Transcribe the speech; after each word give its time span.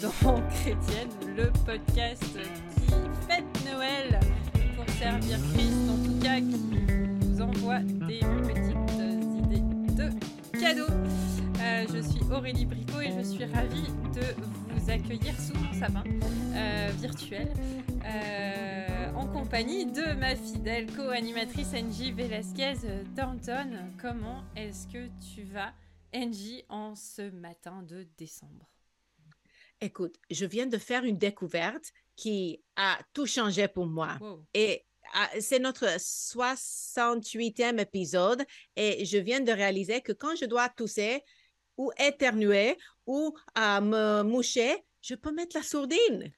dans 0.00 0.40
Chrétienne, 0.48 1.10
le 1.36 1.50
podcast 1.66 2.22
qui 2.22 2.94
fête 3.28 3.44
Noël 3.70 4.18
pour 4.76 4.88
servir 4.94 5.38
Christ, 5.52 5.90
en 5.90 6.02
tout 6.02 6.18
cas 6.20 6.40
qui 6.40 7.26
vous 7.26 7.42
envoie 7.42 7.80
des 7.80 8.20
petites 8.20 8.92
idées 9.44 9.94
de 9.94 10.58
cadeaux. 10.58 10.92
Euh, 11.60 11.86
je 11.92 12.00
suis 12.00 12.22
Aurélie 12.32 12.64
Bricot 12.64 13.00
et 13.00 13.12
je 13.12 13.22
suis 13.22 13.44
ravie 13.44 13.88
de 14.14 14.72
vous 14.72 14.90
accueillir 14.90 15.38
sous 15.38 15.54
mon 15.54 15.72
sapin 15.74 16.04
euh, 16.54 16.90
virtuel 16.98 17.52
euh, 18.06 19.12
en 19.14 19.26
compagnie 19.26 19.84
de 19.84 20.14
ma 20.14 20.34
fidèle 20.34 20.86
co-animatrice 20.96 21.74
Angie 21.74 22.12
Velasquez 22.12 22.76
Thornton. 23.14 23.70
Comment 24.00 24.44
est-ce 24.56 24.88
que 24.88 25.08
tu 25.34 25.42
vas, 25.42 25.72
Angie, 26.14 26.64
en 26.70 26.94
ce 26.94 27.30
matin 27.30 27.82
de 27.82 28.06
décembre? 28.16 28.73
Écoute, 29.84 30.16
je 30.30 30.46
viens 30.46 30.66
de 30.66 30.78
faire 30.78 31.04
une 31.04 31.18
découverte 31.18 31.92
qui 32.16 32.62
a 32.74 32.98
tout 33.12 33.26
changé 33.26 33.68
pour 33.68 33.84
moi. 33.84 34.16
Wow. 34.18 34.46
Et 34.54 34.82
ah, 35.12 35.28
c'est 35.40 35.58
notre 35.58 35.84
68e 35.84 37.78
épisode 37.78 38.42
et 38.76 39.04
je 39.04 39.18
viens 39.18 39.40
de 39.40 39.52
réaliser 39.52 40.00
que 40.00 40.12
quand 40.12 40.36
je 40.36 40.46
dois 40.46 40.70
tousser 40.70 41.22
ou 41.76 41.92
éternuer 41.98 42.78
ou 43.06 43.34
euh, 43.58 43.80
me 43.82 44.22
moucher, 44.22 44.74
je 45.02 45.14
peux 45.14 45.32
mettre 45.32 45.54
la 45.54 45.62
sourdine. 45.62 46.32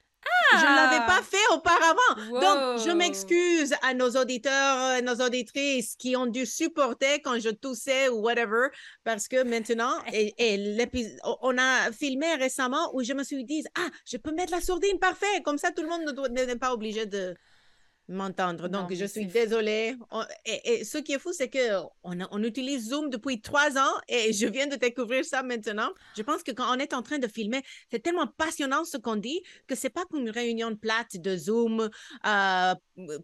Je 0.51 0.57
ne 0.57 0.75
l'avais 0.75 1.05
pas 1.05 1.21
fait 1.21 1.53
auparavant. 1.53 2.15
Donc, 2.31 2.85
je 2.85 2.91
m'excuse 2.91 3.73
à 3.81 3.93
nos 3.93 4.09
auditeurs, 4.11 4.77
euh, 4.77 5.01
nos 5.01 5.25
auditrices 5.25 5.95
qui 5.95 6.15
ont 6.15 6.25
dû 6.25 6.45
supporter 6.45 7.21
quand 7.21 7.39
je 7.39 7.49
toussais 7.49 8.09
ou 8.09 8.21
whatever, 8.21 8.67
parce 9.03 9.27
que 9.27 9.43
maintenant, 9.43 9.93
et, 10.13 10.35
on 11.41 11.57
a 11.57 11.91
filmé 11.91 12.35
récemment 12.35 12.91
où 12.93 13.03
je 13.03 13.13
me 13.13 13.23
suis 13.23 13.43
dit, 13.43 13.63
ah, 13.77 13.89
je 14.05 14.17
peux 14.17 14.31
mettre 14.31 14.51
la 14.51 14.61
sourdine, 14.61 14.99
parfait, 14.99 15.41
comme 15.43 15.57
ça 15.57 15.71
tout 15.71 15.81
le 15.81 15.89
monde 15.89 16.31
n'est 16.31 16.55
pas 16.55 16.73
obligé 16.73 17.05
de 17.05 17.35
m'entendre. 18.07 18.67
Donc, 18.69 18.93
je 18.93 19.05
suis 19.05 19.25
désolée. 19.25 19.95
On- 20.11 20.23
et, 20.45 20.73
et 20.79 20.83
ce 20.85 20.97
qui 20.97 21.13
est 21.13 21.19
fou, 21.19 21.33
c'est 21.33 21.49
que 21.49 21.81
on, 22.03 22.19
a- 22.21 22.27
on 22.31 22.41
utilise 22.43 22.89
Zoom 22.89 23.09
depuis 23.09 23.41
trois 23.41 23.77
ans 23.77 23.93
et 24.07 24.31
je 24.33 24.47
viens 24.47 24.67
de 24.67 24.75
découvrir 24.77 25.25
ça 25.25 25.43
maintenant. 25.43 25.89
Je 26.15 26.21
pense 26.21 26.41
que 26.43 26.51
quand 26.51 26.73
on 26.75 26.79
est 26.79 26.93
en 26.93 27.01
train 27.01 27.19
de 27.19 27.27
filmer, 27.27 27.61
c'est 27.91 27.99
tellement 28.01 28.27
passionnant 28.27 28.85
ce 28.85 28.97
qu'on 28.97 29.17
dit 29.17 29.41
que 29.67 29.75
c'est 29.75 29.89
pas 29.89 30.05
comme 30.05 30.21
une 30.21 30.29
réunion 30.29 30.75
plate 30.75 31.17
de 31.17 31.35
Zoom 31.35 31.89
euh, 32.25 32.75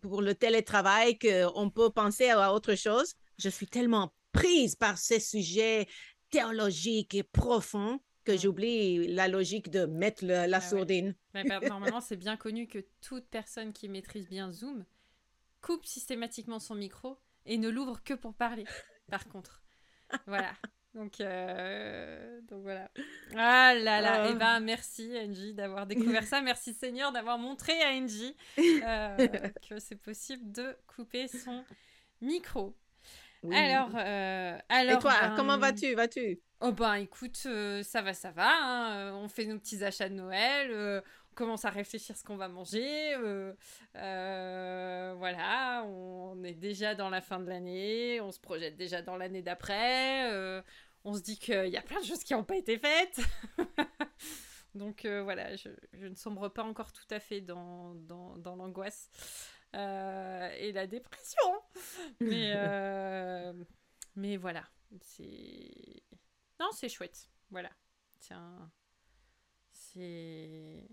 pour 0.01 0.21
le 0.21 0.35
télétravail 0.35 1.17
qu'on 1.17 1.69
peut 1.69 1.89
penser 1.89 2.29
à 2.29 2.53
autre 2.53 2.75
chose. 2.75 3.13
Je 3.39 3.49
suis 3.49 3.67
tellement 3.67 4.13
prise 4.33 4.75
par 4.75 4.97
ces 4.97 5.19
sujets 5.19 5.87
théologiques 6.29 7.13
et 7.15 7.23
profonds 7.23 7.99
que 8.23 8.37
j'oublie 8.37 9.07
la 9.07 9.27
logique 9.27 9.69
de 9.69 9.85
mettre 9.85 10.23
le- 10.25 10.45
la 10.47 10.57
Ah 10.57 10.59
ouais. 10.59 10.61
sourdine. 10.61 11.15
Mais 11.33 11.43
bah, 11.43 11.59
normalement, 11.67 12.01
c'est 12.01 12.15
bien 12.17 12.37
connu 12.37 12.67
que 12.67 12.79
toute 13.01 13.25
personne 13.27 13.73
qui 13.73 13.89
maîtrise 13.89 14.27
bien 14.29 14.51
Zoom 14.51 14.85
coupe 15.61 15.85
systématiquement 15.85 16.59
son 16.59 16.75
micro 16.75 17.17
et 17.45 17.57
ne 17.57 17.69
l'ouvre 17.69 18.03
que 18.03 18.13
pour 18.13 18.33
parler. 18.33 18.65
Par 19.09 19.27
contre, 19.27 19.61
voilà. 20.27 20.51
Donc, 20.93 21.21
euh, 21.21 22.39
donc 22.41 22.61
voilà. 22.61 22.89
Ah 23.35 23.73
là 23.73 23.99
là. 23.99 24.25
Oh. 24.27 24.31
Eh 24.31 24.37
ben, 24.37 24.59
merci 24.59 25.11
Angie 25.17 25.53
d'avoir 25.53 25.87
découvert 25.87 26.23
ça. 26.25 26.41
Merci 26.41 26.73
Seigneur 26.73 27.11
d'avoir 27.11 27.37
montré 27.39 27.73
à 27.81 27.89
Angie 27.89 28.35
euh, 28.59 29.17
que 29.69 29.79
c'est 29.79 29.95
possible 29.95 30.51
de 30.51 30.75
couper 30.85 31.27
son 31.27 31.63
micro. 32.21 32.75
Oui. 33.41 33.55
Alors, 33.55 33.89
euh, 33.95 34.57
alors. 34.69 34.97
et 34.97 34.99
toi, 34.99 35.13
ben, 35.19 35.35
comment 35.35 35.57
vas-tu? 35.57 35.93
Vas-tu? 35.95 36.39
Oh 36.65 36.71
ben 36.71 36.93
écoute, 36.95 37.41
euh, 37.45 37.83
ça 37.83 38.01
va, 38.01 38.13
ça 38.13 38.31
va. 38.31 38.47
hein, 38.49 39.09
euh, 39.09 39.11
On 39.15 39.27
fait 39.27 39.45
nos 39.45 39.59
petits 39.59 39.83
achats 39.83 40.07
de 40.07 40.13
Noël. 40.13 40.71
euh, 40.71 41.01
on 41.31 41.35
commence 41.35 41.65
à 41.65 41.69
réfléchir 41.69 42.15
ce 42.15 42.23
qu'on 42.23 42.37
va 42.37 42.47
manger. 42.47 43.15
euh, 43.97 45.13
voilà, 45.17 45.83
on 45.85 46.41
est 46.45 46.53
déjà 46.53 46.95
dans 46.95 47.09
la 47.09 47.19
fin 47.21 47.39
de 47.41 47.49
l'année. 47.49 48.21
On 48.21 48.31
se 48.31 48.39
projette 48.39 48.77
déjà 48.77 49.01
dans 49.01 49.17
l'année 49.17 49.41
d'après. 49.41 50.61
on 51.03 51.13
se 51.13 51.21
dit 51.21 51.37
qu'il 51.37 51.67
y 51.67 51.75
a 51.75 51.81
plein 51.81 51.99
de 51.99 52.05
choses 52.05 52.23
qui 52.23 52.31
n'ont 52.33 52.45
pas 52.45 52.55
été 52.55 52.77
faites. 52.77 53.19
Donc 54.75 55.05
voilà, 55.05 55.55
je, 55.57 55.67
je 55.91 56.05
ne 56.07 56.15
sombre 56.15 56.47
pas 56.47 56.63
encore 56.63 56.93
tout 56.93 57.07
à 57.11 57.19
fait 57.19 57.41
dans, 57.41 57.93
dans, 57.95 58.37
dans 58.37 58.55
l'angoisse 58.55 59.09
et 59.73 60.71
la 60.71 60.87
dépression. 60.87 61.61
Mais, 62.21 62.53
mais 64.15 64.37
voilà, 64.37 64.63
c'est... 65.01 66.03
Non, 66.59 66.69
c'est 66.73 66.89
chouette. 66.89 67.29
Voilà. 67.49 67.71
Tiens. 68.19 68.71
C'est. 69.71 70.87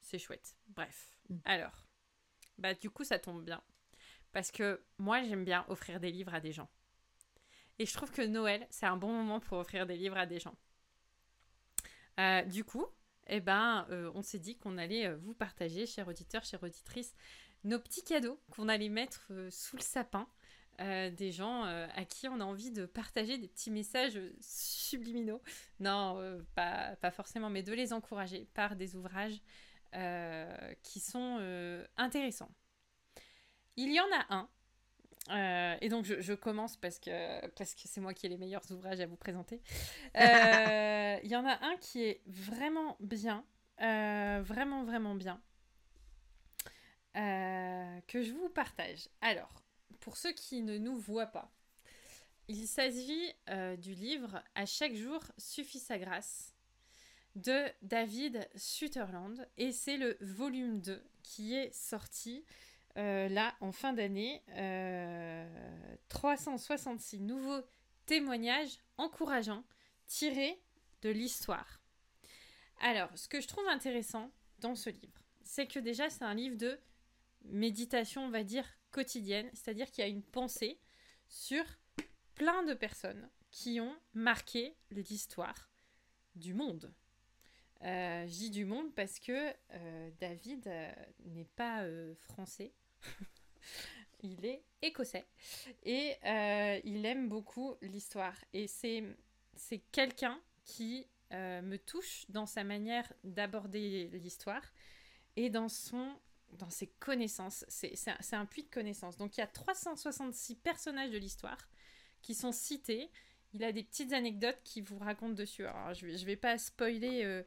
C'est 0.00 0.18
chouette. 0.18 0.56
Bref. 0.68 1.18
Mm. 1.28 1.38
Alors. 1.44 1.86
Bah, 2.58 2.74
du 2.74 2.90
coup, 2.90 3.04
ça 3.04 3.18
tombe 3.18 3.44
bien. 3.44 3.62
Parce 4.32 4.50
que 4.50 4.84
moi, 4.98 5.22
j'aime 5.22 5.44
bien 5.44 5.64
offrir 5.68 6.00
des 6.00 6.10
livres 6.10 6.34
à 6.34 6.40
des 6.40 6.52
gens. 6.52 6.70
Et 7.78 7.86
je 7.86 7.92
trouve 7.92 8.10
que 8.12 8.22
Noël, 8.22 8.66
c'est 8.70 8.86
un 8.86 8.96
bon 8.96 9.12
moment 9.12 9.40
pour 9.40 9.58
offrir 9.58 9.86
des 9.86 9.96
livres 9.96 10.16
à 10.16 10.26
des 10.26 10.38
gens. 10.38 10.56
Euh, 12.20 12.42
du 12.42 12.64
coup, 12.64 12.86
eh 13.26 13.40
ben, 13.40 13.86
euh, 13.90 14.10
on 14.14 14.22
s'est 14.22 14.38
dit 14.38 14.56
qu'on 14.56 14.78
allait 14.78 15.06
euh, 15.06 15.16
vous 15.16 15.34
partager, 15.34 15.86
chers 15.86 16.06
auditeurs, 16.06 16.44
chères 16.44 16.62
auditrices, 16.62 17.14
nos 17.64 17.78
petits 17.78 18.04
cadeaux 18.04 18.40
qu'on 18.50 18.68
allait 18.68 18.88
mettre 18.88 19.26
euh, 19.30 19.50
sous 19.50 19.76
le 19.76 19.82
sapin 19.82 20.28
euh, 20.80 21.10
des 21.10 21.30
gens 21.30 21.64
euh, 21.64 21.86
à 21.94 22.04
qui 22.04 22.28
on 22.28 22.40
a 22.40 22.44
envie 22.44 22.72
de 22.72 22.84
partager 22.84 23.38
des 23.38 23.46
petits 23.46 23.70
messages 23.70 24.18
subliminaux. 24.40 25.40
Non, 25.78 26.18
euh, 26.18 26.40
pas, 26.56 26.96
pas 26.96 27.12
forcément, 27.12 27.48
mais 27.48 27.62
de 27.62 27.72
les 27.72 27.92
encourager 27.92 28.48
par 28.54 28.76
des 28.76 28.96
ouvrages 28.96 29.40
qui 30.82 30.98
sont 30.98 31.38
intéressants. 31.96 32.50
Il 33.76 33.92
y 33.92 34.00
en 34.00 34.06
a 34.12 34.48
un, 35.30 35.78
et 35.80 35.88
donc 35.88 36.04
je, 36.04 36.20
je 36.20 36.32
commence 36.32 36.76
parce 36.76 36.98
que 36.98 37.46
parce 37.50 37.76
que 37.76 37.82
c'est 37.84 38.00
moi 38.00 38.12
qui 38.12 38.26
ai 38.26 38.28
les 38.28 38.36
meilleurs 38.36 38.68
ouvrages 38.72 38.98
à 38.98 39.06
vous 39.06 39.14
présenter. 39.14 39.62
Il 40.16 41.30
y 41.30 41.36
en 41.36 41.46
a 41.46 41.64
un 41.64 41.76
qui 41.76 42.02
est 42.02 42.22
vraiment 42.26 42.96
bien, 42.98 43.44
vraiment 43.78 44.82
vraiment 44.82 45.14
bien, 45.14 45.40
que 47.14 48.20
je 48.20 48.32
vous 48.32 48.48
partage. 48.48 49.08
Alors, 49.20 49.63
pour 50.04 50.18
ceux 50.18 50.32
qui 50.32 50.60
ne 50.60 50.76
nous 50.76 50.98
voient 50.98 51.26
pas, 51.26 51.50
il 52.46 52.68
s'agit 52.68 53.32
euh, 53.48 53.74
du 53.74 53.94
livre 53.94 54.42
À 54.54 54.66
chaque 54.66 54.94
jour 54.94 55.18
suffit 55.38 55.78
sa 55.78 55.98
grâce 55.98 56.54
de 57.36 57.64
David 57.80 58.46
Sutherland 58.54 59.48
et 59.56 59.72
c'est 59.72 59.96
le 59.96 60.18
volume 60.20 60.82
2 60.82 61.02
qui 61.22 61.54
est 61.54 61.72
sorti 61.74 62.44
euh, 62.98 63.30
là 63.30 63.54
en 63.60 63.72
fin 63.72 63.94
d'année. 63.94 64.42
Euh, 64.50 65.48
366 66.10 67.20
nouveaux 67.20 67.62
témoignages 68.04 68.76
encourageants 68.98 69.64
tirés 70.06 70.62
de 71.00 71.08
l'histoire. 71.08 71.80
Alors, 72.82 73.08
ce 73.16 73.26
que 73.26 73.40
je 73.40 73.48
trouve 73.48 73.66
intéressant 73.68 74.30
dans 74.58 74.74
ce 74.74 74.90
livre, 74.90 75.22
c'est 75.44 75.66
que 75.66 75.78
déjà 75.78 76.10
c'est 76.10 76.24
un 76.24 76.34
livre 76.34 76.58
de 76.58 76.78
méditation, 77.46 78.26
on 78.26 78.30
va 78.30 78.44
dire, 78.44 78.66
c'est-à-dire 79.52 79.90
qu'il 79.90 80.04
y 80.04 80.06
a 80.06 80.10
une 80.10 80.22
pensée 80.22 80.78
sur 81.28 81.64
plein 82.34 82.62
de 82.64 82.74
personnes 82.74 83.28
qui 83.50 83.80
ont 83.80 83.96
marqué 84.14 84.76
l'histoire 84.90 85.70
du 86.34 86.54
monde. 86.54 86.92
Euh, 87.82 88.26
je 88.26 88.48
du 88.48 88.64
monde 88.64 88.94
parce 88.94 89.18
que 89.18 89.52
euh, 89.72 90.10
David 90.18 90.66
euh, 90.68 90.90
n'est 91.26 91.48
pas 91.56 91.82
euh, 91.82 92.14
français, 92.14 92.72
il 94.22 94.44
est 94.46 94.64
écossais 94.80 95.26
et 95.82 96.16
il 96.84 97.04
aime 97.04 97.28
beaucoup 97.28 97.76
l'histoire. 97.82 98.36
Et 98.52 98.66
c'est 98.66 99.04
c'est 99.54 99.78
quelqu'un 99.92 100.40
qui 100.64 101.06
me 101.30 101.76
touche 101.76 102.26
dans 102.28 102.46
sa 102.46 102.64
manière 102.64 103.12
d'aborder 103.24 104.08
l'histoire 104.12 104.62
et 105.36 105.50
dans 105.50 105.68
son 105.68 106.16
dans 106.58 106.70
ses 106.70 106.86
connaissances. 106.86 107.64
C'est 107.68 108.08
un, 108.32 108.46
puits 108.46 108.64
de 108.64 108.70
connaissances. 108.70 109.16
Donc 109.16 109.36
il 109.36 109.40
y 109.40 109.42
a 109.42 109.46
366 109.46 110.56
personnages 110.56 111.10
de 111.10 111.18
l'histoire 111.18 111.58
qui 112.22 112.34
sont 112.34 112.52
cités. 112.52 113.10
Il 113.52 113.62
a 113.64 113.72
des 113.72 113.84
petites 113.84 114.12
anecdotes 114.12 114.58
qui 114.64 114.80
vous 114.80 114.98
racontent 114.98 115.34
dessus. 115.34 115.66
Alors 115.66 115.94
je 115.94 116.08
je 116.08 116.24
vais 116.24 116.36
pas 116.36 116.58
spoiler 116.58 117.24
euh, 117.24 117.42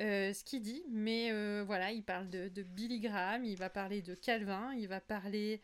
euh, 0.00 0.32
ce 0.32 0.44
qu'il 0.44 0.62
dit, 0.62 0.82
mais 0.88 1.30
euh, 1.32 1.64
voilà, 1.66 1.92
il 1.92 2.02
parle 2.02 2.30
de, 2.30 2.62
Billy 2.62 3.00
Graham, 3.00 3.44
il 3.44 3.56
va 3.56 3.68
parler 3.68 4.02
de 4.02 4.14
Calvin, 4.14 4.72
il 4.74 4.88
va 4.88 5.00
parler 5.00 5.60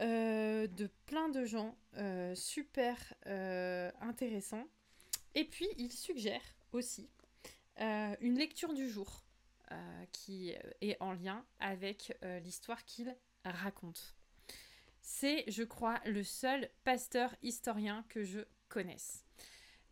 de 0.00 0.88
plein 1.06 1.28
de 1.28 1.44
gens 1.44 1.76
super 2.34 2.96
intéressants. 4.00 4.68
Et 5.34 5.44
puis 5.44 5.68
il 5.76 5.92
suggère 5.92 6.40
aussi 6.72 7.08
une 7.78 8.38
lecture 8.38 8.72
du 8.74 8.88
jour 8.88 9.24
qui 10.12 10.54
est 10.80 10.96
en 11.00 11.12
lien 11.12 11.44
avec 11.58 12.16
euh, 12.22 12.38
l'histoire 12.40 12.84
qu'il 12.84 13.16
raconte. 13.44 14.14
C'est, 15.00 15.44
je 15.48 15.62
crois, 15.62 16.00
le 16.04 16.22
seul 16.22 16.68
pasteur 16.84 17.34
historien 17.42 18.04
que 18.08 18.24
je 18.24 18.40
connaisse. 18.68 19.24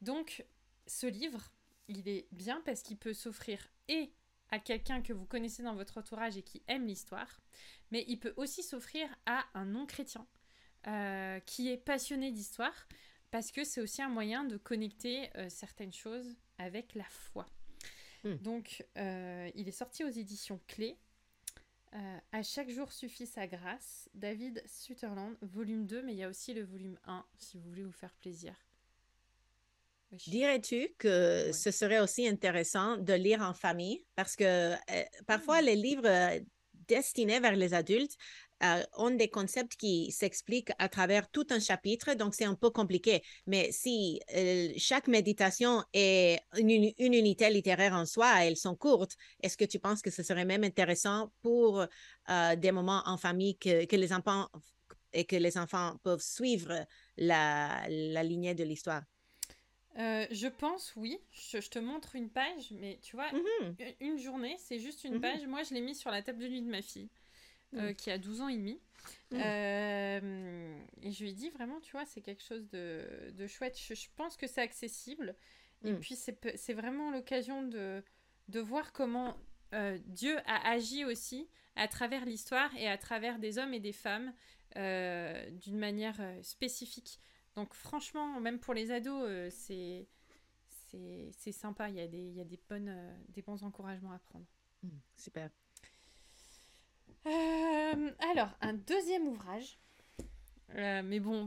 Donc, 0.02 0.44
ce 0.87 1.06
livre, 1.06 1.50
il 1.88 2.08
est 2.08 2.28
bien 2.32 2.61
parce 2.64 2.82
qu'il 2.82 2.99
peut 2.99 3.14
s'offrir 3.14 3.67
et 3.88 4.12
à 4.50 4.58
quelqu'un 4.58 5.02
que 5.02 5.12
vous 5.12 5.26
connaissez 5.26 5.62
dans 5.62 5.75
votre 5.75 5.99
entourage 5.99 6.37
et 6.37 6.43
qui 6.43 6.62
aime 6.69 6.87
l'histoire, 6.87 7.40
mais 7.90 8.05
il 8.08 8.19
peut 8.19 8.34
aussi 8.37 8.62
s'offrir 8.62 9.08
à 9.26 9.44
un 9.55 9.64
non-chrétien 9.64 10.26
euh, 10.87 11.40
qui 11.40 11.69
est 11.69 11.78
passionné 11.78 12.31
d'histoire, 12.31 12.87
parce 13.31 13.50
que 13.50 13.64
c'est 13.64 13.81
aussi 13.81 14.02
un 14.02 14.08
moyen 14.08 14.44
de 14.44 14.56
connecter 14.56 15.31
euh, 15.37 15.49
certaines 15.49 15.93
choses 15.93 16.37
avec 16.58 16.94
la 16.94 17.05
foi. 17.05 17.46
Hmm. 18.26 18.37
Donc, 18.43 18.84
euh, 18.96 19.50
il 19.55 19.69
est 19.69 19.73
sorti 19.73 20.05
aux 20.05 20.11
éditions 20.11 20.61
Clés. 20.67 20.96
à 22.32 22.43
chaque 22.43 22.69
jour 22.70 22.93
suffit 22.93 23.26
sa 23.26 23.46
grâce. 23.46 24.08
David 24.14 24.62
Sutherland, 24.67 25.37
volume 25.40 25.87
2, 25.87 26.02
mais 26.02 26.12
il 26.12 26.19
y 26.19 26.25
a 26.25 26.28
aussi 26.28 26.52
le 26.52 26.64
volume 26.64 26.99
1, 27.05 27.25
si 27.38 27.56
vous 27.56 27.69
voulez 27.69 27.84
vous 27.84 27.93
faire 27.93 28.14
plaisir. 28.14 28.55
Dirais-tu 30.12 30.90
que 30.99 31.52
ce 31.52 31.70
serait 31.70 32.00
aussi 32.00 32.28
intéressant 32.28 32.96
de 32.96 33.12
lire 33.12 33.40
en 33.40 33.55
famille? 33.55 34.05
Parce 34.14 34.37
que 34.37 34.75
parfois, 35.26 35.62
hmm. 35.62 35.64
les 35.64 35.76
livres 35.76 36.40
destinés 36.88 37.40
vers 37.40 37.56
les 37.56 37.75
adultes 37.75 38.17
euh, 38.62 38.82
ont 38.97 39.11
des 39.11 39.29
concepts 39.29 39.76
qui 39.76 40.11
s'expliquent 40.11 40.73
à 40.79 40.88
travers 40.88 41.31
tout 41.31 41.47
un 41.50 41.61
chapitre, 41.61 42.14
donc 42.14 42.35
c'est 42.35 42.47
un 42.47 42.55
peu 42.55 42.70
compliqué. 42.70 43.23
Mais 43.47 43.70
si 43.70 44.19
euh, 44.35 44.73
chaque 44.79 45.08
méditation 45.08 45.85
est 45.93 46.41
une, 46.56 46.91
unité 46.99 47.50
littéraire 47.50 47.93
en 47.93 48.06
soi, 48.06 48.44
elles 48.44 48.56
sont 48.56 48.75
courtes, 48.75 49.17
est-ce 49.43 49.58
que 49.58 49.67
tu 49.67 49.79
penses 49.79 50.00
que 50.00 50.11
ce 50.11 50.23
serait 50.23 50.47
même 50.47 50.64
intéressant 50.64 51.32
pour 51.43 51.85
euh, 52.31 52.56
des 52.56 52.73
moments 52.73 53.03
en 53.05 53.19
famille 53.19 53.58
que, 53.58 53.85
que, 53.85 53.97
les 53.97 54.14
enfants 54.14 54.49
et 55.12 55.26
que 55.26 55.37
les 55.37 55.59
enfants 55.59 55.99
peuvent 56.02 56.23
suivre 56.23 56.87
la, 57.19 57.82
la 57.88 58.23
lignée 58.23 58.55
de 58.55 58.64
l'histoire? 58.64 59.02
je 59.99 60.49
pense, 60.49 60.93
oui. 60.97 61.19
Je, 61.32 61.59
te 61.59 61.79
montre 61.79 62.17
une 62.17 62.29
page, 62.29 62.70
mais 62.73 62.99
tu 63.02 63.17
vois, 63.17 63.31
mm-hmm. 63.31 63.94
une, 64.00 64.19
journée, 64.19 64.56
c'est 64.59 64.79
juste 64.79 65.05
une 65.05 65.17
mm-hmm. 65.17 65.20
page. 65.20 65.47
Moi, 65.47 65.62
je 65.62 65.75
l'ai 65.75 65.81
mis 65.81 65.94
sur 65.94 66.11
la 66.11 66.23
table 66.23 66.38
de 66.38 66.49
nuit 66.49 66.62
de 66.62 66.70
ma 66.70 66.82
fille. 66.82 67.09
Euh, 67.76 67.90
mm. 67.90 67.94
qui 67.94 68.11
a 68.11 68.19
12 68.19 68.40
ans 68.40 68.49
et 68.49 68.56
demi. 68.56 68.81
Mm. 69.31 69.37
Euh, 69.37 70.78
et 71.02 71.11
je 71.12 71.23
lui 71.23 71.31
ai 71.31 71.34
dit 71.34 71.50
vraiment, 71.50 71.81
tu 71.81 71.93
vois, 71.93 72.05
c'est 72.05 72.20
quelque 72.20 72.43
chose 72.43 72.67
de, 72.69 73.32
de 73.32 73.46
chouette. 73.46 73.78
Je, 73.78 74.08
pense 74.17 74.37
que 74.37 74.46
c'est 74.46 74.62
accessible. 74.62 75.34
Et 75.84 75.93
mm. 75.93 76.00
puis, 76.00 76.17
c'est 76.17 76.73
vraiment 76.75 77.11
l'occasion 77.11 77.62
de, 77.62 78.02
de 78.49 78.61
voir 78.61 78.93
comment 78.93 79.37
euh, 79.75 79.99
Dieu 80.06 80.38
a 80.46 80.69
agi 80.70 81.05
aussi 81.05 81.49
à 81.75 81.88
travers 81.88 82.25
l'histoire 82.25 82.75
et 82.76 82.88
à 82.88 82.96
travers 82.96 83.38
des 83.38 83.58
hommes 83.58 83.75
et 83.75 83.81
des 83.81 83.93
femmes 83.93 84.32
d'une 84.75 85.78
manière 85.78 86.20
spécifique. 86.43 87.19
Donc, 87.55 87.73
franchement, 87.73 88.40
même 88.40 88.58
pour 88.58 88.75
les 88.75 88.90
ados, 88.90 89.26
c'est 89.50 90.06
c'est 91.32 91.52
sympa. 91.52 91.88
Il 91.88 91.96
y 91.96 92.00
a 92.00 92.06
des, 92.06 92.19
il 92.19 92.34
y 92.34 92.40
a 92.40 92.44
des, 92.44 92.61
bonnes, 92.69 92.94
des 93.31 93.43
bons 93.43 93.62
encouragements 93.64 94.12
à 94.12 94.19
prendre. 94.19 94.46
super. 95.17 95.50
Euh, 97.26 98.11
alors, 98.31 98.50
un 98.61 98.73
deuxième 98.73 99.26
ouvrage. 99.26 99.78
Euh, 100.75 101.02
mais 101.05 101.20
bon, 101.20 101.46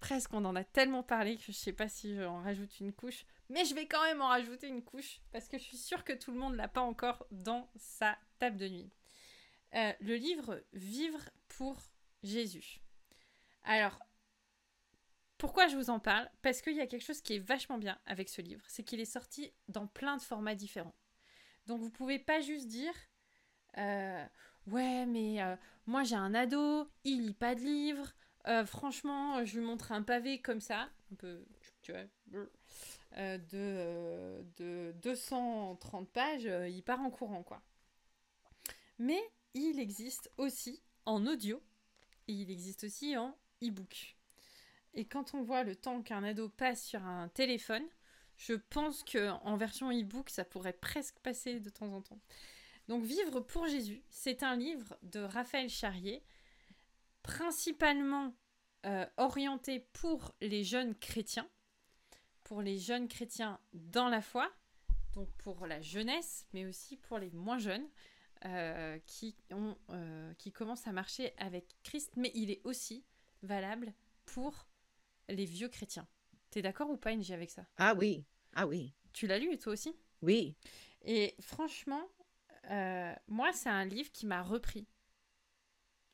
presque 0.00 0.32
on 0.32 0.44
en 0.44 0.56
a 0.56 0.64
tellement 0.64 1.02
parlé 1.02 1.36
que 1.36 1.44
je 1.44 1.52
sais 1.52 1.72
pas 1.72 1.88
si 1.88 2.16
j'en 2.16 2.42
rajoute 2.42 2.80
une 2.80 2.92
couche. 2.92 3.26
Mais 3.48 3.64
je 3.64 3.74
vais 3.74 3.86
quand 3.86 4.02
même 4.04 4.22
en 4.22 4.28
rajouter 4.28 4.68
une 4.68 4.82
couche 4.82 5.20
parce 5.32 5.48
que 5.48 5.58
je 5.58 5.64
suis 5.64 5.76
sûre 5.76 6.04
que 6.04 6.12
tout 6.12 6.32
le 6.32 6.38
monde 6.38 6.54
l'a 6.54 6.68
pas 6.68 6.80
encore 6.80 7.26
dans 7.30 7.70
sa 7.76 8.16
table 8.38 8.56
de 8.56 8.68
nuit. 8.68 8.90
Euh, 9.74 9.92
le 10.00 10.16
livre 10.16 10.62
Vivre 10.72 11.28
pour 11.48 11.76
Jésus. 12.22 12.80
Alors, 13.64 13.98
pourquoi 15.36 15.68
je 15.68 15.76
vous 15.76 15.90
en 15.90 16.00
parle? 16.00 16.30
Parce 16.42 16.60
qu'il 16.62 16.76
y 16.76 16.80
a 16.80 16.86
quelque 16.86 17.04
chose 17.04 17.22
qui 17.22 17.34
est 17.34 17.38
vachement 17.38 17.78
bien 17.78 17.98
avec 18.06 18.28
ce 18.28 18.40
livre, 18.42 18.64
c'est 18.68 18.84
qu'il 18.84 19.00
est 19.00 19.04
sorti 19.04 19.52
dans 19.68 19.86
plein 19.86 20.16
de 20.16 20.22
formats 20.22 20.54
différents. 20.54 20.94
Donc 21.66 21.80
vous 21.80 21.90
pouvez 21.90 22.18
pas 22.18 22.40
juste 22.40 22.68
dire 22.68 22.94
Ouais, 24.70 25.06
mais 25.06 25.42
euh, 25.42 25.56
moi 25.86 26.04
j'ai 26.04 26.16
un 26.16 26.34
ado, 26.34 26.88
il 27.04 27.26
lit 27.26 27.34
pas 27.34 27.54
de 27.54 27.60
livres. 27.60 28.12
Euh, 28.46 28.64
franchement, 28.64 29.44
je 29.44 29.58
lui 29.58 29.64
montre 29.66 29.92
un 29.92 30.02
pavé 30.02 30.40
comme 30.40 30.60
ça, 30.60 30.88
un 31.12 31.14
peu, 31.16 31.44
tu 31.82 31.92
vois, 31.92 32.02
euh, 33.16 33.38
de, 33.38 34.44
de 34.56 34.94
230 35.02 36.08
pages, 36.10 36.44
il 36.68 36.82
part 36.82 37.00
en 37.00 37.10
courant, 37.10 37.42
quoi. 37.42 37.62
Mais 38.98 39.20
il 39.54 39.78
existe 39.80 40.30
aussi 40.36 40.82
en 41.06 41.26
audio 41.26 41.62
et 42.28 42.32
il 42.34 42.50
existe 42.50 42.84
aussi 42.84 43.16
en 43.16 43.36
e-book. 43.62 44.16
Et 44.94 45.06
quand 45.06 45.34
on 45.34 45.42
voit 45.42 45.64
le 45.64 45.76
temps 45.76 46.02
qu'un 46.02 46.24
ado 46.24 46.48
passe 46.48 46.84
sur 46.84 47.04
un 47.04 47.28
téléphone, 47.28 47.84
je 48.38 48.54
pense 48.54 49.04
que 49.04 49.30
en 49.44 49.56
version 49.56 49.90
e-book, 49.92 50.30
ça 50.30 50.44
pourrait 50.44 50.72
presque 50.74 51.16
passer 51.20 51.60
de 51.60 51.70
temps 51.70 51.92
en 51.94 52.02
temps. 52.02 52.20
Donc 52.90 53.04
Vivre 53.04 53.38
pour 53.38 53.68
Jésus, 53.68 54.02
c'est 54.10 54.42
un 54.42 54.56
livre 54.56 54.96
de 55.02 55.20
Raphaël 55.20 55.68
Charrier, 55.70 56.24
principalement 57.22 58.34
euh, 58.84 59.06
orienté 59.16 59.78
pour 59.92 60.34
les 60.40 60.64
jeunes 60.64 60.96
chrétiens, 60.96 61.48
pour 62.42 62.62
les 62.62 62.80
jeunes 62.80 63.06
chrétiens 63.06 63.60
dans 63.72 64.08
la 64.08 64.20
foi, 64.20 64.50
donc 65.12 65.28
pour 65.38 65.68
la 65.68 65.80
jeunesse, 65.80 66.48
mais 66.52 66.66
aussi 66.66 66.96
pour 66.96 67.18
les 67.18 67.30
moins 67.30 67.58
jeunes. 67.58 67.88
Euh, 68.46 68.98
qui, 69.04 69.36
ont, 69.50 69.76
euh, 69.90 70.32
qui 70.38 70.50
commencent 70.50 70.86
à 70.86 70.92
marcher 70.92 71.34
avec 71.36 71.76
Christ, 71.82 72.14
mais 72.16 72.32
il 72.34 72.50
est 72.50 72.62
aussi 72.64 73.04
valable 73.42 73.92
pour 74.24 74.66
les 75.28 75.44
vieux 75.44 75.68
chrétiens. 75.68 76.08
T'es 76.48 76.62
d'accord 76.62 76.88
ou 76.88 76.96
pas, 76.96 77.10
Inge, 77.10 77.30
avec 77.30 77.50
ça? 77.50 77.66
Ah 77.76 77.94
oui, 77.94 78.24
ah 78.54 78.66
oui. 78.66 78.94
Tu 79.12 79.26
l'as 79.26 79.38
lu, 79.38 79.58
toi 79.58 79.74
aussi? 79.74 79.94
Oui. 80.22 80.56
Et 81.02 81.36
franchement, 81.38 82.08
euh, 82.70 83.14
moi, 83.28 83.52
c'est 83.52 83.68
un 83.68 83.84
livre 83.84 84.10
qui 84.12 84.26
m'a 84.26 84.42
repris. 84.42 84.86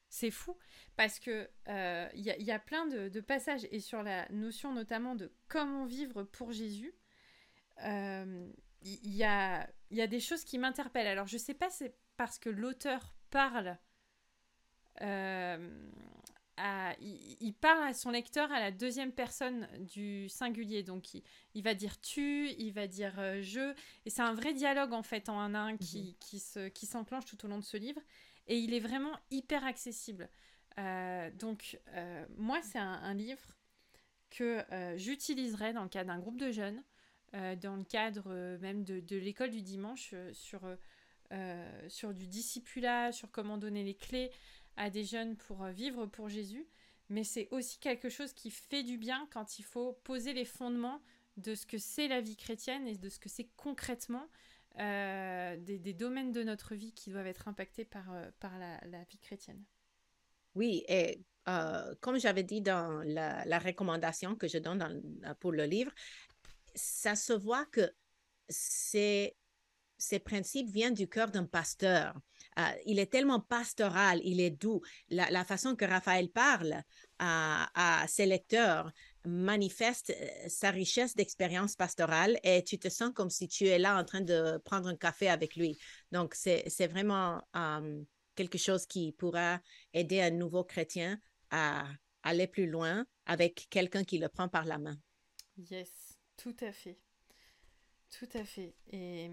C'est 0.09 0.31
fou 0.31 0.57
parce 0.97 1.19
que 1.19 1.51
il 1.67 1.73
euh, 1.73 2.09
y, 2.15 2.51
a 2.51 2.59
plein 2.59 2.87
de, 2.87 3.21
passages 3.21 3.67
et 3.71 3.81
sur 3.81 4.03
la 4.03 4.27
notion 4.31 4.73
notamment 4.73 5.15
de 5.15 5.33
comment 5.49 5.85
vivre 5.85 6.23
pour 6.23 6.53
Jésus, 6.53 6.95
il 7.79 7.85
euh, 7.87 8.53
y, 8.83 9.25
a, 9.25 9.67
des 9.91 10.21
choses 10.21 10.45
qui 10.45 10.59
m'interpellent. 10.59 11.09
Alors 11.09 11.27
je 11.27 11.37
sais 11.37 11.55
pas, 11.55 11.69
c'est 11.71 11.97
parce 12.17 12.39
que 12.39 12.49
l'auteur 12.49 13.15
parle 13.31 13.77
il, 16.61 17.55
parle 17.61 17.85
à 17.85 17.93
son 17.93 18.11
lecteur 18.11 18.51
à 18.51 18.61
la 18.61 18.71
deuxième 18.71 19.13
personne 19.13 19.69
du 19.81 20.29
singulier. 20.29 20.83
Donc, 20.83 21.15
il, 21.55 21.63
va 21.63 21.75
dire 21.75 22.01
tu, 22.01 22.51
il 22.59 22.73
va 22.73 22.87
dire 22.87 23.15
euh, 23.19 23.43
je. 23.43 23.75
Et 24.05 24.11
c'est 24.11 24.23
un 24.23 24.35
vrai 24.35 24.55
dialogue, 24.55 24.93
en 24.93 25.03
fait, 25.03 25.29
en 25.29 25.39
un 25.39 25.55
à 25.55 25.59
un 25.59 25.73
mhm. 25.73 25.79
qui, 25.79 26.17
qui 26.19 26.87
s'enclenche 26.87 27.27
tout 27.27 27.45
au 27.45 27.49
long 27.49 27.59
de 27.59 27.65
ce 27.65 27.77
livre. 27.77 28.01
Et 28.47 28.59
il 28.59 28.73
est 28.75 28.81
vraiment 28.81 29.15
hyper 29.31 29.65
accessible. 29.65 30.31
Euh, 30.79 31.31
donc, 31.33 31.79
euh, 31.89 32.25
moi, 32.37 32.61
c'est 32.63 32.79
un, 32.79 33.15
livre 33.15 33.57
que 34.31 34.65
j'utiliserai 34.97 35.73
dans 35.73 35.83
le 35.83 35.89
cadre 35.89 36.09
d'un 36.09 36.19
groupe 36.19 36.39
de 36.39 36.51
jeunes, 36.51 36.83
dans 37.33 37.77
le 37.77 37.85
cadre 37.85 38.59
même 38.61 38.85
de, 38.85 39.01
de 39.01 39.17
l'école 39.17 39.51
du 39.51 39.63
dimanche, 39.63 40.15
sur, 40.33 40.61
sur 41.89 42.13
du 42.13 42.27
discipulat, 42.27 43.13
sur 43.13 43.31
comment 43.31 43.57
donner 43.57 43.85
les 43.85 43.95
clés 43.95 44.31
à 44.77 44.91
des 44.91 45.05
jeunes 45.05 45.37
pour 45.37 45.65
euh, 45.65 45.71
vivre 45.71 46.07
pour 46.07 46.29
Jésus, 46.29 46.67
mais 47.09 47.25
c'est 47.25 47.49
aussi 47.51 47.79
quelque 47.79 48.09
chose 48.09 48.33
qui 48.33 48.51
fait 48.51 48.83
du 48.83 48.99
bien 48.99 49.29
quand 49.33 49.59
il 49.59 49.65
faut 49.65 49.95
poser 50.05 50.33
les 50.33 50.45
fondements 50.45 51.03
de 51.37 51.55
ce 51.55 51.67
que 51.67 51.79
c'est 51.79 52.09
la 52.09 52.21
vie 52.21 52.37
chrétienne 52.37 52.87
et 52.87 52.97
de 52.97 53.09
ce 53.09 53.19
que 53.19 53.29
c'est 53.29 53.49
concrètement 53.57 54.29
euh, 54.79 55.57
des, 55.59 55.95
domaines 55.95 56.33
de 56.33 56.43
notre 56.43 56.75
vie 56.75 56.93
qui 56.93 57.11
doivent 57.11 57.27
être 57.27 57.49
impactés 57.49 57.85
par, 57.85 58.13
euh, 58.13 58.31
la, 58.43 59.05
vie 59.05 59.19
chrétienne. 59.19 59.63
Oui, 60.55 60.85
et 60.89 61.23
comme 62.01 62.19
j'avais 62.19 62.43
dit 62.43 62.61
dans 62.61 63.03
la, 63.05 63.59
recommandation 63.59 64.35
que 64.35 64.49
je 64.49 64.59
donne 64.59 65.03
pour 65.41 65.53
le 65.53 65.65
livre, 65.65 65.93
ça 66.75 67.15
se 67.15 67.33
voit 67.33 67.67
que 67.67 67.91
c'est 68.49 69.37
ces 69.99 70.19
principes 70.19 70.69
viennent 70.69 70.95
du 70.95 71.09
cœur 71.09 71.31
d'un 71.31 71.47
pasteur. 71.47 72.15
Euh, 72.59 72.63
il 72.87 72.99
est 72.99 73.11
tellement 73.13 73.41
pastoral, 73.41 74.21
il 74.25 74.41
est 74.41 74.51
doux. 74.51 74.81
La, 75.09 75.45
façon 75.45 75.77
que 75.77 75.85
Raphaël 75.85 76.31
parle 76.31 76.83
à, 77.19 78.05
ses 78.09 78.27
lecteurs 78.27 78.91
manifeste 79.25 80.11
euh, 80.11 80.49
sa 80.49 80.71
richesse 80.71 81.15
d'expérience 81.15 81.77
pastorale 81.77 82.39
et 82.43 82.63
tu 82.65 82.79
te 82.79 82.89
sens 82.89 83.11
comme 83.15 83.31
si 83.31 83.49
tu 83.49 83.67
es 83.67 83.79
là 83.79 83.99
en 83.99 84.05
train 84.05 84.21
de 84.21 84.59
prendre 84.65 84.89
un 84.89 84.97
café 84.97 85.29
avec 85.29 85.57
lui. 85.57 85.79
Donc, 86.13 86.35
c'est 86.35 86.87
vraiment 86.87 87.43
quelque 88.35 88.59
chose 88.59 88.87
qui 88.87 89.13
pourra 89.13 89.61
aider 89.93 90.21
un 90.21 90.31
nouveau 90.31 90.65
chrétien 90.65 91.19
à 91.51 91.87
aller 92.23 92.47
plus 92.47 92.67
loin 92.67 93.07
avec 93.27 93.67
quelqu'un 93.71 94.05
qui 94.05 94.19
le 94.19 94.29
prend 94.29 94.49
par 94.49 94.65
la 94.65 94.79
main. 94.79 94.99
Yes, 95.57 96.19
tout 96.37 96.57
à 96.61 96.73
fait. 96.73 96.99
Tout 98.11 98.29
à 98.35 98.45
fait. 98.45 98.75
Et 98.93 99.31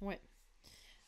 ouais. 0.00 0.20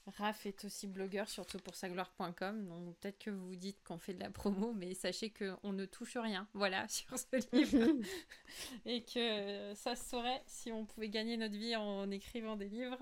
Raph 0.06 0.46
est 0.46 0.64
aussi 0.64 0.86
blogueur, 0.86 1.28
surtout 1.28 1.58
pour 1.58 1.74
sagloire.com. 1.74 2.68
Donc 2.68 2.96
peut-être 2.98 3.18
que 3.18 3.30
vous 3.30 3.48
vous 3.48 3.56
dites 3.56 3.82
qu'on 3.84 3.98
fait 3.98 4.14
de 4.14 4.20
la 4.20 4.30
promo, 4.30 4.72
mais 4.72 4.94
sachez 4.94 5.30
qu'on 5.30 5.72
ne 5.72 5.84
touche 5.84 6.16
rien, 6.16 6.48
voilà, 6.54 6.86
sur 6.88 7.18
ce 7.18 7.36
livre. 7.54 8.00
et 8.86 9.02
que 9.02 9.74
ça 9.74 9.96
se 9.96 10.08
saurait 10.08 10.42
si 10.46 10.70
on 10.72 10.86
pouvait 10.86 11.08
gagner 11.08 11.36
notre 11.36 11.56
vie 11.56 11.76
en 11.76 12.10
écrivant 12.10 12.56
des 12.56 12.68
livres. 12.68 12.98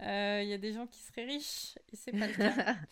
Euh, 0.00 0.40
il 0.42 0.48
y 0.48 0.52
a 0.52 0.58
des 0.58 0.72
gens 0.72 0.86
qui 0.86 1.00
seraient 1.00 1.24
riches 1.24 1.78
et 1.92 1.96
c'est 1.96 2.12
pas 2.12 2.26
le 2.26 2.34
cas. 2.34 2.76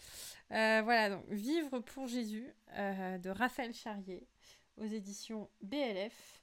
Euh, 0.50 0.82
voilà, 0.82 1.09
donc 1.09 1.25
Vivre 1.30 1.78
pour 1.78 2.06
Jésus 2.09 2.52
euh, 2.75 3.16
de 3.16 3.30
Raphaël 3.30 3.73
Charrier 3.73 4.28
aux 4.76 4.85
éditions 4.85 5.49
BLF. 5.62 6.42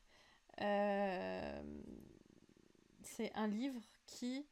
c'est 3.04 3.32
un 3.36 3.48
livre 3.48 3.80
qui 4.08 4.48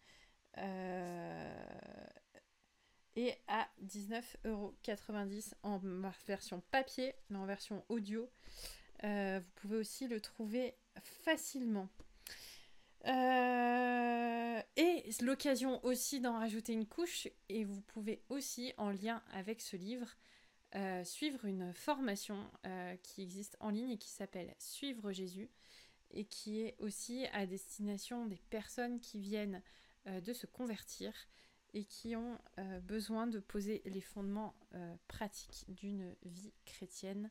est 3.18 3.42
à 3.48 3.68
19,90€ 3.84 5.54
en 5.64 5.80
version 6.28 6.62
papier, 6.72 7.16
mais 7.30 7.38
en 7.38 7.46
version 7.46 7.84
audio. 7.90 8.30
vous 9.04 9.52
pouvez 9.56 9.78
aussi 9.78 10.08
le 10.08 10.22
trouver 10.22 10.76
facilement. 11.02 11.90
Euh, 13.06 14.62
et 14.76 15.10
l'occasion 15.22 15.84
aussi 15.86 16.20
d'en 16.20 16.40
rajouter 16.40 16.74
une 16.74 16.86
couche, 16.86 17.28
et 17.48 17.64
vous 17.64 17.82
pouvez 17.82 18.22
aussi, 18.30 18.74
en 18.78 18.90
lien 18.90 19.24
avec 19.32 19.62
ce 19.62 19.78
livre, 19.78 20.16
euh, 20.76 21.04
suivre 21.04 21.46
une 21.46 21.74
formation 21.74 22.38
euh, 22.66 22.96
qui 22.98 23.22
existe 23.22 23.56
en 23.62 23.70
ligne 23.70 23.92
et 23.92 23.98
qui 23.98 24.10
s'appelle 24.10 24.54
Suivre 24.60 25.12
Jésus, 25.12 25.50
et 26.12 26.26
qui 26.26 26.62
est 26.62 26.76
aussi 26.80 27.26
à 27.28 27.46
destination 27.46 28.26
des 28.26 28.42
personnes 28.50 29.00
qui 29.00 29.20
viennent 29.20 29.62
de 30.06 30.32
se 30.32 30.46
convertir 30.46 31.14
et 31.78 31.86
qui 31.86 32.16
ont 32.16 32.40
besoin 32.82 33.28
de 33.28 33.40
poser 33.40 33.82
les 33.86 34.02
fondements 34.02 34.56
pratiques 35.08 35.66
d'une 35.68 36.16
vie 36.24 36.54
chrétienne 36.66 37.30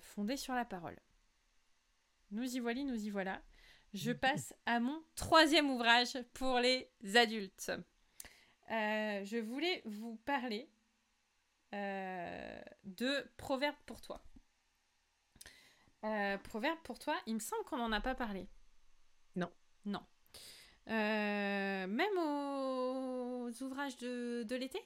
fondée 0.00 0.36
sur 0.36 0.54
la 0.54 0.64
parole. 0.64 0.98
Nous 2.30 2.56
y 2.56 2.60
voilà, 2.60 2.82
nous 2.82 3.04
y 3.04 3.10
voilà 3.10 3.42
je 3.94 4.12
passe 4.12 4.54
à 4.66 4.80
mon 4.80 5.02
troisième 5.14 5.70
ouvrage 5.70 6.18
pour 6.34 6.58
les 6.58 6.90
adultes. 7.14 7.72
Euh, 8.70 9.24
je 9.24 9.36
voulais 9.38 9.82
vous 9.84 10.16
parler 10.24 10.70
euh, 11.74 12.62
de 12.84 13.30
Proverbe 13.36 13.76
pour 13.86 14.00
toi. 14.00 14.22
Euh, 16.04 16.38
Proverbe 16.38 16.78
pour 16.84 16.98
toi, 16.98 17.16
il 17.26 17.34
me 17.34 17.40
semble 17.40 17.64
qu'on 17.64 17.76
n'en 17.76 17.92
a 17.92 18.00
pas 18.00 18.14
parlé. 18.14 18.48
Non. 19.36 19.52
Non. 19.84 20.04
Même 20.86 22.18
aux 22.18 23.50
ouvrages 23.62 23.96
de, 23.98 24.54
l'été? 24.56 24.78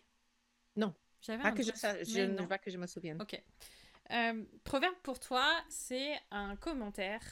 Non. 0.77 0.95
Pas 1.27 1.53
que, 1.53 1.63
je, 1.63 1.71
je, 1.71 2.45
pas 2.47 2.59
que 2.59 2.71
je 2.71 2.79
me 2.79 2.87
souvienne. 2.87 3.21
Ok. 3.21 3.43
Proverbe 4.65 4.95
pour 5.03 5.19
toi, 5.19 5.61
c'est 5.69 6.15
un 6.31 6.57
commentaire 6.57 7.23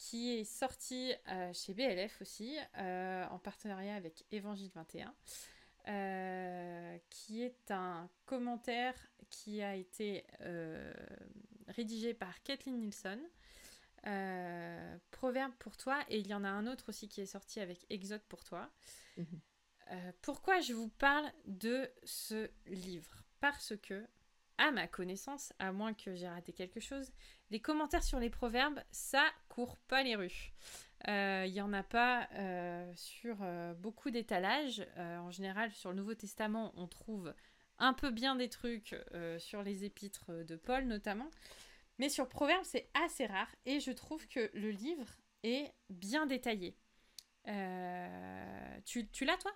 qui 0.00 0.38
est 0.38 0.44
sorti 0.44 1.12
euh, 1.28 1.52
chez 1.52 1.74
BLF 1.74 2.22
aussi, 2.22 2.56
euh, 2.78 3.26
en 3.26 3.38
partenariat 3.38 3.94
avec 3.94 4.24
Évangile 4.32 4.70
21, 4.74 5.14
euh, 5.88 6.98
qui 7.10 7.42
est 7.42 7.70
un 7.70 8.08
commentaire 8.24 8.94
qui 9.28 9.62
a 9.62 9.76
été 9.76 10.24
rédigé 11.68 12.14
par 12.14 12.42
Kathleen 12.42 12.80
Nielsen. 14.04 15.00
Proverbe 15.10 15.52
pour 15.58 15.76
toi, 15.76 16.02
et 16.08 16.18
il 16.18 16.26
y 16.26 16.34
en 16.34 16.44
a 16.44 16.48
un 16.48 16.66
autre 16.66 16.88
aussi 16.88 17.08
qui 17.08 17.20
est 17.20 17.26
sorti 17.26 17.60
avec 17.60 17.84
Exode 17.90 18.22
pour 18.28 18.44
toi. 18.44 18.70
Mhm. 19.16 19.40
pourquoi 20.22 20.60
je 20.60 20.72
vous 20.72 20.88
parle 20.88 21.30
de 21.46 21.90
ce 22.04 22.48
livre? 22.66 23.22
Parce 23.40 23.74
que 23.82 24.06
à 24.60 24.70
ma 24.70 24.86
connaissance, 24.86 25.52
à 25.58 25.72
moins 25.72 25.94
que 25.94 26.14
j'ai 26.14 26.28
raté 26.28 26.52
quelque 26.52 26.80
chose, 26.80 27.10
les 27.50 27.60
commentaires 27.60 28.04
sur 28.04 28.20
les 28.20 28.28
proverbes, 28.28 28.80
ça 28.90 29.24
court 29.48 29.78
pas 29.88 30.02
les 30.02 30.16
rues. 30.16 30.52
Il 31.06 31.10
euh, 31.10 31.48
n'y 31.48 31.62
en 31.62 31.72
a 31.72 31.82
pas 31.82 32.28
euh, 32.34 32.92
sur 32.94 33.38
euh, 33.40 33.72
beaucoup 33.74 34.10
d'étalages. 34.10 34.86
en 34.98 35.30
général, 35.30 35.72
sur 35.72 35.90
le 35.90 35.96
Nouveau 35.96 36.14
Testament, 36.14 36.72
on 36.76 36.86
trouve 36.86 37.34
un 37.78 37.94
peu 37.94 38.10
bien 38.10 38.36
des 38.36 38.50
trucs 38.50 38.94
sur 39.38 39.62
les 39.62 39.84
épîtres 39.84 40.44
de 40.44 40.56
Paul 40.56 40.84
notamment. 40.84 41.30
Mais 42.00 42.08
sur 42.08 42.30
Proverbes, 42.30 42.64
c'est 42.64 42.88
assez 42.94 43.26
rare. 43.26 43.54
Et 43.66 43.78
je 43.78 43.90
trouve 43.90 44.26
que 44.26 44.50
le 44.54 44.70
livre 44.70 45.06
est 45.42 45.70
bien 45.90 46.24
détaillé. 46.24 46.74
tu, 48.86 49.06
tu 49.10 49.26
l'as, 49.26 49.36
toi? 49.36 49.52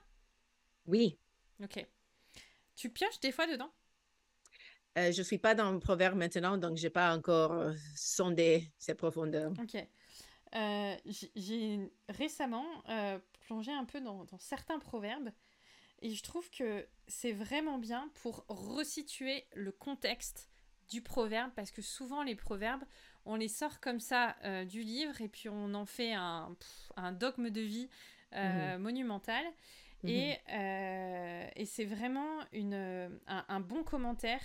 Oui. 0.87 1.19
Ok. 1.63 1.87
Tu 2.75 2.91
pioches 2.91 3.19
des 3.21 3.33
fois 3.33 3.47
dedans? 3.47 3.73
Euh, 4.99 5.11
je 5.11 5.21
ne 5.21 5.25
suis 5.25 5.39
pas 5.39 5.55
dans 5.55 5.73
le 5.73 5.81
proverbe 5.81 6.19
maintenant, 6.19 6.59
donc 6.59 6.77
je 6.77 6.83
n'ai 6.83 6.91
pas 6.91 7.17
encore 7.17 7.53
euh, 7.53 7.73
sondé 7.97 8.71
ses 8.77 8.95
profondeurs. 8.95 9.53
Ok. 9.59 9.77
Euh, 10.55 10.97
j'ai 11.35 11.91
récemment 12.11 12.67
plongé 13.41 13.73
un 13.73 13.87
peu 13.87 14.03
dans, 14.03 14.27
certains 14.39 14.79
proverbes 14.79 15.31
et 16.03 16.11
je 16.11 16.23
trouve 16.23 16.51
que 16.51 16.87
c'est 17.09 17.33
vraiment 17.33 17.79
bien 17.79 18.11
pour 18.17 18.45
resituer 18.49 19.47
le 19.55 19.73
contexte 19.73 20.51
du 20.91 21.03
proverbe 21.03 21.50
parce 21.57 21.71
que 21.71 21.83
souvent 21.83 22.23
les 22.23 22.35
proverbes, 22.35 22.85
on 23.25 23.37
les 23.37 23.49
sort 23.49 23.81
comme 23.81 24.00
ça 24.00 24.37
du 24.67 24.83
livre 24.83 25.21
et 25.21 25.29
puis 25.29 25.49
on 25.49 25.75
en 25.75 25.87
fait 25.87 26.12
un, 26.12 26.55
un 26.97 27.12
dogme 27.12 27.50
de 27.50 27.61
vie 27.61 27.88
mhm. 28.33 28.79
monumental. 28.79 29.45
Mhm. 30.03 30.11
Et, 30.11 30.38
et 31.57 31.64
c'est 31.64 31.87
vraiment 31.87 32.41
une, 32.53 32.75
un, 33.26 33.45
un, 33.49 33.61
bon 33.61 33.83
commentaire 33.83 34.43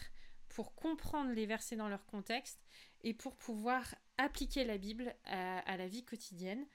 pour 0.50 0.75
comprendre 0.75 1.31
les 1.31 1.46
versets 1.46 1.75
dans 1.75 1.89
leur 1.89 2.05
contexte 2.05 2.60
et 3.01 3.13
pour 3.13 3.36
pouvoir 3.36 3.96
appliquer 4.17 4.65
la 4.65 4.77
Bible 4.77 5.15
à, 5.25 5.77
la 5.77 5.88
vie 5.88 6.03
quotidienne. 6.03 6.65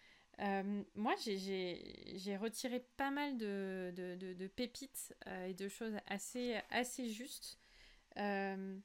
Euh, 0.40 0.83
moi, 0.94 1.14
j'ai 1.18 2.37
retiré 2.40 2.80
pas 2.97 3.11
mal 3.11 3.37
de, 3.37 3.92
de, 3.94 4.47
pépites 4.49 5.14
euh, 5.26 5.47
et 5.47 5.54
de 5.54 5.68
choses 5.68 5.97
assez, 6.06 6.56
assez 6.71 7.09
justes. 7.09 7.59
Euh, 8.16 8.78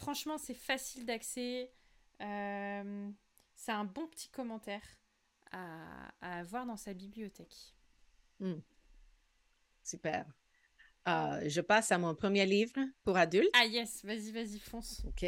franchement, 0.00 0.38
c'est 0.38 0.54
facile 0.54 1.04
d'accès. 1.04 1.70
c'est 2.18 3.72
un 3.72 3.84
bon 3.84 4.06
petit 4.08 4.30
commentaire 4.30 4.82
à, 5.52 6.08
à, 6.20 6.38
avoir 6.40 6.66
dans 6.66 6.76
sa 6.76 6.94
bibliothèque. 6.94 7.74
Hmm. 8.40 8.60
Super. 9.82 10.24
Ah, 11.04 11.40
je 11.46 11.60
passe 11.60 11.92
à 11.92 11.98
mon 11.98 12.14
premier 12.14 12.46
livre 12.46 12.78
pour 13.04 13.16
adultes. 13.16 13.50
Ah 13.54 13.64
yes, 13.64 14.04
vas-y, 14.04 14.32
vas-y, 14.32 14.58
fonce. 14.58 15.02
OK. 15.06 15.26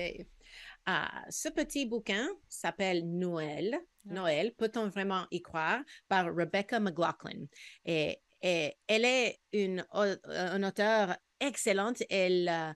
Ah, 0.87 1.25
ce 1.31 1.49
petit 1.49 1.87
bouquin 1.87 2.29
s'appelle 2.49 3.09
Noël. 3.09 3.79
Noël, 4.05 4.53
peut-on 4.55 4.89
vraiment 4.89 5.27
y 5.31 5.41
croire, 5.41 5.81
par 6.09 6.35
Rebecca 6.35 6.81
McLaughlin. 6.81 7.47
Et, 7.85 8.19
et 8.43 8.77
elle 8.87 9.05
est 9.05 9.41
une, 9.53 9.85
une 10.27 10.65
auteure 10.65 11.17
excellente. 11.41 12.03
Elle 12.11 12.49
euh, 12.49 12.73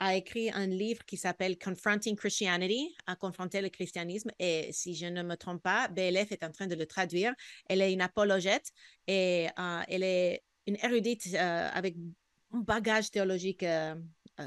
a 0.00 0.16
écrit 0.16 0.50
un 0.50 0.66
livre 0.66 1.04
qui 1.04 1.18
s'appelle 1.18 1.58
Confronting 1.58 2.16
Christianity, 2.16 2.96
à 3.06 3.16
confronter 3.16 3.60
le 3.60 3.68
christianisme. 3.68 4.30
Et 4.38 4.72
si 4.72 4.94
je 4.94 5.04
ne 5.04 5.22
me 5.22 5.36
trompe 5.36 5.62
pas, 5.62 5.88
BLF 5.88 6.32
est 6.32 6.42
en 6.42 6.50
train 6.50 6.66
de 6.66 6.74
le 6.74 6.86
traduire. 6.86 7.34
Elle 7.68 7.82
est 7.82 7.92
une 7.92 8.00
apologète 8.00 8.72
et 9.06 9.48
euh, 9.58 9.82
elle 9.88 10.02
est 10.02 10.42
une 10.66 10.76
érudite 10.82 11.28
euh, 11.34 11.68
avec 11.72 11.96
un 12.52 12.60
bagage 12.60 13.10
théologique 13.10 13.62
euh, 13.62 13.94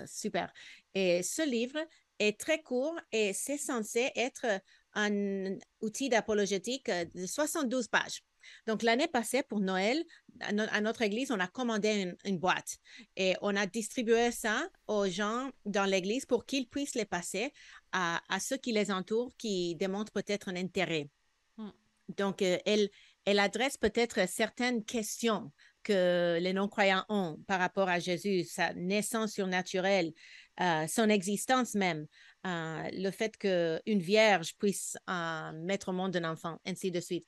super. 0.08 0.52
Et 0.96 1.22
ce 1.22 1.48
livre 1.48 1.80
est 2.18 2.40
très 2.40 2.64
court 2.64 3.00
et 3.12 3.32
c'est 3.34 3.60
censé 3.60 4.12
être 4.16 4.48
un 4.96 5.56
outil 5.82 6.10
d'apologétique 6.10 6.90
de 6.90 7.28
72 7.28 7.88
pages. 7.90 8.24
Donc, 8.68 8.84
l'année 8.84 9.08
passée, 9.08 9.44
pour 9.44 9.60
Noël, 9.60 10.04
à, 10.42 10.82
notre 10.82 11.02
église, 11.02 11.32
on 11.32 11.40
a 11.40 11.48
commandé 11.48 12.14
une, 12.26 12.38
boîte 12.38 12.78
et 13.16 13.36
on 13.42 13.56
a 13.56 13.66
distribué 13.66 14.32
ça 14.32 14.68
aux 14.88 15.08
gens 15.08 15.52
dans 15.66 15.86
l'église 15.86 16.26
pour 16.26 16.46
qu'ils 16.46 16.68
puissent 16.68 16.96
les 16.96 17.06
passer 17.06 17.54
à, 17.92 18.20
ceux 18.40 18.58
qui 18.58 18.72
les 18.72 18.92
entourent, 18.92 19.32
qui 19.38 19.76
démontrent 19.76 20.12
peut-être 20.12 20.50
un 20.50 20.56
intérêt. 20.56 21.10
Hmm. 21.58 21.70
Donc, 22.18 22.42
euh, 22.42 22.58
elle, 22.66 22.90
elle 23.26 23.40
adresse 23.40 23.78
peut-être 23.78 24.28
certaines 24.28 24.84
questions 24.84 25.52
que 25.84 26.40
les 26.40 26.54
non-croyants 26.54 27.06
ont 27.10 27.38
par 27.46 27.60
rapport 27.60 27.90
à 27.90 28.00
Jésus, 28.00 28.46
sa 28.46 28.74
naissance 28.74 29.34
surnaturelle, 29.34 30.14
euh, 30.60 30.88
son 30.88 31.10
existence 31.10 31.76
même, 31.76 32.08
euh, 32.46 32.90
le 32.94 33.12
fait 33.12 33.38
qu'une 33.38 34.00
vierge 34.00 34.56
puisse 34.58 34.98
euh, 35.10 35.52
mettre 35.54 35.90
au 35.90 35.94
monde 35.94 36.16
un 36.16 36.32
enfant, 36.32 36.60
ainsi 36.66 36.92
de 36.92 37.00
suite. 37.00 37.26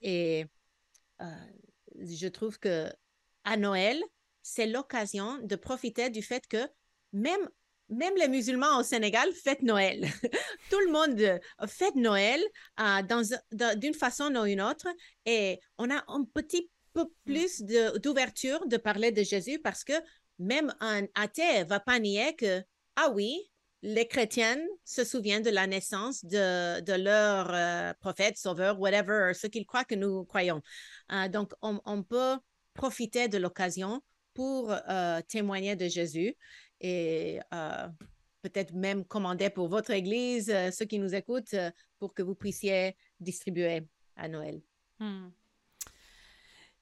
Et 0.00 0.46
je 2.00 2.28
trouve 2.28 2.58
que 2.58 2.88
à 3.44 3.56
Noël, 3.56 4.02
c'est 4.42 4.66
l'occasion 4.66 5.38
de 5.42 5.56
profiter 5.56 6.10
du 6.10 6.22
fait 6.22 6.46
que 6.46 6.68
même 7.12 7.48
même 7.90 8.14
les 8.16 8.28
musulmans 8.28 8.78
au 8.78 8.82
Sénégal 8.82 9.30
fêtent 9.32 9.62
Noël. 9.62 10.02
Tout 10.70 10.80
le 10.80 10.90
monde 10.90 11.40
fête 11.68 11.94
Noël 11.96 12.42
d'une 13.76 13.94
façon 13.94 14.34
ou 14.34 14.44
une 14.46 14.62
autre. 14.62 14.86
Et 15.26 15.60
on 15.78 15.90
a 15.90 16.02
un 16.08 16.24
petit 16.24 16.70
peu 16.92 17.06
plus 17.24 17.62
de- 17.62 17.98
d'ouverture 17.98 18.66
de, 18.66 18.76
parler 18.76 19.12
de 19.12 19.22
Jésus 19.22 19.58
parce 19.58 19.84
que 19.84 19.92
même 20.38 20.74
un 20.80 21.02
athée 21.14 21.64
va 21.64 21.80
pas 21.80 21.98
nier 21.98 22.34
que, 22.36 22.62
ah 22.96 23.10
oui, 23.10 23.50
les 23.84 24.08
chrétiennes 24.08 24.66
se 24.86 25.04
souviennent 25.04 25.42
de 25.42 25.50
la 25.50 25.66
naissance 25.66 26.24
de, 26.24 26.80
de 26.80 26.92
leur 26.94 27.52
euh, 27.52 27.92
prophète, 28.00 28.38
sauveur, 28.38 28.80
whatever, 28.80 29.32
ce 29.34 29.46
qu'ils 29.46 29.66
croient 29.66 29.84
que 29.84 29.94
nous 29.94 30.24
croyons. 30.24 30.62
Euh, 31.12 31.28
donc, 31.28 31.52
on, 31.60 32.02
peut 32.02 32.38
profiter 32.72 33.28
de 33.28 33.36
l'occasion 33.36 34.02
pour 34.32 34.74
euh, 34.88 35.20
témoigner 35.28 35.76
de 35.76 35.86
Jésus 35.86 36.34
et 36.80 37.40
peut-être 38.40 38.72
même 38.72 39.04
commander 39.04 39.50
pour 39.50 39.68
votre 39.68 39.90
Église, 39.90 40.52
ceux 40.72 40.86
qui 40.86 40.98
nous 40.98 41.14
écoutent, 41.14 41.54
pour 41.98 42.14
que 42.14 42.22
vous 42.22 42.34
puissiez 42.34 42.96
distribuer 43.20 43.86
à 44.16 44.28
Noël. 44.28 44.60
Hmm. 44.98 45.28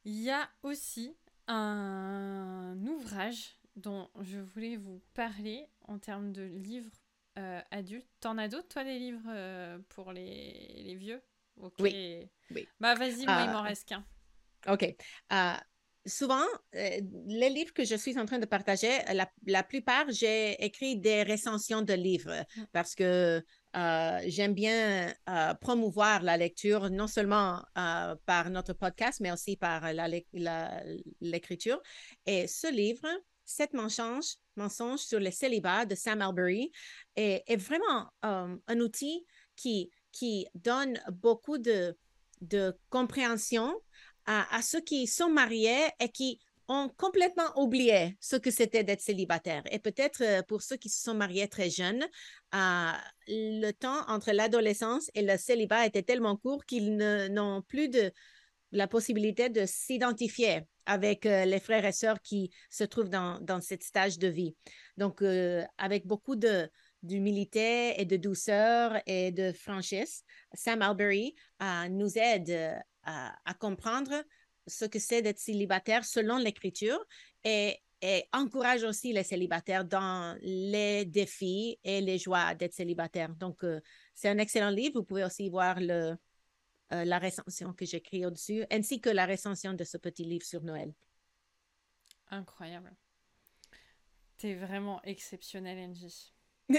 Il 0.05 0.23
y 0.23 0.31
a 0.31 0.49
aussi 0.63 1.17
un 1.49 2.77
ouvrage 2.87 3.59
dont 3.77 4.09
je 4.21 4.39
voulais 4.39 4.77
vous 4.77 5.01
parler 5.15 5.67
en 5.89 5.99
termes 5.99 6.33
de 6.33 6.43
livres 6.43 6.91
euh, 7.39 7.61
adultes. 7.71 8.09
T'en 8.21 8.37
as 8.39 8.49
d'autres, 8.49 8.69
toi, 8.69 8.85
des 8.85 8.99
livres 8.99 9.29
euh, 9.29 9.79
pour 9.89 10.13
les, 10.13 10.83
les 10.85 10.95
vieux? 10.95 11.23
Ok. 11.57 11.75
Oui. 11.81 12.29
Oui. 12.51 12.69
Bah, 12.81 12.95
vas-y, 12.95 13.25
moi, 13.25 13.43
il 13.43 13.49
Ah. 13.49 13.53
m'en 13.53 13.63
reste 13.63 13.89
qu'un. 13.89 14.05
OK. 14.69 14.85
Euh, 15.33 15.53
souvent, 16.07 16.45
les 16.73 17.51
livres 17.51 17.73
que 17.73 17.85
je 17.85 17.95
suis 17.97 18.19
en 18.19 18.27
train 18.27 18.39
de 18.39 18.47
partager, 18.47 18.91
la, 19.13 19.31
la 19.47 19.63
plupart, 19.63 20.07
j'ai 20.11 20.63
écrit 20.65 20.97
des 20.99 21.23
recensions 21.23 21.83
de 21.83 21.95
livres 21.95 22.45
Mm. 22.57 22.65
parce 22.73 22.95
que 22.95 23.43
euh, 23.75 24.19
j'aime 24.27 24.53
bien 24.55 25.13
euh, 25.29 25.55
promouvoir 25.55 26.23
la 26.23 26.37
lecture, 26.37 26.91
non 26.91 27.07
seulement 27.07 27.63
euh, 27.79 28.15
par 28.27 28.51
notre 28.51 28.73
podcast, 28.75 29.21
mais 29.21 29.33
aussi 29.33 29.57
par 29.57 29.93
la 29.93 30.09
lec- 30.09 30.27
la- 30.33 30.83
l'écriture. 31.21 31.81
Et 32.27 32.47
ce 32.47 32.71
livre, 32.71 33.07
Sept 33.45 33.75
mensonges, 33.75 34.37
mensonges 34.57 35.01
sur 35.01 35.21
le 35.21 35.31
célibat 35.31 35.85
de 35.85 35.95
Sam 35.95 36.23
Albury, 36.23 36.71
est, 37.17 37.57
vraiment 37.57 38.09
euh, 38.25 38.57
un 38.67 38.81
outil 38.81 39.27
qui, 39.57 39.91
qui 40.13 40.47
donne 40.55 41.01
beaucoup 41.11 41.59
de, 41.59 41.97
de 42.41 42.77
compréhension 42.91 43.75
à, 44.27 44.63
ceux 44.63 44.81
qui 44.81 45.07
sont 45.07 45.29
mariés 45.29 45.89
et 45.99 46.09
qui 46.09 46.39
ont 46.69 46.89
complètement 46.97 47.51
oublié 47.57 48.17
ce 48.21 48.37
que 48.37 48.51
c'était 48.51 48.85
d'être 48.85 49.01
célibataire. 49.01 49.63
Et 49.71 49.81
peut-être 49.81 50.23
euh, 50.23 50.43
pour 50.43 50.63
ceux 50.63 50.77
qui 50.77 50.89
se 50.89 51.03
sont 51.03 51.15
mariés 51.15 51.49
très 51.49 51.71
jeunes, 51.71 52.07
euh, 52.55 52.93
le 53.27 53.73
temps 53.73 54.09
entre 54.09 54.31
l'adolescence 54.31 55.11
et 55.15 55.23
le 55.23 55.37
célibat 55.37 55.87
était 55.87 56.03
tellement 56.03 56.37
court 56.37 56.65
qu'ils 56.65 56.97
n'ont 56.97 57.63
plus 57.63 57.89
de 57.89 58.13
la 58.71 58.87
possibilité 58.87 59.49
de 59.49 59.67
s'identifier 59.67 60.63
avec 60.87 61.27
euh, 61.27 61.45
les 61.45 61.61
frères 61.61 61.85
et 61.85 61.93
sœurs 61.93 62.21
qui 62.21 62.51
se 62.71 62.85
trouvent 62.85 63.09
dans, 63.09 63.41
dans 63.41 63.61
cet 63.61 63.83
stage 63.83 64.19
de 64.19 64.29
vie. 64.29 64.55
Donc, 64.97 65.23
euh, 65.23 65.65
avec 65.79 66.07
beaucoup 66.07 66.37
de 66.37 66.69
d'humilité 67.03 68.01
et 68.01 68.05
de 68.05 68.17
douceur 68.17 68.97
et 69.07 69.33
de 69.33 69.51
franchise, 69.51 70.23
Sam 70.55 70.83
Albury 70.83 71.35
euh, 71.61 71.89
nous 71.89 72.17
aide 72.17 72.81
à, 73.03 73.55
comprendre 73.59 74.23
ce 74.69 74.85
que 74.85 75.01
c'est 75.01 75.21
d'être 75.21 75.41
célibataire 75.41 76.05
selon 76.05 76.37
l'écriture 76.37 77.05
et, 77.43 77.77
et 78.03 78.23
encourage 78.33 78.85
aussi 78.85 79.13
les 79.13 79.25
célibataires 79.25 79.85
dans 79.85 80.39
les 80.43 81.05
défis 81.05 81.81
et 81.83 82.01
les 82.01 82.19
joies 82.19 82.55
d'être 82.55 82.75
célibataire. 82.75 83.35
Donc, 83.35 83.65
c'est 84.15 84.29
un 84.29 84.39
excellent 84.39 84.71
livre. 84.71 85.01
Vous 85.01 85.05
pouvez 85.05 85.25
aussi 85.25 85.49
voir 85.49 85.81
le, 85.81 86.15
euh, 86.93 87.05
la 87.05 87.19
recension 87.19 87.73
que 87.73 87.85
j'écris 87.85 88.25
au-dessus, 88.27 88.65
ainsi 88.71 89.01
que 89.01 89.11
la 89.11 89.27
recension 89.27 89.73
de 89.75 89.85
ce 89.85 89.97
petit 89.97 90.25
livre 90.25 90.45
sur 90.45 90.63
Noël. 90.63 90.95
Incroyable. 92.31 92.95
T'es 94.39 94.55
vraiment 94.55 95.03
exceptionnel, 95.03 95.79
Angie. 95.79 96.33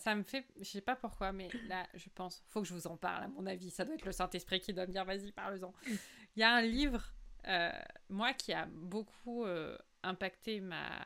ça 0.00 0.14
me 0.14 0.22
fait, 0.22 0.46
je 0.58 0.64
sais 0.64 0.80
pas 0.80 0.96
pourquoi, 0.96 1.32
mais 1.32 1.48
là, 1.68 1.86
je 1.94 2.08
pense, 2.08 2.42
faut 2.48 2.62
que 2.62 2.68
je 2.68 2.74
vous 2.74 2.86
en 2.86 2.96
parle. 2.96 3.24
À 3.24 3.28
mon 3.28 3.46
avis, 3.46 3.70
ça 3.70 3.84
doit 3.84 3.94
être 3.94 4.06
le 4.06 4.12
Saint 4.12 4.30
Esprit 4.30 4.60
qui 4.60 4.72
doit 4.72 4.86
me 4.86 4.92
dire, 4.92 5.04
vas-y, 5.04 5.32
parle-en. 5.32 5.74
Il 5.86 6.40
y 6.40 6.42
a 6.42 6.54
un 6.54 6.62
livre, 6.62 7.12
euh, 7.48 7.70
moi, 8.08 8.32
qui 8.32 8.52
a 8.52 8.66
beaucoup 8.66 9.44
euh, 9.44 9.76
impacté 10.02 10.60
ma 10.60 11.04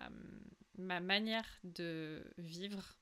ma 0.78 1.00
manière 1.00 1.46
de 1.64 2.24
vivre, 2.38 2.96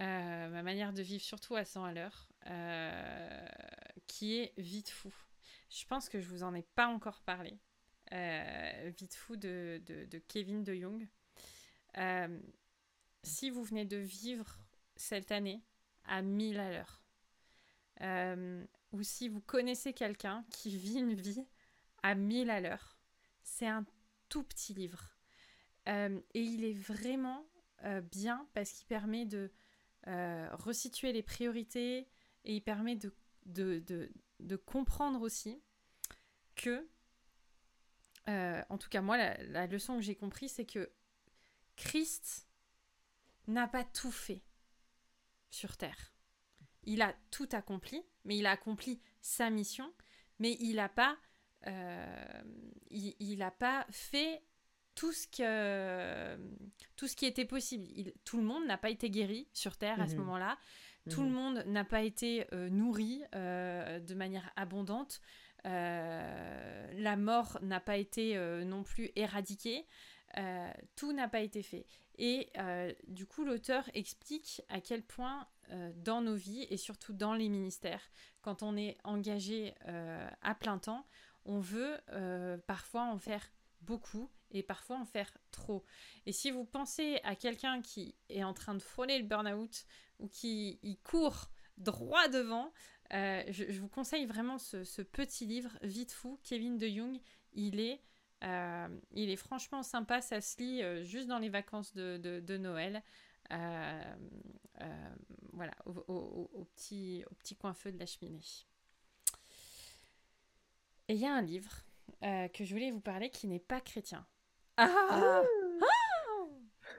euh, 0.00 0.48
ma 0.48 0.62
manière 0.62 0.92
de 0.92 1.02
vivre 1.02 1.22
surtout 1.22 1.56
à 1.56 1.64
100 1.64 1.84
à 1.84 1.92
l'heure, 1.92 2.28
qui 4.06 4.38
est 4.38 4.52
Vite 4.58 4.90
fou. 4.90 5.12
Je 5.70 5.84
pense 5.84 6.08
que 6.08 6.20
je 6.20 6.28
vous 6.28 6.42
en 6.42 6.54
ai 6.54 6.62
pas 6.62 6.88
encore 6.88 7.20
parlé. 7.22 7.58
Euh, 8.12 8.90
Vite 8.96 9.14
fou 9.14 9.36
de, 9.36 9.82
de, 9.84 10.18
Kevin 10.18 10.64
de 10.64 10.74
Jong. 10.74 11.06
Euh, 11.98 12.40
si 13.22 13.50
vous 13.50 13.62
venez 13.62 13.84
de 13.84 13.96
vivre 13.96 14.58
cette 14.96 15.30
année 15.30 15.62
à 16.04 16.22
1000 16.22 16.58
à 16.58 16.70
l'heure, 16.70 17.02
euh, 18.00 18.64
ou 18.92 19.02
si 19.02 19.28
vous 19.28 19.40
connaissez 19.40 19.92
quelqu'un 19.92 20.44
qui 20.50 20.76
vit 20.76 20.98
une 20.98 21.14
vie 21.14 21.46
à 22.02 22.14
1000 22.14 22.50
à 22.50 22.60
l'heure, 22.60 22.98
c'est 23.42 23.66
un 23.66 23.84
tout 24.28 24.42
petit 24.42 24.72
livre. 24.72 25.16
Euh, 25.88 26.20
et 26.34 26.40
il 26.40 26.64
est 26.64 26.78
vraiment 26.78 27.46
euh, 27.84 28.00
bien 28.00 28.46
parce 28.54 28.72
qu'il 28.72 28.86
permet 28.86 29.26
de 29.26 29.50
euh, 30.06 30.48
resituer 30.52 31.12
les 31.12 31.22
priorités 31.22 32.08
et 32.44 32.56
il 32.56 32.62
permet 32.62 32.96
de, 32.96 34.56
comprendre 34.66 35.20
aussi 35.22 35.62
que, 36.54 36.88
euh, 38.28 38.62
en 38.68 38.78
tout 38.78 38.88
cas 38.88 39.00
moi, 39.00 39.16
la, 39.16 39.66
leçon 39.66 39.96
que 39.96 40.02
j'ai 40.02 40.16
compris, 40.16 40.48
c'est 40.48 40.66
que 40.66 40.90
Christ 41.76 42.48
n'a 43.46 43.68
pas 43.68 43.84
tout 43.84 44.10
fait 44.10 44.42
sur 45.50 45.76
Terre. 45.76 46.12
Il 46.84 47.02
a 47.02 47.14
tout 47.30 47.48
accompli, 47.52 48.02
mais 48.24 48.36
il 48.36 48.46
a 48.46 48.52
accompli 48.52 49.00
sa 49.20 49.50
mission, 49.50 49.92
mais 50.38 50.56
il 50.60 50.76
n'a 50.76 50.90
euh, 51.66 53.50
pas 53.58 53.86
fait 53.90 54.42
tout 54.98 55.12
ce, 55.12 55.26
que, 55.28 56.36
tout 56.96 57.06
ce 57.06 57.14
qui 57.14 57.24
était 57.26 57.44
possible. 57.44 57.84
Il, 57.94 58.12
tout 58.24 58.36
le 58.36 58.42
monde 58.42 58.66
n'a 58.66 58.76
pas 58.76 58.90
été 58.90 59.10
guéri 59.10 59.46
sur 59.52 59.76
Terre 59.76 60.00
à 60.00 60.08
ce 60.08 60.14
Mhm. 60.14 60.20
moment-là. 60.20 60.58
Tout 61.08 61.22
le 61.22 61.30
monde 61.30 61.62
n'a 61.66 61.84
pas 61.84 62.02
été 62.02 62.46
euh, 62.52 62.68
nourri 62.68 63.22
euh, 63.34 64.00
de 64.00 64.14
manière 64.14 64.50
abondante. 64.56 65.20
Euh, 65.66 66.92
la 66.94 67.16
mort 67.16 67.58
n'a 67.62 67.80
pas 67.80 67.96
été 67.96 68.36
non 68.64 68.82
plus 68.82 69.10
éradiquée. 69.16 69.86
Tout 70.96 71.12
n'a 71.12 71.28
pas 71.28 71.40
été 71.40 71.62
fait. 71.62 71.86
Et 72.18 72.50
du 73.06 73.24
coup, 73.26 73.44
l'auteur 73.44 73.88
explique 73.94 74.62
à 74.68 74.80
quel 74.80 75.02
point 75.02 75.46
dans 75.94 76.20
nos 76.22 76.34
vies 76.34 76.66
et 76.70 76.76
surtout 76.76 77.12
dans 77.12 77.34
les 77.34 77.48
ministères, 77.48 78.02
quand 78.42 78.62
on 78.62 78.76
est 78.76 78.96
engagé 79.04 79.74
à 80.42 80.54
plein 80.54 80.78
temps, 80.78 81.06
on 81.44 81.60
veut 81.60 81.96
parfois 82.66 83.04
en 83.04 83.18
faire 83.18 83.50
beaucoup 83.80 84.28
et 84.50 84.62
parfois 84.62 84.98
en 84.98 85.04
faire 85.04 85.36
trop. 85.50 85.84
Et 86.26 86.32
si 86.32 86.50
vous 86.50 86.64
pensez 86.64 87.20
à 87.24 87.34
quelqu'un 87.34 87.82
qui 87.82 88.14
est 88.28 88.44
en 88.44 88.54
train 88.54 88.74
de 88.74 88.82
frôler 88.82 89.18
le 89.18 89.24
burn-out 89.24 89.86
ou 90.18 90.28
qui 90.28 90.78
y 90.82 90.96
court 90.98 91.50
droit 91.76 92.28
devant, 92.28 92.72
euh, 93.14 93.42
je, 93.48 93.80
vous 93.80 93.88
conseille 93.88 94.26
vraiment 94.26 94.58
ce, 94.58 95.02
petit 95.02 95.46
livre, 95.46 95.78
Vite 95.82 96.12
fou, 96.12 96.38
Kevin 96.42 96.76
de 96.78 96.86
Jung. 96.86 97.18
Il 97.54 97.80
est, 97.80 98.00
euh, 98.44 98.88
il 99.12 99.30
est 99.30 99.36
franchement 99.36 99.82
sympa, 99.82 100.20
ça 100.20 100.40
se 100.40 100.60
lit 100.60 100.82
euh, 100.82 101.02
juste 101.04 101.28
dans 101.28 101.38
les 101.38 101.48
vacances 101.48 101.94
de, 101.94 102.18
de- 102.18 102.56
Noël. 102.58 103.02
Voilà, 105.52 105.72
au, 105.86 106.68
petit, 106.76 107.24
au 107.30 107.34
petit 107.34 107.56
coin 107.56 107.74
feu 107.74 107.90
de 107.90 107.98
la 107.98 108.06
cheminée. 108.06 108.42
Et 111.08 111.14
il 111.14 111.20
y 111.20 111.26
a 111.26 111.34
un 111.34 111.42
livre 111.42 111.84
que 112.20 112.64
je 112.64 112.72
voulais 112.72 112.90
vous 112.90 113.00
parler 113.00 113.30
qui 113.30 113.48
n'est 113.48 113.58
pas 113.58 113.80
chrétien. 113.80 114.26
Ah, 114.78 115.42
Ah 115.80 115.84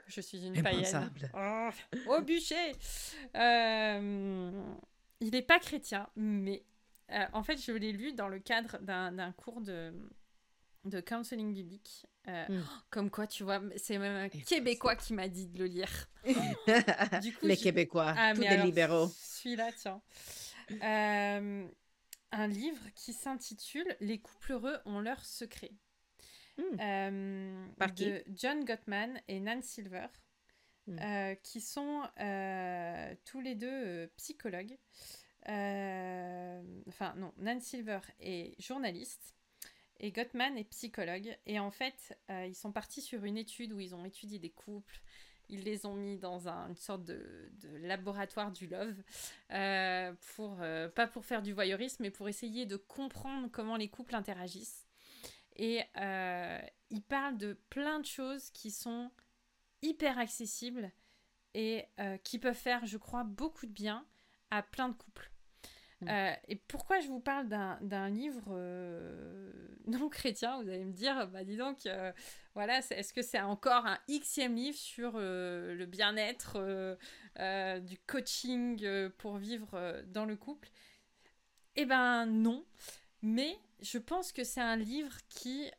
Je 0.07 0.21
suis 0.21 0.45
une 0.45 0.61
païenne. 0.61 1.11
Oh, 1.33 1.69
au 2.07 2.21
bûcher 2.21 2.73
Euh, 3.35 4.51
Il 5.21 5.31
n'est 5.31 5.41
pas 5.41 5.59
chrétien, 5.59 6.09
mais 6.15 6.63
euh, 7.11 7.25
en 7.33 7.43
fait, 7.43 7.57
je 7.57 7.71
l'ai 7.71 7.91
lu 7.91 8.13
dans 8.13 8.27
le 8.27 8.39
cadre 8.39 8.77
d'un 8.79 9.31
cours 9.33 9.61
de, 9.61 9.93
de 10.85 10.99
counseling 11.01 11.53
biblique. 11.53 12.05
Euh, 12.27 12.45
Mm. 12.47 12.63
Comme 12.91 13.09
quoi, 13.09 13.25
tu 13.25 13.43
vois, 13.43 13.59
c'est 13.75 13.97
même 13.97 14.15
un. 14.25 14.29
Québécois 14.29 14.95
qui 14.95 15.13
m'a 15.13 15.27
dit 15.27 15.47
de 15.47 15.57
le 15.59 15.65
lire. 15.65 15.89
Du 17.23 17.33
coup, 17.33 17.45
Les 17.47 17.55
je- 17.55 17.63
Québécois, 17.63 18.13
Ah, 18.15 18.33
tous 18.35 18.43
alors, 18.43 18.65
libéraux. 18.65 19.07
Celui-là, 19.17 19.69
tiens. 19.75 20.01
Un 22.31 22.47
livre 22.47 22.83
qui 22.93 23.13
s'intitule 23.13 23.95
Les 24.01 24.19
couples 24.19 24.51
heureux 24.51 24.77
ont 24.85 24.99
leurs 24.99 25.25
secrets. 25.25 25.71
Hmm. 26.59 26.79
Euh, 26.79 27.67
Par 27.77 27.93
qui 27.93 28.05
de 28.05 28.23
John 28.35 28.65
Gottman 28.65 29.21
et 29.27 29.39
Nan 29.39 29.61
Silver, 29.61 30.07
Hmm. 30.87 30.97
euh, 31.01 31.35
qui 31.35 31.61
sont 31.61 32.03
euh, 32.19 33.15
tous 33.25 33.41
les 33.41 33.53
deux 33.53 34.07
psychologues. 34.17 34.77
enfin 35.45 37.13
non, 37.17 37.31
Nan 37.37 37.61
Silver 37.61 37.99
est 38.19 38.59
journaliste 38.59 39.35
et 39.99 40.11
Gottman 40.11 40.57
est 40.57 40.63
psychologue. 40.63 41.37
Et 41.45 41.59
en 41.59 41.69
fait, 41.69 42.17
ils 42.29 42.55
sont 42.55 42.71
partis 42.71 43.01
sur 43.01 43.23
une 43.23 43.37
étude 43.37 43.71
où 43.73 43.79
ils 43.79 43.93
ont 43.93 44.05
étudié 44.05 44.39
des 44.39 44.49
couples, 44.49 45.01
ils 45.49 45.63
les 45.63 45.85
ont 45.85 45.95
mis 45.95 46.17
dans 46.17 46.47
une 46.47 46.75
sorte 46.75 47.03
de, 47.03 47.49
laboratoire 47.81 48.51
du 48.51 48.67
love, 48.67 48.95
euh, 49.51 50.13
pour, 50.35 50.57
euh, 50.61 50.87
pas 50.89 51.07
pour 51.07 51.25
faire 51.25 51.41
du 51.41 51.53
voyeurisme, 51.53 52.03
mais 52.03 52.11
pour 52.11 52.29
essayer 52.29 52.65
de 52.65 52.77
comprendre 52.77 53.49
comment 53.51 53.75
les 53.75 53.89
couples 53.89 54.15
interagissent. 54.15 54.87
Et 55.59 55.83
euh, 55.97 56.59
ils 56.89 57.03
parlent 57.03 57.37
de 57.37 57.53
plein 57.69 57.99
de 57.99 58.05
choses 58.05 58.49
qui 58.49 58.71
sont 58.71 59.11
hyper 59.81 60.17
accessibles 60.17 60.91
et 61.53 61.85
qui 62.23 62.37
peuvent 62.37 62.53
faire, 62.53 62.85
je 62.85 62.97
crois, 62.97 63.23
beaucoup 63.23 63.65
de 63.65 63.71
bien 63.71 64.05
à 64.51 64.61
plein 64.61 64.89
de 64.89 64.93
couples. 64.93 65.31
Mm. 66.01 66.07
Euh, 66.09 66.33
et 66.47 66.55
pourquoi 66.55 66.99
je 66.99 67.07
vous 67.07 67.19
parle 67.19 67.47
d'un 67.47 68.09
livre 68.09 68.49
euh, 68.51 69.51
non 69.87 70.09
chrétien 70.09 70.61
Vous 70.61 70.69
allez 70.69 70.85
me 70.85 70.93
dire, 70.93 71.27
bah 71.27 71.43
dis 71.43 71.57
donc, 71.57 71.85
euh, 71.85 72.11
voilà, 72.55 72.79
est-ce 72.79 73.13
que 73.13 73.21
c'est 73.21 73.41
encore 73.41 73.85
un 73.85 73.99
xème 74.07 74.55
livre 74.55 74.77
sur 74.77 75.13
le 75.17 75.85
bien-être, 75.85 76.97
du 77.81 77.97
coaching 77.99 79.09
pour 79.17 79.37
vivre 79.37 80.01
dans 80.07 80.25
le 80.25 80.35
couple? 80.35 80.69
Eh 81.75 81.85
ben 81.85 82.25
non, 82.25 82.65
mais 83.21 83.57
je 83.81 83.97
pense 83.97 84.31
que 84.31 84.43
c'est 84.43 84.61
un 84.61 84.75
livre 84.75 85.17
qui, 85.29 85.69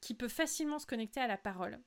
qui 0.00 0.14
peut 0.14 0.28
facilement 0.28 0.78
se 0.78 0.86
connecter 0.86 1.20
à 1.20 1.26
la 1.26 1.38
parole. 1.38 1.80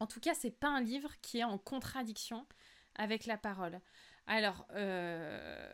En 0.00 0.06
tout 0.06 0.20
cas, 0.20 0.34
c'est 0.34 0.50
pas 0.50 0.68
un 0.68 0.80
livre 0.80 1.12
qui 1.22 1.38
est 1.38 1.44
en 1.44 1.58
contradiction 1.58 2.46
avec 2.94 3.26
la 3.26 3.38
parole. 3.38 3.80
Alors, 4.26 4.66
euh, 4.72 5.68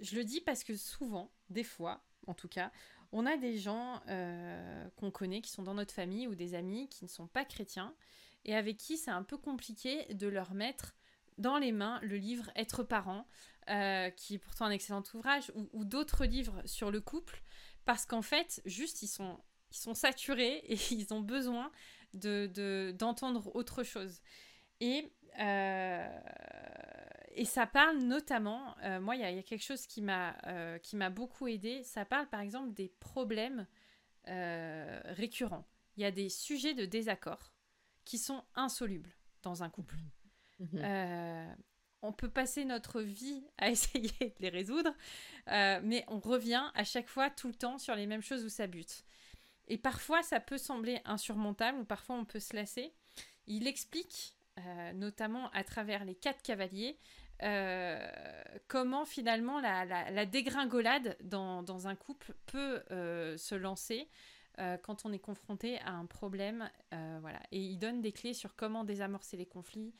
je 0.00 0.16
le 0.16 0.24
dis 0.24 0.40
parce 0.40 0.64
que 0.64 0.76
souvent, 0.76 1.30
des 1.48 1.64
fois, 1.64 2.04
en 2.26 2.34
tout 2.34 2.48
cas, 2.48 2.70
on 3.12 3.26
a 3.26 3.36
des 3.36 3.58
gens 3.58 4.00
euh, 4.08 4.88
qu'on 4.96 5.10
connaît, 5.10 5.40
qui 5.40 5.50
sont 5.50 5.62
dans 5.62 5.74
notre 5.74 5.94
famille 5.94 6.26
ou 6.26 6.34
des 6.34 6.54
amis 6.54 6.88
qui 6.88 7.04
ne 7.04 7.08
sont 7.08 7.26
pas 7.26 7.44
chrétiens 7.44 7.94
et 8.44 8.54
avec 8.54 8.76
qui 8.76 8.96
c'est 8.96 9.10
un 9.10 9.22
peu 9.22 9.36
compliqué 9.36 10.12
de 10.14 10.28
leur 10.28 10.54
mettre 10.54 10.94
dans 11.38 11.58
les 11.58 11.72
mains 11.72 11.98
le 12.02 12.16
livre 12.16 12.50
Être 12.56 12.82
parent, 12.82 13.26
euh, 13.70 14.10
qui 14.10 14.34
est 14.34 14.38
pourtant 14.38 14.66
un 14.66 14.70
excellent 14.70 15.02
ouvrage, 15.14 15.52
ou, 15.72 15.84
d'autres 15.84 16.24
livres 16.24 16.60
sur 16.64 16.90
le 16.90 17.00
couple, 17.00 17.42
parce 17.84 18.04
qu'en 18.04 18.22
fait, 18.22 18.60
juste, 18.66 19.02
ils 19.02 19.08
sont, 19.08 19.38
ils 19.70 19.76
sont 19.76 19.94
saturés 19.94 20.56
et 20.68 20.78
ils 20.90 21.12
ont 21.12 21.20
besoin 21.20 21.70
de, 22.14 22.92
d'entendre 22.98 23.54
autre 23.54 23.82
chose. 23.82 24.20
Et 24.80 25.12
euh, 25.38 26.20
et 27.36 27.44
ça 27.44 27.64
parle 27.64 27.98
notamment, 27.98 28.76
euh, 28.82 29.00
moi, 29.00 29.14
il 29.14 29.20
y, 29.20 29.24
a 29.24 29.42
quelque 29.44 29.62
chose 29.62 29.86
qui 29.86 30.02
m'a 30.02 30.36
m'a 30.94 31.10
beaucoup 31.10 31.46
aidé. 31.46 31.84
Ça 31.84 32.04
parle 32.04 32.28
par 32.28 32.40
exemple 32.40 32.74
des 32.74 32.88
problèmes 32.98 33.66
récurrents. 34.26 35.66
Il 35.96 36.02
y 36.02 36.06
a 36.06 36.10
des 36.10 36.28
sujets 36.28 36.74
de 36.74 36.84
désaccord 36.84 37.52
qui 38.04 38.18
sont 38.18 38.42
insolubles 38.56 39.14
dans 39.42 39.62
un 39.62 39.70
couple. 39.70 39.96
Mhm. 40.58 41.56
On 42.02 42.12
peut 42.12 42.30
passer 42.30 42.64
notre 42.64 43.00
vie 43.00 43.42
à 43.58 43.70
essayer 43.70 44.10
de 44.20 44.34
les 44.40 44.48
résoudre, 44.48 44.94
mais 45.46 46.04
on 46.08 46.18
revient 46.18 46.70
à 46.74 46.84
chaque 46.84 47.08
fois 47.08 47.30
tout 47.30 47.48
le 47.48 47.54
temps 47.54 47.78
sur 47.78 47.94
les 47.94 48.06
mêmes 48.06 48.22
choses 48.22 48.44
où 48.44 48.48
ça 48.48 48.66
bute. 48.66 49.04
Et 49.70 49.78
parfois, 49.78 50.22
ça 50.22 50.40
peut 50.40 50.58
sembler 50.58 51.00
insurmontable, 51.04 51.78
ou 51.78 51.84
parfois 51.84 52.16
on 52.16 52.24
peut 52.24 52.40
se 52.40 52.56
lasser. 52.56 52.92
Il 53.46 53.68
explique 53.68 54.34
euh, 54.58 54.92
notamment 54.92 55.48
à 55.50 55.64
travers 55.64 56.04
les 56.04 56.16
quatre 56.16 56.42
cavaliers, 56.42 56.98
euh, 57.42 57.98
comment 58.66 59.04
finalement 59.04 59.60
la, 59.60 60.26
dégringolade 60.26 61.16
dans, 61.22 61.86
un 61.86 61.94
couple 61.94 62.34
peut 62.46 62.82
euh, 62.90 63.36
se 63.38 63.54
lancer 63.54 64.08
quand 64.82 65.06
on 65.06 65.12
est 65.12 65.18
confronté 65.18 65.78
à 65.80 65.92
un 65.92 66.04
problème. 66.04 66.68
voilà. 67.22 67.40
Et 67.50 67.60
il 67.60 67.78
donne 67.78 68.02
des 68.02 68.12
clés 68.12 68.34
sur 68.34 68.56
comment 68.56 68.84
désamorcer 68.84 69.38
les 69.38 69.46
conflits 69.46 69.94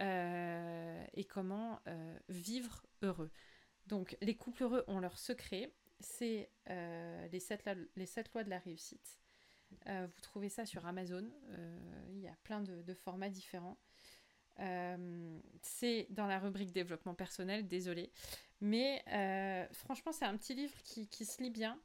et 0.00 1.24
comment 1.28 1.80
vivre 2.28 2.86
heureux. 3.02 3.30
Donc 3.86 4.16
les 4.20 4.36
couples 4.36 4.62
heureux 4.62 4.84
ont 4.86 5.00
leur 5.00 5.18
secret, 5.18 5.72
c'est 6.00 6.50
les, 6.66 7.40
sept 7.40 7.68
les 7.96 8.06
sept 8.06 8.32
lois 8.32 8.44
de 8.44 8.50
la 8.50 8.58
réussite. 8.58 9.18
vous 9.86 10.20
trouvez 10.22 10.48
ça 10.48 10.66
sur 10.66 10.86
Amazon. 10.86 11.30
il 12.08 12.20
y 12.20 12.28
a 12.28 12.36
plein 12.44 12.60
de 12.60 12.94
formats 12.94 13.28
différents. 13.30 13.78
Euh, 14.60 15.38
c'est 15.62 16.06
dans 16.10 16.26
la 16.26 16.38
rubrique 16.38 16.72
développement 16.72 17.14
personnel, 17.14 17.66
désolé. 17.66 18.12
Mais 18.60 19.02
euh, 19.08 19.66
franchement, 19.72 20.12
c'est 20.12 20.26
un 20.26 20.36
petit 20.36 20.54
livre 20.54 20.76
qui, 20.82 21.08
qui, 21.08 21.24
se 21.24 21.42
lit 21.42 21.50
bien. 21.50 21.80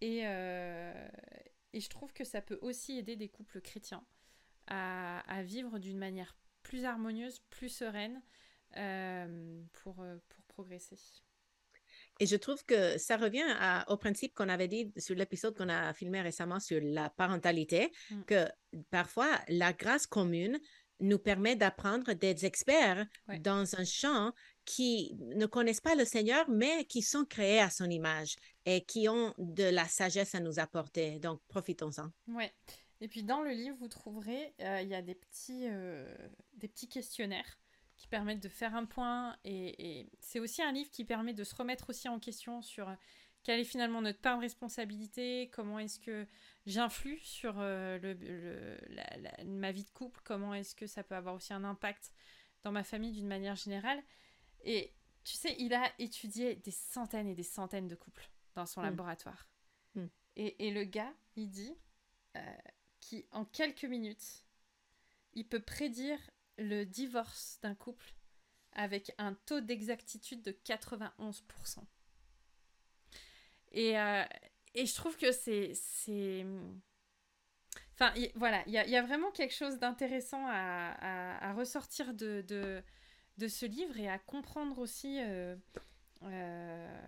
Et, 0.00 0.22
euh, 0.24 1.08
et, 1.72 1.80
je 1.80 1.88
trouve 1.88 2.12
que 2.12 2.24
ça 2.24 2.40
peut 2.42 2.58
aussi 2.62 2.98
aider 2.98 3.16
des 3.16 3.28
couples 3.28 3.60
chrétiens 3.60 4.04
à, 4.68 5.20
à 5.20 5.42
vivre 5.42 5.78
d'une 5.78 5.98
manière 5.98 6.36
plus 6.66 6.84
harmonieuse, 6.84 7.38
plus 7.50 7.68
sereine 7.68 8.20
pour, 9.72 9.94
pour 9.94 10.44
progresser. 10.48 10.98
Et 12.18 12.26
je 12.26 12.36
trouve 12.36 12.64
que 12.64 12.98
ça 12.98 13.16
revient 13.16 13.44
au 13.88 13.96
principe 13.96 14.34
qu'on 14.34 14.48
avait 14.48 14.68
dit 14.68 14.92
sur 14.96 15.14
l'épisode 15.14 15.56
qu'on 15.56 15.68
a 15.68 15.92
filmé 15.92 16.20
récemment 16.20 16.60
sur 16.60 16.80
la 16.82 17.08
parentalité, 17.10 17.92
mm. 18.10 18.22
que 18.24 18.46
parfois 18.90 19.28
la 19.48 19.72
grâce 19.72 20.06
commune 20.06 20.58
nous 20.98 21.18
permet 21.18 21.56
d'apprendre 21.56 22.14
des 22.14 22.46
experts 22.46 23.06
dans 23.40 23.78
un 23.78 23.84
champ 23.84 24.32
qui 24.64 25.14
ne 25.20 25.46
connaissent 25.46 25.80
pas 25.80 25.94
le 25.94 26.06
Seigneur, 26.06 26.48
mais 26.48 26.86
qui 26.86 27.02
sont 27.02 27.24
créés 27.26 27.60
à 27.60 27.70
son 27.70 27.88
image 27.90 28.36
et 28.64 28.82
qui 28.84 29.08
ont 29.08 29.34
de 29.38 29.64
la 29.64 29.86
sagesse 29.86 30.34
à 30.34 30.40
nous 30.40 30.58
apporter. 30.58 31.18
Donc, 31.18 31.40
profitons-en. 31.48 32.10
Oui. 32.28 32.46
Et 33.00 33.08
puis, 33.08 33.22
dans 33.22 33.42
le 33.42 33.50
livre, 33.50 33.76
vous 33.78 33.88
trouverez, 33.88 34.54
euh, 34.60 34.80
il 34.82 34.88
y 34.88 34.94
a 34.94 35.02
des 35.02 35.14
petits, 35.14 35.66
euh, 35.68 36.06
des 36.54 36.68
petits 36.68 36.88
questionnaires 36.88 37.58
qui 37.96 38.08
permettent 38.08 38.42
de 38.42 38.48
faire 38.48 38.74
un 38.74 38.84
point. 38.84 39.36
Et, 39.44 40.00
et 40.00 40.10
c'est 40.20 40.40
aussi 40.40 40.62
un 40.62 40.72
livre 40.72 40.90
qui 40.90 41.04
permet 41.04 41.34
de 41.34 41.44
se 41.44 41.54
remettre 41.54 41.90
aussi 41.90 42.08
en 42.08 42.18
question 42.18 42.62
sur 42.62 42.90
quelle 43.46 43.60
est 43.60 43.64
finalement 43.64 44.02
notre 44.02 44.20
part 44.20 44.38
de 44.38 44.42
responsabilité, 44.42 45.50
comment 45.52 45.78
est-ce 45.78 46.00
que 46.00 46.26
j'influe 46.66 47.20
sur 47.20 47.54
euh, 47.58 47.96
le, 48.02 49.44
ma 49.44 49.70
vie 49.70 49.84
de 49.84 49.90
couple, 49.90 50.20
comment 50.24 50.52
est-ce 50.52 50.74
que 50.74 50.88
ça 50.88 51.04
peut 51.04 51.14
avoir 51.14 51.36
aussi 51.36 51.52
un 51.52 51.62
impact 51.62 52.10
dans 52.64 52.72
ma 52.72 52.82
famille 52.82 53.12
d'une 53.12 53.28
manière 53.28 53.54
générale. 53.54 54.02
Et 54.64 54.92
tu 55.22 55.34
sais, 55.34 55.54
il 55.60 55.74
a 55.74 55.92
étudié 56.00 56.56
des 56.56 56.72
centaines 56.72 57.28
et 57.28 57.36
des 57.36 57.44
centaines 57.44 57.86
de 57.86 57.94
couples 57.94 58.28
dans 58.56 58.66
son 58.66 58.80
mm. 58.80 58.86
laboratoire. 58.86 59.46
Mm. 59.94 60.06
Et, 60.34 60.72
le 60.72 60.82
gars, 60.82 61.14
il 61.36 61.48
dit 61.48 61.78
euh, 62.36 62.56
qu'en 63.10 63.44
quelques 63.44 63.84
minutes, 63.84 64.44
il 65.34 65.46
peut 65.46 65.60
prédire 65.60 66.18
le 66.58 66.84
divorce 66.84 67.58
d'un 67.62 67.74
couple 67.74 68.14
avec 68.72 69.12
un 69.18 69.34
taux 69.34 69.60
d'exactitude 69.60 70.42
de 70.42 70.52
91%. 70.52 71.78
Et, 73.72 73.98
euh, 73.98 74.24
et 74.74 74.86
je 74.86 74.94
trouve 74.94 75.16
que 75.16 75.32
c'est. 75.32 75.72
Enfin, 77.94 78.12
voilà, 78.34 78.62
il 78.66 78.72
y 78.72 78.78
a, 78.78 78.86
y 78.86 78.96
a, 78.96 79.02
vraiment 79.02 79.30
quelque 79.30 79.54
chose 79.54 79.78
d'intéressant 79.78 80.46
à, 80.46 81.48
à, 81.48 81.52
ressortir 81.54 82.12
de, 82.12 82.44
de, 83.38 83.48
ce 83.48 83.64
livre 83.64 83.98
et 83.98 84.08
à 84.08 84.18
comprendre 84.18 84.78
aussi 84.78 85.18
euh, 85.20 85.56
euh, 86.24 87.00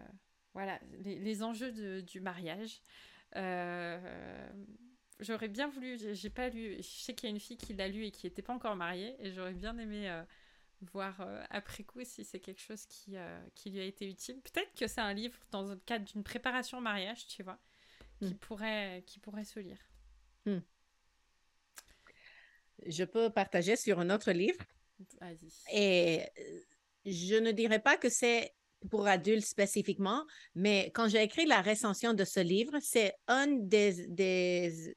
voilà, 0.55 0.81
les, 1.01 1.19
les 1.19 1.43
enjeux 1.43 1.73
de, 1.73 2.01
du 2.01 2.21
mariage. 2.21 2.81
J'aurais 5.21 5.49
bien 5.49 5.69
voulu, 5.69 5.99
j'ai 6.13 6.31
pas 6.31 6.49
lu, 6.49 6.77
je 6.79 6.83
sais 6.83 7.15
qu'il 7.15 7.29
y 7.29 7.33
a 7.33 7.35
une 7.35 7.41
fille 7.41 7.57
qui 7.57 7.75
l'a 7.75 7.89
lu 7.89 8.05
et 8.07 8.11
qui 8.11 8.27
n'était 8.27 8.43
pas 8.43 8.55
encore 8.55 8.77
mariée, 8.77 9.17
et 9.21 9.33
j'aurais 9.33 9.55
bien 9.55 9.77
aimé 9.79 10.09
voir 10.81 11.21
euh, 11.21 11.43
après 11.51 11.83
coup 11.83 12.05
si 12.05 12.25
c'est 12.25 12.41
quelque 12.41 12.61
chose 12.61 12.87
qui, 12.87 13.17
euh, 13.17 13.41
qui 13.55 13.71
lui 13.71 13.81
a 13.81 13.85
été 13.85 14.09
utile. 14.09 14.41
Peut-être 14.41 14.73
que 14.75 14.87
c'est 14.87 15.01
un 15.01 15.13
livre 15.13 15.39
dans 15.51 15.63
le 15.63 15.77
cadre 15.77 16.05
d'une 16.05 16.23
préparation 16.23 16.79
au 16.79 16.81
mariage, 16.81 17.27
tu 17.27 17.43
vois, 17.43 17.59
qui, 18.21 18.35
hmm. 18.35 18.39
pourrait, 18.39 19.03
qui 19.07 19.19
pourrait 19.19 19.45
se 19.45 19.61
lire. 19.61 19.79
Hmm. 20.47 20.61
Je 22.87 23.05
peux 23.05 23.31
partager 23.31 23.77
sur 23.77 23.99
un 23.99 24.11
autre 24.11 24.31
livre. 24.31 24.61
Vas-y. 25.21 25.53
Et 25.73 26.23
euh, 26.39 26.61
je 27.05 27.35
ne 27.37 27.51
dirais 27.51 27.81
pas 27.81 27.97
que 27.97 28.09
c'est 28.09 28.55
pour 28.91 29.07
adultes 29.07 29.45
spécifiquement, 29.45 30.25
mais 30.55 30.91
quand 30.95 31.09
j'ai 31.09 31.23
écrit 31.23 31.47
la 31.47 31.63
recension 31.63 32.15
de 32.15 32.25
ce 32.25 32.41
livre, 32.41 32.79
c'est 32.81 33.15
un 33.27 33.47
des, 33.47 34.07
des 34.07 34.95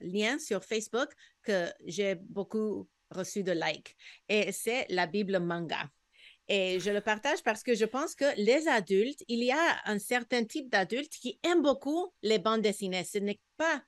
liens 0.00 0.38
sur 0.38 0.64
Facebook 0.64 1.08
que 1.42 1.68
j'ai 1.86 2.14
beaucoup 2.14 2.88
reçu 3.10 3.42
de 3.42 3.52
likes. 3.52 3.96
Et 4.28 4.52
c'est 4.52 4.86
la 4.88 5.06
Bible 5.06 5.38
manga. 5.38 5.90
Et 6.48 6.80
je 6.80 6.90
le 6.90 7.00
partage 7.00 7.42
parce 7.42 7.62
que 7.62 7.74
je 7.74 7.84
pense 7.84 8.14
que 8.14 8.24
les 8.36 8.66
adultes, 8.68 9.22
il 9.28 9.44
y 9.44 9.52
a 9.52 9.80
un 9.84 9.98
certain 9.98 10.44
type 10.44 10.68
d'adultes 10.70 11.12
qui 11.12 11.38
aiment 11.42 11.62
beaucoup 11.62 12.12
les 12.22 12.38
bandes 12.38 12.62
dessinées. 12.62 13.04
Ce 13.04 13.18
n'est 13.18 13.40
pas 13.56 13.82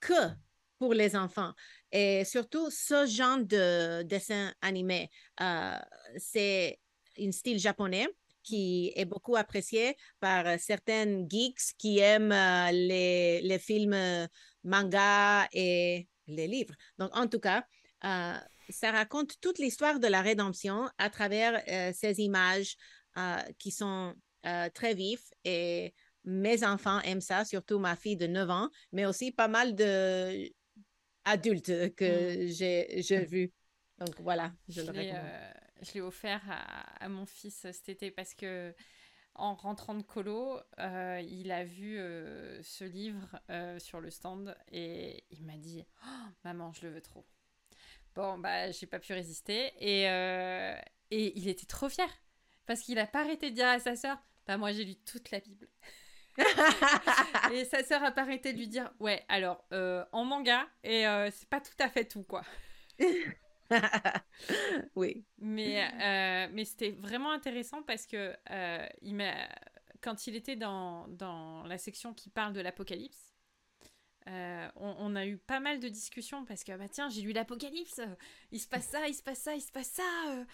que 0.00 0.30
pour 0.78 0.94
les 0.94 1.16
enfants. 1.16 1.52
Et 1.90 2.24
surtout, 2.24 2.70
ce 2.70 3.06
genre 3.06 3.38
de 3.38 4.02
dessin 4.02 4.52
animé, 4.60 5.10
euh, 5.40 5.78
c'est 6.16 6.78
un 7.18 7.32
style 7.32 7.58
japonais 7.58 8.06
qui 8.46 8.92
est 8.94 9.04
beaucoup 9.04 9.36
apprécié 9.36 9.96
par 10.20 10.46
euh, 10.46 10.56
certaines 10.58 11.28
geeks 11.28 11.74
qui 11.76 11.98
aiment 11.98 12.32
euh, 12.32 12.70
les, 12.70 13.42
les 13.42 13.58
films 13.58 13.92
euh, 13.92 14.26
manga 14.64 15.46
et 15.52 16.08
les 16.28 16.46
livres. 16.46 16.74
Donc, 16.98 17.14
en 17.14 17.26
tout 17.26 17.40
cas, 17.40 17.66
ça 18.02 18.90
raconte 18.92 19.40
toute 19.40 19.58
l'histoire 19.58 19.98
de 20.00 20.06
la 20.06 20.22
rédemption 20.22 20.88
à 20.98 21.10
travers 21.10 21.62
ces 21.94 22.20
images 22.20 22.76
qui 23.58 23.70
sont 23.70 24.12
très 24.74 24.94
vives 24.94 25.22
et 25.44 25.94
mes 26.24 26.64
enfants 26.64 27.00
aiment 27.00 27.20
ça, 27.20 27.44
surtout 27.44 27.78
ma 27.78 27.94
fille 27.96 28.16
de 28.16 28.26
9 28.26 28.50
ans, 28.50 28.68
mais 28.92 29.06
aussi 29.06 29.30
pas 29.30 29.46
mal 29.48 29.74
d'adultes 29.76 30.50
que 31.94 32.44
mm. 32.44 32.48
j'ai, 32.48 33.02
j'ai 33.02 33.24
vus. 33.24 33.52
Donc 33.98 34.20
voilà, 34.20 34.52
je, 34.68 34.82
le 34.82 34.92
je 35.82 35.94
l'ai 35.94 36.00
offert 36.00 36.42
à, 37.00 37.08
mon 37.08 37.26
fils 37.26 37.70
cet 37.72 37.88
été 37.88 38.10
parce 38.10 38.34
que 38.34 38.74
en 39.34 39.54
rentrant 39.54 39.94
de 39.94 40.02
colo, 40.02 40.58
euh, 40.78 41.20
il 41.28 41.52
a 41.52 41.64
vu 41.64 41.98
euh, 41.98 42.62
ce 42.62 42.84
livre 42.84 43.38
euh, 43.50 43.78
sur 43.78 44.00
le 44.00 44.10
stand 44.10 44.56
et 44.72 45.24
il 45.30 45.44
m'a 45.44 45.56
dit 45.56 45.84
oh, 46.06 46.28
Maman, 46.44 46.72
je 46.72 46.86
le 46.86 46.92
veux 46.92 47.02
trop. 47.02 47.26
Bon, 48.14 48.38
bah, 48.38 48.70
j'ai 48.70 48.86
pas 48.86 48.98
pu 48.98 49.12
résister 49.12 49.72
et, 49.78 50.04
et 51.10 51.38
il 51.38 51.48
était 51.48 51.66
trop 51.66 51.90
fier 51.90 52.08
parce 52.64 52.80
qu'il 52.80 52.98
a 52.98 53.06
pas 53.06 53.20
arrêté 53.20 53.50
de 53.50 53.56
dire 53.56 53.68
à 53.68 53.78
sa 53.78 53.94
sœur 53.94 54.18
Bah, 54.46 54.56
moi, 54.56 54.72
j'ai 54.72 54.84
lu 54.84 54.96
toute 54.96 55.30
la 55.30 55.40
Bible. 55.40 55.68
et 57.52 57.64
sa 57.66 57.82
sœur 57.84 58.02
a 58.04 58.12
pas 58.12 58.22
arrêté 58.22 58.54
de 58.54 58.58
lui 58.58 58.68
dire 58.68 58.90
Ouais, 59.00 59.22
alors, 59.28 59.66
en 60.12 60.24
manga, 60.24 60.66
et 60.82 61.04
c'est 61.30 61.48
pas 61.50 61.60
tout 61.60 61.76
à 61.78 61.90
fait 61.90 62.06
tout, 62.06 62.22
quoi. 62.22 62.42
oui. 64.96 65.24
Mais, 65.38 65.82
euh, 65.84 66.48
mais 66.52 66.64
c'était 66.64 66.92
vraiment 66.92 67.30
intéressant 67.32 67.82
parce 67.82 68.06
que 68.06 68.34
euh, 68.50 68.86
il 69.02 69.22
quand 70.02 70.26
il 70.26 70.36
était 70.36 70.56
dans, 70.56 71.08
dans, 71.08 71.64
la 71.64 71.78
section 71.78 72.14
qui 72.14 72.30
parle 72.30 72.52
de 72.52 72.60
l'Apocalypse, 72.60 73.34
euh, 74.28 74.68
on, 74.76 75.14
a 75.16 75.24
eu 75.24 75.36
pas 75.38 75.60
mal 75.60 75.80
de 75.80 75.88
discussions 75.88 76.44
parce 76.44 76.64
que, 76.64 76.76
bah 76.76 76.88
tiens, 76.88 77.08
j'ai 77.08 77.22
lu 77.22 77.32
l'Apocalypse, 77.32 78.00
il 78.50 78.60
se 78.60 78.68
passe 78.68 78.88
ça, 78.88 79.06
il 79.08 79.14
se 79.14 79.22
passe 79.22 79.38
ça, 79.38 79.54
il 79.54 79.60
se 79.60 79.72
passe 79.72 79.90
ça. 79.90 80.46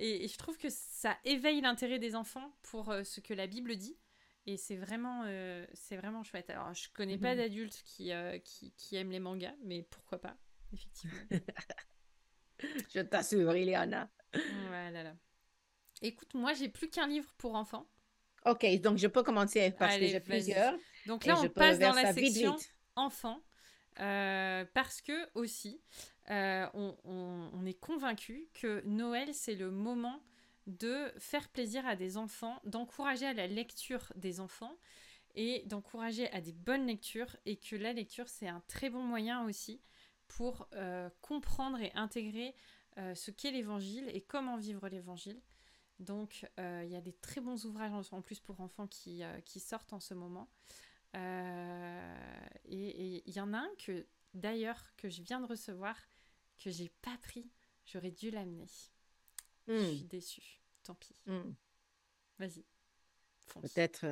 Et, 0.00 0.26
je 0.28 0.38
trouve 0.38 0.58
que 0.58 0.68
ça 0.70 1.16
éveille 1.24 1.60
l'intérêt 1.60 1.98
des 1.98 2.14
enfants 2.16 2.54
pour 2.62 2.92
ce 3.04 3.20
que 3.20 3.34
la 3.34 3.46
Bible 3.46 3.76
dit. 3.76 3.96
Et 4.46 4.56
c'est 4.56 4.76
vraiment, 4.76 5.24
c'est 5.74 5.96
vraiment 5.96 6.22
chouette. 6.22 6.50
Alors, 6.50 6.74
je 6.74 6.88
connais 6.92 7.18
pas 7.18 7.32
mhm. 7.32 7.38
d'adultes 7.38 7.82
qui, 7.84 8.10
qui, 8.44 8.72
qui 8.72 8.96
aiment 8.96 9.12
les 9.12 9.20
mangas, 9.20 9.54
mais 9.62 9.82
pourquoi 9.84 10.18
pas, 10.18 10.36
effectivement. 10.72 11.18
Je 12.94 13.00
t'assure, 13.00 13.56
Ileana. 13.56 14.10
Voilà. 14.68 15.14
Écoute, 16.02 16.34
moi, 16.34 16.52
j'ai 16.54 16.68
plus 16.68 16.88
qu'un 16.88 17.06
livre 17.06 17.32
pour 17.38 17.54
enfants. 17.54 17.86
OK, 18.46 18.66
donc 18.80 18.98
je 18.98 19.06
peux 19.06 19.22
commencer 19.22 19.70
parce 19.78 19.96
que 19.96 20.06
j'ai 20.06 20.20
plusieurs. 20.20 20.76
Donc 21.06 21.24
là, 21.24 21.40
on 21.40 21.48
passe 21.48 21.78
dans 21.78 21.94
la 21.94 22.12
section 22.12 22.56
enfants 22.96 23.40
euh, 24.00 24.64
parce 24.74 25.00
que 25.00 25.28
aussi, 25.34 25.80
euh, 26.30 26.66
on, 26.74 27.64
est 27.64 27.78
convaincu 27.78 28.48
que 28.54 28.82
Noël, 28.84 29.32
c'est 29.32 29.54
le 29.54 29.70
moment 29.70 30.22
de 30.66 31.12
faire 31.18 31.48
plaisir 31.48 31.86
à 31.86 31.96
des 31.96 32.16
enfants, 32.16 32.60
d'encourager 32.64 33.26
à 33.26 33.34
la 33.34 33.46
lecture 33.46 34.12
des 34.16 34.40
enfants 34.40 34.76
et 35.34 35.62
d'encourager 35.66 36.30
à 36.32 36.40
des 36.40 36.52
bonnes 36.52 36.86
lectures 36.86 37.36
et 37.46 37.56
que 37.56 37.76
la 37.76 37.92
lecture, 37.92 38.28
c'est 38.28 38.48
un 38.48 38.62
très 38.68 38.90
bon 38.90 39.02
moyen 39.02 39.44
aussi 39.44 39.80
pour 40.34 40.68
euh, 40.74 41.08
comprendre 41.20 41.80
et 41.80 41.92
intégrer 41.94 42.54
euh, 42.98 43.14
ce 43.14 43.30
qu'est 43.30 43.52
l'évangile 43.52 44.10
et 44.12 44.20
comment 44.20 44.56
vivre 44.56 44.88
l'évangile. 44.88 45.40
Donc 46.00 46.44
euh, 46.58 46.82
il 46.84 46.90
y 46.90 46.96
a 46.96 47.00
des 47.00 47.12
très 47.12 47.40
bons 47.40 47.66
ouvrages 47.66 47.92
en 48.10 48.20
plus 48.20 48.40
pour 48.40 48.60
enfants 48.60 48.88
qui, 48.88 49.22
qui 49.44 49.60
sortent 49.60 49.92
en 49.92 50.00
ce 50.00 50.12
moment. 50.12 50.50
et 51.14 53.22
il 53.26 53.32
y 53.32 53.40
en 53.40 53.52
a 53.52 53.58
un 53.58 53.70
que 53.78 54.06
d'ailleurs 54.34 54.82
que 54.96 55.08
je 55.08 55.22
viens 55.22 55.40
de 55.40 55.46
recevoir 55.46 55.96
que 56.58 56.70
j'ai 56.70 56.90
pas 57.00 57.16
pris. 57.22 57.48
J'aurais 57.86 58.10
dû 58.10 58.30
l'amener. 58.30 58.66
Je 59.68 59.72
hmm. 59.72 59.86
suis 59.86 60.04
déçue. 60.04 60.60
Tant 60.82 60.96
pis. 60.96 61.14
Hmm. 61.26 61.52
Vas-y. 62.40 62.64
Peut-être 63.60 64.04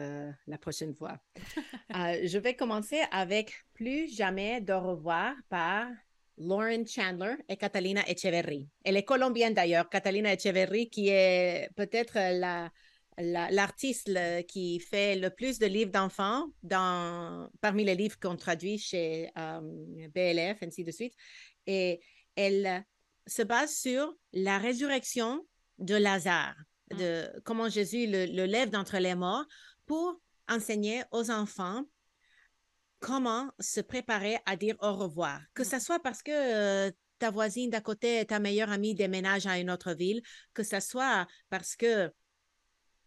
la 0.46 0.58
prochaine 0.58 0.94
fois. 0.94 1.18
je 1.90 2.38
vais 2.38 2.54
commencer 2.54 3.00
avec 3.10 3.66
Plus 3.74 4.14
jamais 4.14 4.60
de 4.60 4.72
revoir 4.72 5.34
par 5.48 5.88
Lauren 6.38 6.84
Chandler 6.86 7.34
et 7.48 7.56
Catalina 7.56 8.02
Echeverry. 8.08 8.68
Elle 8.84 8.96
est 8.96 9.04
colombienne 9.04 9.54
d'ailleurs, 9.54 9.88
Catalina 9.88 10.32
Echeverry, 10.32 10.88
qui 10.88 11.08
est 11.08 11.68
peut-être 11.76 12.14
la, 12.14 12.70
l'artiste 13.18 14.10
qui 14.46 14.80
fait 14.80 15.16
le 15.16 15.30
plus 15.30 15.58
de 15.58 15.66
livres 15.66 15.90
d'enfants 15.90 16.46
dans, 16.62 17.48
parmi 17.60 17.84
les 17.84 17.94
livres 17.94 18.18
qu'on 18.18 18.36
traduit 18.36 18.78
chez 18.78 19.30
euh, 19.36 19.60
BLF, 20.14 20.62
ainsi 20.62 20.84
de 20.84 20.90
suite. 20.90 21.14
Et 21.66 22.00
elle 22.36 22.84
se 23.26 23.42
base 23.42 23.74
sur 23.74 24.14
la 24.32 24.58
résurrection 24.58 25.46
de 25.78 25.94
Lazare, 25.94 26.56
de 26.98 27.30
comment 27.44 27.68
Jésus 27.68 28.06
le, 28.06 28.26
le 28.26 28.46
lève 28.46 28.70
d'entre 28.70 28.98
les 28.98 29.14
morts 29.14 29.44
pour 29.86 30.20
enseigner 30.48 31.02
aux 31.12 31.30
enfants 31.30 31.84
comment 33.02 33.50
se 33.58 33.80
préparer 33.80 34.38
à 34.46 34.56
dire 34.56 34.76
au 34.80 34.94
revoir. 34.94 35.40
Que 35.54 35.64
ce 35.64 35.78
soit 35.78 35.98
parce 35.98 36.22
que 36.22 36.30
euh, 36.30 36.90
ta 37.18 37.30
voisine 37.30 37.68
d'à 37.68 37.80
côté, 37.80 38.24
ta 38.24 38.38
meilleure 38.38 38.70
amie 38.70 38.94
déménage 38.94 39.46
à 39.46 39.58
une 39.58 39.70
autre 39.70 39.92
ville, 39.92 40.22
que 40.54 40.62
ce 40.62 40.80
soit 40.80 41.26
parce 41.50 41.76
que 41.76 42.10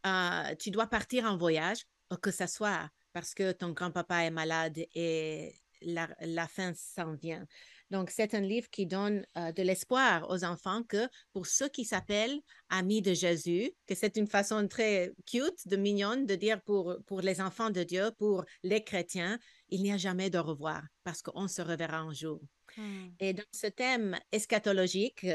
euh, 0.05 0.55
tu 0.60 0.69
dois 0.69 0.88
partir 0.88 1.25
en 1.25 1.38
voyage, 1.38 1.86
ou 2.12 2.17
que 2.17 2.29
ce 2.29 2.45
soit 2.45 2.89
parce 3.13 3.34
que 3.34 3.53
ton 3.53 3.71
grand-papa 3.71 4.25
est 4.25 4.31
malade 4.31 4.77
et 4.93 5.55
la, 5.81 6.10
la 6.19 6.47
fin 6.47 6.73
s'en 6.75 7.13
vient. 7.13 7.45
Donc, 7.91 8.10
c'est 8.10 8.34
un 8.34 8.41
livre 8.41 8.69
qui 8.69 8.86
donne 8.86 9.26
euh, 9.38 9.52
de 9.52 9.62
l'espoir 9.62 10.30
aux 10.30 10.43
enfants 10.43 10.84
que 10.84 11.08
pour 11.34 11.45
ceux 11.45 11.69
qui 11.69 11.86
s'appellent 11.86 12.39
amis 12.69 13.02
de 13.02 13.13
Jésus, 13.13 13.71
que 13.88 13.95
c'est 13.95 14.17
une 14.17 14.28
façon 14.28 14.67
très 14.67 15.12
cute, 15.26 15.67
de 15.67 15.76
mignonne 15.76 16.26
de 16.26 16.36
dire 16.36 16.62
pour, 16.62 16.98
pour 17.06 17.21
les 17.21 17.41
enfants 17.41 17.69
de 17.69 17.84
Dieu, 17.84 18.12
pour 18.17 18.43
les 18.63 18.84
chrétiens, 18.84 19.38
il 19.69 19.84
n'y 19.84 19.91
a 19.91 19.98
jamais 19.98 20.30
de 20.30 20.39
revoir 20.39 20.82
parce 21.04 21.21
qu'on 21.21 21.48
se 21.48 21.62
reverra 21.62 22.00
un 22.00 22.13
jour. 22.13 22.41
Hmm. 22.78 23.08
Et 23.19 23.34
dans 23.34 23.43
ce 23.52 23.67
thème 23.67 24.17
eschatologique, 24.32 25.26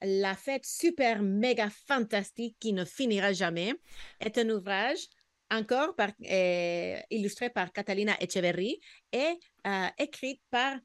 la 0.00 0.34
fête 0.34 0.64
super 0.64 1.22
méga 1.22 1.68
fantastique 1.70 2.56
qui 2.60 2.72
ne 2.72 2.84
finira 2.84 3.32
jamais 3.32 3.74
est 4.20 4.38
un 4.38 4.48
ouvrage 4.50 5.08
encore 5.50 5.94
par, 5.96 6.10
euh, 6.30 6.96
illustré 7.10 7.50
par 7.50 7.72
Catalina 7.72 8.16
Echeverry 8.20 8.80
et 9.12 9.38
euh, 9.66 9.86
écrit 9.98 10.40
par 10.50 10.76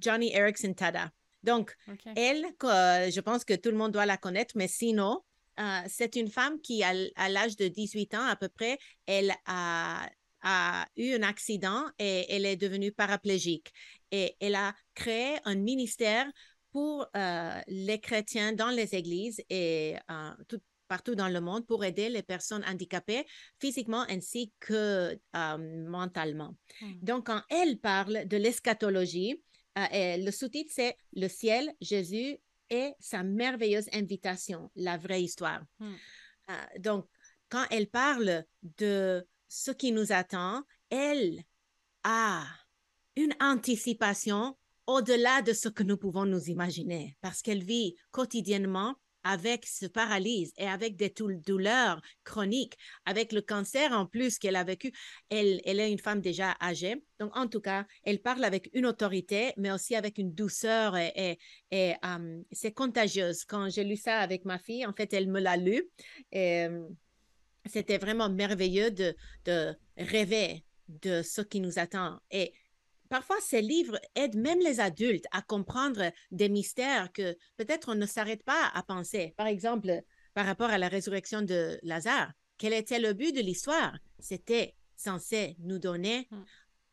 Johnny 0.00 0.34
Erickson 0.34 0.74
Tada. 0.74 1.10
Donc, 1.42 1.76
elle, 2.16 2.46
je 2.60 3.20
pense 3.20 3.44
que 3.44 3.54
tout 3.54 3.70
le 3.70 3.76
monde 3.76 3.92
doit 3.92 4.06
la 4.06 4.16
connaître, 4.16 4.54
mais 4.56 4.68
sinon, 4.68 5.20
euh, 5.60 5.80
c'est 5.88 6.16
une 6.16 6.28
femme 6.28 6.60
qui, 6.60 6.82
à, 6.82 6.94
l'âge 7.28 7.56
de 7.56 7.68
18 7.68 8.14
ans 8.14 8.26
à 8.26 8.36
peu 8.36 8.48
près, 8.48 8.78
elle 9.06 9.32
a, 9.46 10.08
a, 10.42 10.86
eu 10.96 11.14
un 11.14 11.22
accident 11.22 11.84
et 11.98 12.26
elle 12.34 12.46
est 12.46 12.56
devenue 12.56 12.92
paraplégique. 12.92 13.72
Et 14.10 14.36
elle 14.40 14.54
a 14.54 14.74
créé 14.94 15.36
un 15.44 15.54
ministère 15.54 16.26
pour 16.72 17.06
euh, 17.16 17.60
les 17.68 18.00
chrétiens 18.00 18.52
dans 18.52 18.70
les 18.70 18.94
églises 18.94 19.40
et 19.48 19.96
euh, 20.10 20.30
tout, 20.48 20.60
partout 20.88 21.14
dans 21.14 21.28
le 21.28 21.40
monde 21.40 21.66
pour 21.66 21.84
aider 21.84 22.08
les 22.08 22.22
personnes 22.22 22.64
handicapées 22.64 23.24
physiquement 23.60 24.04
ainsi 24.08 24.52
que 24.60 25.18
mentalement. 25.88 26.56
Hmm. 26.80 26.92
Donc, 27.00 27.26
quand 27.26 27.42
elle 27.48 27.78
parle 27.78 28.26
de 28.26 28.36
l'eschatologie, 28.36 29.40
euh, 29.78 30.16
le 30.18 30.30
sous-titre, 30.30 30.72
c'est 30.74 30.96
Le 31.12 31.28
ciel, 31.28 31.72
Jésus 31.80 32.36
et 32.70 32.92
sa 32.98 33.22
merveilleuse 33.22 33.88
invitation, 33.92 34.70
la 34.76 34.96
vraie 34.96 35.22
histoire. 35.22 35.62
Hmm. 35.78 35.94
Euh, 36.50 36.54
donc, 36.78 37.06
quand 37.48 37.64
elle 37.70 37.88
parle 37.88 38.44
de 38.78 39.26
ce 39.48 39.70
qui 39.70 39.92
nous 39.92 40.12
attend, 40.12 40.62
elle 40.90 41.42
a 42.02 42.44
une 43.16 43.34
anticipation 43.40 44.56
au-delà 44.86 45.42
de 45.42 45.52
ce 45.52 45.68
que 45.68 45.82
nous 45.82 45.96
pouvons 45.96 46.26
nous 46.26 46.50
imaginer, 46.50 47.16
parce 47.20 47.42
qu'elle 47.42 47.64
vit 47.64 47.96
quotidiennement 48.10 48.96
avec 49.24 49.66
ce 49.66 49.86
paralyse 49.86 50.52
et 50.56 50.66
avec 50.66 50.96
des 50.96 51.12
douleurs 51.44 52.00
chroniques, 52.22 52.76
avec 53.04 53.32
le 53.32 53.40
cancer 53.40 53.92
en 53.92 54.06
plus 54.06 54.38
qu'elle 54.38 54.56
a 54.56 54.64
vécu. 54.64 54.92
Elle, 55.30 55.60
elle 55.64 55.80
est 55.80 55.90
une 55.90 55.98
femme 55.98 56.20
déjà 56.20 56.54
âgée. 56.60 57.02
Donc, 57.18 57.36
en 57.36 57.48
tout 57.48 57.60
cas, 57.60 57.86
elle 58.04 58.20
parle 58.20 58.44
avec 58.44 58.70
une 58.74 58.86
autorité, 58.86 59.52
mais 59.56 59.72
aussi 59.72 59.96
avec 59.96 60.18
une 60.18 60.32
douceur 60.32 60.96
et, 60.96 61.38
et, 61.70 61.94
um, 62.02 62.44
c'est 62.52 62.72
contagieuse. 62.72 63.44
Quand 63.44 63.68
j'ai 63.70 63.84
lu 63.84 63.96
ça 63.96 64.18
avec 64.18 64.44
ma 64.44 64.58
fille, 64.58 64.86
en 64.86 64.92
fait, 64.92 65.12
elle 65.12 65.28
me 65.28 65.40
l'a 65.40 65.56
lu. 65.56 65.82
Et, 66.32 66.66
um, 66.66 66.94
c'était 67.66 67.98
vraiment 67.98 68.28
merveilleux 68.28 68.90
de, 68.90 69.16
de 69.46 69.74
rêver 69.96 70.64
de 70.88 71.22
ce 71.22 71.40
qui 71.40 71.60
nous 71.60 71.78
attend. 71.78 72.20
Et 72.30 72.52
parfois, 73.08 73.36
ces 73.40 73.62
livres 73.62 73.98
aident 74.14 74.36
même 74.36 74.60
les 74.60 74.80
adultes 74.80 75.26
à 75.32 75.42
comprendre 75.42 76.10
des 76.30 76.48
mystères 76.48 77.12
que 77.12 77.36
peut-être 77.56 77.90
on 77.90 77.94
ne 77.94 78.06
s'arrête 78.06 78.42
pas 78.44 78.70
à 78.74 78.82
penser. 78.82 79.34
Par 79.36 79.46
exemple, 79.46 80.02
par 80.34 80.46
rapport 80.46 80.70
à 80.70 80.78
la 80.78 80.88
résurrection 80.88 81.42
de 81.42 81.78
Lazare. 81.82 82.32
Quel 82.58 82.72
était 82.72 82.98
le 82.98 83.12
but 83.12 83.34
de 83.34 83.40
l'histoire? 83.40 83.96
C'était 84.18 84.74
censé 84.96 85.56
nous 85.60 85.78
donner 85.78 86.28
Mm. 86.30 86.42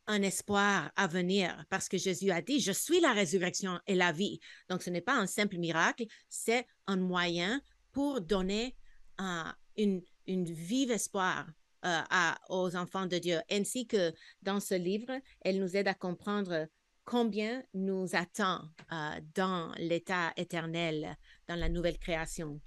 un 0.08 0.22
espoir 0.24 0.92
à 0.96 1.08
venir 1.08 1.64
parce 1.70 1.88
que 1.88 1.98
Jésus 1.98 2.32
a 2.32 2.42
dit, 2.42 2.60
je 2.60 2.72
suis 2.72 3.00
la 3.00 3.14
résurrection 3.14 3.80
et 3.88 3.96
la 3.96 4.12
vie. 4.12 4.40
Donc, 4.70 4.82
ce 4.82 4.90
n'est 4.90 5.02
pas 5.02 5.16
un 5.16 5.28
simple 5.28 5.58
miracle, 5.58 6.06
c'est 6.28 6.66
un 6.88 6.98
moyen 6.98 7.62
pour 7.92 8.22
donner 8.22 8.76
euh, 9.22 9.44
une, 9.78 10.02
une 10.28 10.46
vive 10.46 10.92
espoir 10.92 11.48
à, 11.84 12.38
aux 12.50 12.76
enfants 12.76 13.06
de 13.06 13.18
Dieu. 13.18 13.40
Ainsi 13.50 13.88
que 13.88 14.14
dans 14.42 14.60
ce 14.60 14.76
livre, 14.76 15.12
elle 15.42 15.60
nous 15.60 15.76
aide 15.76 15.88
à 15.88 15.94
comprendre 15.94 16.68
combien 17.06 17.64
nous 17.74 18.08
attend 18.14 18.62
euh, 18.92 19.20
dans 19.36 19.74
l'état 19.78 20.34
éternel, 20.38 21.18
dans 21.48 21.56
la 21.56 21.70
nouvelle 21.70 21.98
création. 21.98 22.62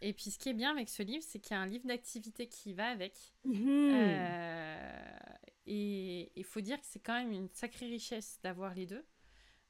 Et 0.00 0.12
puis 0.12 0.30
ce 0.30 0.38
qui 0.38 0.48
est 0.48 0.54
bien 0.54 0.72
avec 0.72 0.88
ce 0.88 1.02
livre, 1.02 1.24
c'est 1.26 1.38
qu'il 1.38 1.52
y 1.52 1.58
a 1.58 1.60
un 1.60 1.66
livre 1.66 1.86
d'activité 1.86 2.48
qui 2.48 2.74
va 2.74 2.88
avec. 2.88 3.16
Mhm. 3.44 3.92
Euh, 3.94 5.18
et 5.66 6.32
il 6.34 6.44
faut 6.44 6.60
dire 6.60 6.80
que 6.80 6.86
c'est 6.86 6.98
quand 6.98 7.14
même 7.14 7.30
une 7.30 7.48
sacrée 7.50 7.86
richesse 7.86 8.40
d'avoir 8.42 8.74
les 8.74 8.86
deux. 8.86 9.04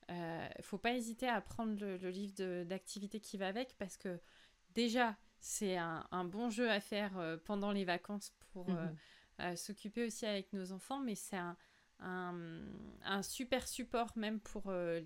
Il 0.08 0.14
ne 0.14 0.62
faut 0.62 0.78
pas 0.78 0.92
hésiter 0.92 1.26
à 1.28 1.40
prendre 1.40 1.78
le, 1.80 1.96
le 1.96 2.10
livre 2.10 2.64
d'activité 2.64 3.20
qui 3.20 3.38
va 3.38 3.48
avec 3.48 3.76
parce 3.78 3.96
que 3.96 4.20
déjà, 4.74 5.16
c'est 5.38 5.76
un, 5.76 6.06
un 6.10 6.24
bon 6.24 6.50
jeu 6.50 6.70
à 6.70 6.80
faire 6.80 7.18
euh, 7.18 7.36
pendant 7.44 7.72
les 7.72 7.84
vacances 7.84 8.32
pour 8.52 8.66
Mhm. 8.68 8.96
euh, 9.40 9.56
s'occuper 9.56 10.06
aussi 10.06 10.26
avec 10.26 10.52
nos 10.52 10.72
enfants, 10.72 11.00
mais 11.00 11.14
c'est 11.14 11.36
un, 11.36 11.56
un, 12.00 12.34
un 13.04 13.22
super 13.22 13.66
support 13.68 14.12
même 14.16 14.40
pour 14.40 14.64
euh, 14.68 15.00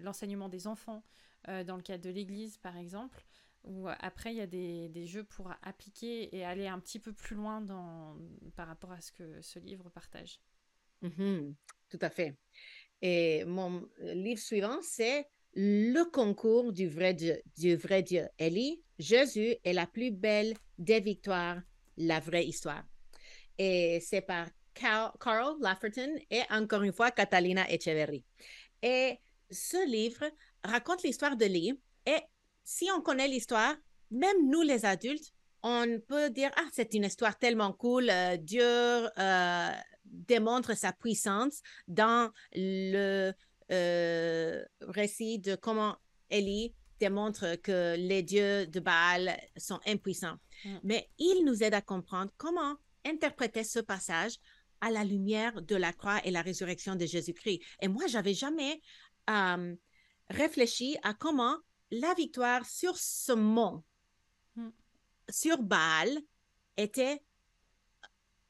l'enseignement 0.00 0.48
des 0.48 0.66
enfants 0.66 1.04
euh, 1.48 1.64
dans 1.64 1.76
le 1.76 1.82
cadre 1.82 2.04
de 2.04 2.10
l'église 2.10 2.58
par 2.58 2.76
exemple, 2.76 3.24
où 3.64 3.88
après 3.88 4.32
il 4.32 4.36
y 4.36 4.40
a 4.40 4.46
des, 4.46 4.88
des 4.88 5.06
jeux 5.06 5.24
pour 5.24 5.52
appliquer 5.62 6.34
et 6.36 6.44
aller 6.44 6.68
un 6.68 6.78
petit 6.80 6.98
peu 7.00 7.12
plus 7.12 7.36
loin 7.36 7.60
dans, 7.60 8.16
par 8.54 8.68
rapport 8.68 8.92
à 8.92 9.00
ce 9.00 9.12
que 9.12 9.40
ce 9.42 9.58
livre 9.58 9.90
partage. 9.90 10.40
Mhm, 11.02 11.54
Tout 11.88 11.98
à 12.00 12.10
fait. 12.10 12.36
Et 13.02 13.44
mon 13.46 13.88
livre 14.00 14.40
suivant, 14.40 14.78
c'est 14.82 15.28
Le 15.54 16.04
concours 16.10 16.72
du 16.72 16.88
vrai 16.88 17.14
Dieu. 17.14 17.40
Du 17.56 17.76
vrai 17.76 18.02
Dieu. 18.02 18.28
Ellie, 18.38 18.82
Jésus 18.98 19.56
est 19.64 19.72
la 19.74 19.86
plus 19.86 20.10
belle 20.12 20.54
des 20.78 21.00
victoires, 21.00 21.60
la 21.96 22.20
vraie 22.20 22.46
histoire. 22.46 22.84
Et 23.58 24.00
c'est 24.00 24.20
par 24.20 24.48
Carl, 24.74 25.56
Lafferton 25.60 26.14
et 26.30 26.42
encore 26.50 26.82
une 26.82 26.92
fois 26.92 27.10
Catalina 27.10 27.70
Echeverry. 27.70 28.24
Et 28.82 29.18
ce 29.50 29.88
livre 29.88 30.24
raconte 30.62 31.02
l'histoire 31.02 31.36
de 31.36 31.46
Lee. 31.46 31.80
Et 32.04 32.20
si 32.64 32.88
on 32.94 33.00
connaît 33.00 33.28
l'histoire, 33.28 33.74
même 34.10 34.48
nous 34.48 34.62
les 34.62 34.84
adultes, 34.84 35.32
on 35.62 36.00
peut 36.06 36.30
dire, 36.30 36.50
ah, 36.56 36.68
c'est 36.72 36.94
une 36.94 37.04
histoire 37.04 37.38
tellement 37.38 37.72
cool, 37.72 38.08
euh, 38.10 38.36
Dieu 38.36 38.62
euh, 38.62 39.70
démontre 40.04 40.76
sa 40.76 40.92
puissance 40.92 41.60
dans 41.88 42.30
le 42.52 43.32
euh, 43.72 44.64
récit 44.80 45.38
de 45.38 45.56
comment 45.56 45.96
Élie 46.30 46.74
démontre 47.00 47.56
que 47.56 47.96
les 47.96 48.22
dieux 48.22 48.66
de 48.66 48.80
Baal 48.80 49.36
sont 49.56 49.80
impuissants. 49.86 50.36
Mm. 50.64 50.76
Mais 50.84 51.10
il 51.18 51.44
nous 51.44 51.62
aide 51.62 51.74
à 51.74 51.80
comprendre 51.80 52.30
comment 52.36 52.76
interpréter 53.04 53.64
ce 53.64 53.78
passage 53.78 54.36
à 54.80 54.90
la 54.90 55.04
lumière 55.04 55.62
de 55.62 55.76
la 55.76 55.92
croix 55.92 56.20
et 56.24 56.30
la 56.30 56.42
résurrection 56.42 56.96
de 56.96 57.06
Jésus-Christ. 57.06 57.60
Et 57.80 57.88
moi, 57.88 58.06
j'avais 58.06 58.34
jamais 58.34 58.80
euh, 59.30 59.74
réfléchi 60.30 60.96
à 61.02 61.14
comment 61.14 61.56
la 61.90 62.12
victoire 62.14 62.66
sur 62.66 62.96
ce 62.96 63.32
mont, 63.32 63.82
Mm. 64.56 64.70
sur 65.28 65.62
Baal, 65.62 66.18
était 66.76 67.22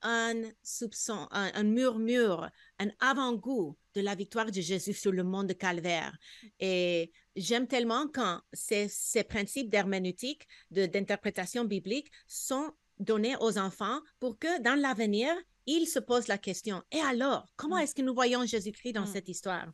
un 0.03 0.43
soupçon, 0.63 1.27
un, 1.31 1.51
un 1.55 1.63
murmure, 1.65 2.49
un 2.79 2.91
avant-goût 3.01 3.77
de 3.97 4.03
la 4.03 4.15
victoire 4.15 4.51
de 4.53 4.61
Jésus 4.61 4.93
sur 4.93 5.11
le 5.13 5.25
mont 5.25 5.43
de 5.45 5.55
Calvaire. 5.55 6.13
Et 6.61 7.11
j'aime 7.35 7.67
tellement 7.67 8.07
quand 8.13 8.41
ces, 8.53 8.89
ces 8.89 9.25
principes 9.25 9.71
d'herméneutique, 9.71 10.47
de- 10.71 10.85
d'interprétation 10.87 11.65
biblique 11.65 12.11
sont 12.27 12.71
donnés 12.99 13.37
aux 13.41 13.57
enfants 13.59 14.01
pour 14.21 14.39
que 14.39 14.61
dans 14.63 14.79
l'avenir, 14.79 15.29
ils 15.67 15.87
se 15.87 15.99
posent 15.99 16.29
la 16.29 16.39
question, 16.39 16.83
et 16.93 17.01
alors, 17.01 17.47
comment 17.57 17.77
Mm. 17.79 17.81
est-ce 17.83 17.95
que 17.95 18.03
nous 18.03 18.15
voyons 18.15 18.45
Jésus-Christ 18.47 18.93
dans 18.93 19.03
Mm. 19.09 19.13
cette 19.15 19.29
histoire? 19.29 19.67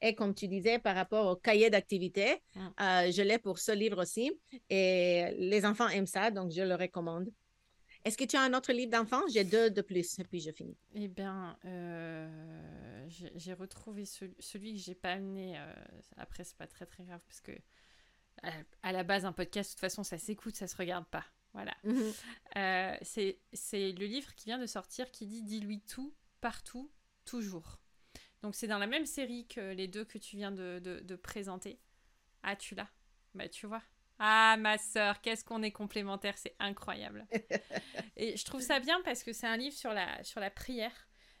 Et 0.00 0.14
comme 0.14 0.34
tu 0.34 0.46
disais, 0.48 0.78
par 0.78 0.94
rapport 0.94 1.26
au 1.32 1.36
cahier 1.36 1.68
d'activité, 1.70 2.26
Mm. 2.54 2.60
euh, 2.80 3.10
je 3.16 3.22
l'ai 3.22 3.38
pour 3.38 3.58
ce 3.58 3.72
livre 3.72 4.00
aussi. 4.02 4.30
Et 4.70 5.34
les 5.38 5.64
enfants 5.64 5.88
aiment 5.88 6.06
ça, 6.06 6.30
donc 6.30 6.52
je 6.52 6.62
le 6.62 6.74
recommande. 6.74 7.28
Est-ce 8.04 8.16
que 8.18 8.24
tu 8.24 8.36
as 8.36 8.42
un 8.42 8.52
autre 8.54 8.72
livre 8.72 8.90
d'enfants? 8.90 9.22
J'ai 9.32 9.44
deux 9.44 9.70
de 9.70 9.80
plus, 9.80 10.18
et 10.18 10.24
puis 10.24 10.40
je 10.40 10.50
finis. 10.50 10.76
Eh 10.94 11.06
bien, 11.08 11.56
euh, 11.64 13.06
j'ai 13.08 13.52
retrouvé 13.52 14.04
ce- 14.04 14.24
celui 14.40 14.74
que 14.74 14.80
j'ai 14.80 14.94
pas 14.94 15.12
amené. 15.12 15.58
euh, 15.58 15.72
après, 16.16 16.42
c'est 16.44 16.56
pas 16.56 16.66
très 16.66 16.84
très 16.86 17.04
grave 17.04 17.20
parce 17.26 17.40
que 17.40 17.52
à, 18.42 18.50
à 18.82 18.92
la 18.92 19.04
base, 19.04 19.24
un 19.24 19.32
podcast, 19.32 19.70
de 19.70 19.74
toute 19.74 19.80
façon, 19.80 20.02
ça 20.02 20.18
s'écoute, 20.18 20.56
ça 20.56 20.66
se 20.66 20.76
regarde 20.76 21.06
pas. 21.06 21.24
Voilà. 21.52 21.76
Euh, 22.56 22.94
c'est 23.00 23.38
c'est 23.54 23.92
le 23.92 24.04
livre 24.04 24.34
qui 24.34 24.46
vient 24.46 24.58
de 24.58 24.66
sortir 24.66 25.10
qui 25.10 25.24
dit 25.26 25.42
Dis-lui 25.42 25.80
tout, 25.80 26.14
partout, 26.42 26.90
toujours. 27.24 27.78
Donc, 28.42 28.54
c'est 28.54 28.66
dans 28.66 28.78
la 28.78 28.86
même 28.86 29.06
série 29.06 29.46
que 29.46 29.72
les 29.72 29.88
deux 29.88 30.04
que 30.04 30.18
tu 30.18 30.36
viens 30.36 30.50
de, 30.50 30.80
de- 30.82 31.00
de 31.00 31.16
présenter. 31.16 31.78
Ah, 32.42 32.56
tu 32.56 32.74
l'as? 32.74 32.90
Bah, 33.34 33.48
tu 33.48 33.66
vois. 33.66 33.82
Ah, 34.24 34.56
ma 34.56 34.78
sœur, 34.78 35.20
qu'est-ce 35.20 35.44
qu'on 35.44 35.62
est 35.64 35.72
complémentaires, 35.72 36.38
c'est 36.38 36.54
incroyable. 36.60 37.26
Et 38.16 38.36
je 38.36 38.44
trouve 38.44 38.60
ça 38.60 38.78
bien 38.78 39.00
parce 39.04 39.24
que 39.24 39.32
c'est 39.32 39.48
un 39.48 39.56
livre 39.56 39.74
sur 39.76 39.92
la, 39.92 40.22
sur 40.22 40.38
la 40.38 40.50
prière. 40.50 40.92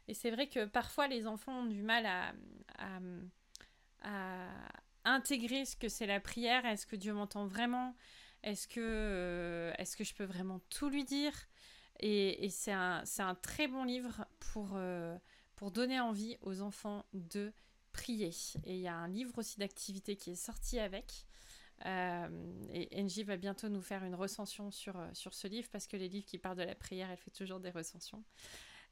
Et 0.08 0.14
c'est 0.14 0.32
vrai 0.32 0.48
que 0.48 0.64
parfois 0.64 1.06
les 1.06 1.28
enfants 1.28 1.60
ont 1.60 1.66
du 1.66 1.82
mal 1.82 2.06
à, 2.06 2.32
à, 2.78 2.98
à 4.02 4.48
intégrer 5.04 5.64
ce 5.64 5.76
que 5.76 5.88
c'est 5.88 6.06
la 6.06 6.18
prière. 6.18 6.66
Est-ce 6.66 6.86
que 6.86 6.96
Dieu 6.96 7.12
m'entend 7.14 7.46
vraiment? 7.46 7.94
Est-ce 8.42 8.66
que, 8.66 8.80
euh, 8.80 9.72
est-ce 9.78 9.96
que 9.96 10.02
je 10.02 10.14
peux 10.14 10.24
vraiment 10.24 10.60
tout 10.68 10.88
lui 10.88 11.04
dire? 11.04 11.34
Et, 12.00 12.44
et 12.44 12.50
c'est 12.50 12.72
un, 12.72 13.02
c'est 13.04 13.22
un 13.22 13.36
très 13.36 13.68
bon 13.68 13.84
livre 13.84 14.26
pour, 14.40 14.70
euh, 14.74 15.16
pour 15.54 15.70
donner 15.70 16.00
envie 16.00 16.36
aux 16.40 16.62
enfants 16.62 17.04
de 17.12 17.52
prier. 17.92 18.30
Et 18.64 18.74
il 18.74 18.80
y 18.80 18.88
a 18.88 18.94
un 18.96 19.06
livre 19.08 19.38
aussi 19.38 19.58
d'activité 19.60 20.16
qui 20.16 20.32
est 20.32 20.34
sorti 20.34 20.80
avec. 20.80 21.26
Euh, 21.84 22.28
et 22.72 22.88
Angie 23.00 23.24
va 23.24 23.36
bientôt 23.36 23.68
nous 23.68 23.82
faire 23.82 24.04
une 24.04 24.14
recension 24.14 24.70
sur, 24.70 24.96
euh, 24.96 25.08
sur 25.14 25.34
ce 25.34 25.48
livre 25.48 25.68
parce 25.70 25.86
que 25.86 25.96
les 25.96 26.08
livres 26.08 26.26
qui 26.26 26.38
parlent 26.38 26.56
de 26.56 26.62
la 26.62 26.74
prière, 26.74 27.10
elle 27.10 27.16
fait 27.16 27.30
toujours 27.30 27.60
des 27.60 27.70
recensions. 27.70 28.22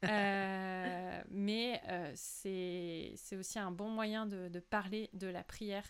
Euh, 0.03 1.23
mais 1.29 1.79
euh, 1.87 2.11
c'est 2.15 3.13
c'est 3.17 3.35
aussi 3.35 3.59
un 3.59 3.69
bon 3.69 3.87
moyen 3.87 4.25
de, 4.25 4.49
de 4.49 4.59
parler 4.59 5.11
de 5.13 5.27
la 5.27 5.43
prière 5.43 5.85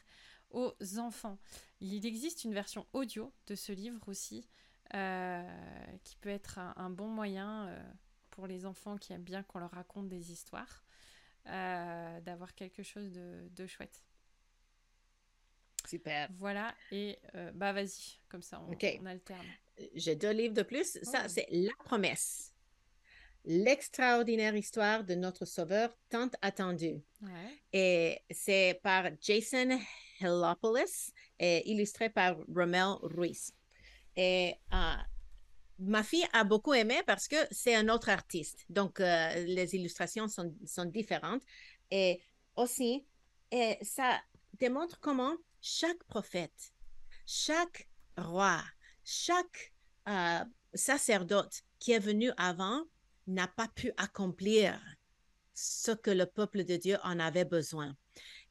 aux 0.50 0.76
enfants. 0.98 1.38
Il 1.80 2.06
existe 2.06 2.44
une 2.44 2.54
version 2.54 2.86
audio 2.92 3.32
de 3.48 3.56
ce 3.56 3.72
livre 3.72 4.10
aussi 4.10 4.50
euh, 4.96 5.98
qui 6.04 6.18
peut 6.18 6.28
être 6.28 6.60
un, 6.60 6.74
un 6.76 6.90
bon 6.90 7.08
moyen 7.08 7.74
pour 8.32 8.48
les 8.48 8.66
enfants 8.66 8.98
qui 8.98 9.14
aiment 9.14 9.24
bien 9.24 9.44
qu'on 9.44 9.60
leur 9.60 9.72
raconte 9.72 10.10
des 10.10 10.34
histoires 10.34 10.84
d'avoir 11.46 12.54
quelque 12.54 12.84
chose 12.84 13.14
de, 13.14 13.48
de 13.56 13.66
chouette. 13.66 14.04
Super. 15.92 16.30
Voilà, 16.40 16.74
et 16.92 17.18
euh, 17.36 17.52
bah 17.54 17.72
vas-y, 17.74 18.20
comme 18.30 18.42
ça 18.42 18.62
on, 18.68 18.72
Ok. 18.74 18.86
on 19.02 19.06
alterne. 19.06 19.46
J'ai 19.96 20.16
deux 20.16 20.32
livres 20.32 20.54
de 20.54 20.64
plus. 20.64 20.98
Ça, 21.04 21.24
Oh. 21.26 21.28
c'est 21.30 21.48
La 21.52 21.74
promesse. 21.84 22.54
L'extraordinaire 23.46 24.56
histoire 24.56 25.04
de 25.04 25.16
notre 25.16 25.46
Sauveur 25.46 25.90
tant 26.10 26.30
attendu. 26.42 27.02
Ouais. 27.22 27.60
Et 27.74 28.20
c'est 28.30 28.80
par 28.84 29.06
Jason 29.20 29.80
Helopoulos 30.22 31.12
et 31.40 31.70
illustré 31.72 32.10
par 32.10 32.38
Romel 32.56 32.98
Ruiz. 33.02 33.52
Et 34.16 34.54
euh, 34.74 34.94
ma 35.80 36.04
fille 36.04 36.26
a 36.34 36.44
beaucoup 36.44 36.74
aimé 36.76 37.02
parce 37.08 37.28
que 37.28 37.36
c'est 37.50 37.74
un 37.76 37.90
autre 37.90 38.10
artiste. 38.10 38.64
Donc, 38.70 39.00
euh, 39.00 39.34
les 39.46 39.74
illustrations 39.76 40.28
sont, 40.28 40.54
sont 40.66 40.86
différentes. 40.86 41.42
Et 41.90 42.22
aussi, 42.56 43.04
et 43.52 43.78
ça 43.82 44.22
démontre 44.60 45.00
comment 45.00 45.36
chaque 45.62 46.04
prophète, 46.06 46.74
chaque 47.26 47.88
roi, 48.18 48.62
chaque 49.04 49.74
euh, 50.08 50.44
sacerdote 50.74 51.62
qui 51.80 51.92
est 51.92 52.00
venu 52.00 52.32
avant 52.38 52.84
n'a 53.28 53.48
pas 53.48 53.68
pu 53.68 53.92
accomplir 53.98 54.80
ce 55.54 55.92
que 55.92 56.12
le 56.12 56.26
peuple 56.26 56.64
de 56.64 56.76
Dieu 56.78 56.98
en 57.04 57.20
avait 57.20 57.46
besoin. 57.46 57.96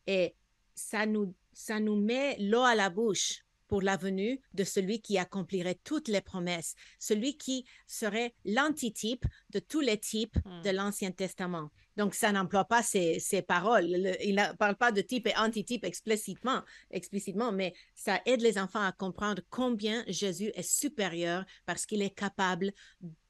Et 0.06 0.34
ça 0.74 1.06
nous, 1.06 1.34
ça 1.52 1.80
nous 1.80 1.96
met 1.96 2.36
l'eau 2.38 2.62
à 2.62 2.74
la 2.74 2.90
bouche 2.90 3.44
pour 3.66 3.82
la 3.82 3.96
venue 3.96 4.40
de 4.54 4.64
celui 4.64 5.00
qui 5.00 5.16
accomplirait 5.18 5.78
toutes 5.84 6.08
les 6.08 6.20
promesses, 6.20 6.74
celui 6.98 7.36
qui 7.36 7.64
serait 7.86 8.34
l'antitype 8.44 9.24
de 9.50 9.60
tous 9.60 9.80
les 9.80 9.98
types 9.98 10.36
Hmm. 10.44 10.62
de 10.62 10.70
l'Ancien 10.70 11.12
Testament. 11.12 11.70
Donc, 12.00 12.14
ça 12.14 12.32
n'emploie 12.32 12.64
pas 12.64 12.82
ces, 12.82 13.20
ces 13.20 13.42
paroles. 13.42 13.86
Le- 14.04 14.16
il 14.24 14.36
ne 14.36 14.56
parle 14.56 14.76
pas 14.84 14.90
de 14.90 15.02
type 15.02 15.26
et 15.26 15.36
antitype 15.36 15.84
explicitement, 15.84 16.62
explicitement, 16.90 17.52
mais 17.52 17.74
ça 17.94 18.22
aide 18.24 18.40
les 18.40 18.56
enfants 18.58 18.82
à 18.82 18.92
comprendre 18.92 19.42
combien 19.50 20.02
Jésus 20.08 20.50
est 20.54 20.70
supérieur 20.80 21.44
parce 21.66 21.84
qu'il 21.84 22.00
est 22.00 22.14
capable 22.24 22.72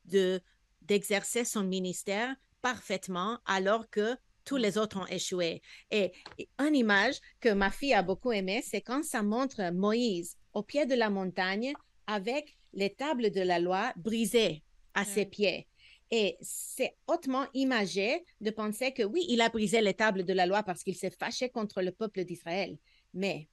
de 0.04 0.40
d'exercer 0.82 1.44
son 1.44 1.64
ministère 1.64 2.28
parfaitement 2.62 3.38
alors 3.44 3.90
que 3.90 4.16
tous 4.44 4.56
les 4.56 4.78
autres 4.78 4.98
ont 5.02 5.06
échoué. 5.06 5.62
Et, 5.90 6.12
et 6.38 6.48
une 6.58 6.76
image 6.76 7.16
que 7.40 7.52
ma 7.62 7.70
fille 7.70 7.94
a 7.94 8.02
beaucoup 8.02 8.32
aimée, 8.32 8.62
c'est 8.70 8.82
quand 8.88 9.02
ça 9.04 9.22
montre 9.22 9.72
Moïse 9.72 10.36
au 10.52 10.62
pied 10.62 10.86
de 10.86 10.94
la 10.94 11.10
montagne 11.10 11.72
avec 12.06 12.56
les 12.72 12.90
tables 12.94 13.30
de 13.32 13.40
la 13.40 13.58
loi 13.58 13.92
brisées 13.96 14.62
à 14.94 15.04
ses 15.04 15.26
pieds. 15.26 15.66
Et 16.11 16.36
c'est 16.40 16.96
hautement 17.06 17.46
imagé 17.54 18.24
de 18.40 18.50
penser 18.50 18.92
que 18.92 19.04
oui, 19.04 19.24
il 19.28 19.40
a 19.40 19.48
brisé 19.48 19.80
les 19.80 19.94
tables 19.94 20.24
de 20.24 20.32
la 20.32 20.46
loi 20.46 20.62
parce 20.62 20.82
qu'il 20.82 20.96
s'est 20.96 21.11
fâché 21.11 21.50
contre 21.50 21.82
le 21.82 21.92
peuple 21.92 22.24
d'Israël, 22.24 22.78
mais 23.14 23.48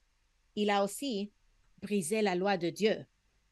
il 0.56 0.72
a 0.72 0.84
aussi 0.84 1.32
brisé 1.82 2.22
la 2.24 2.34
loi 2.34 2.58
de 2.58 2.70
Dieu 2.70 3.06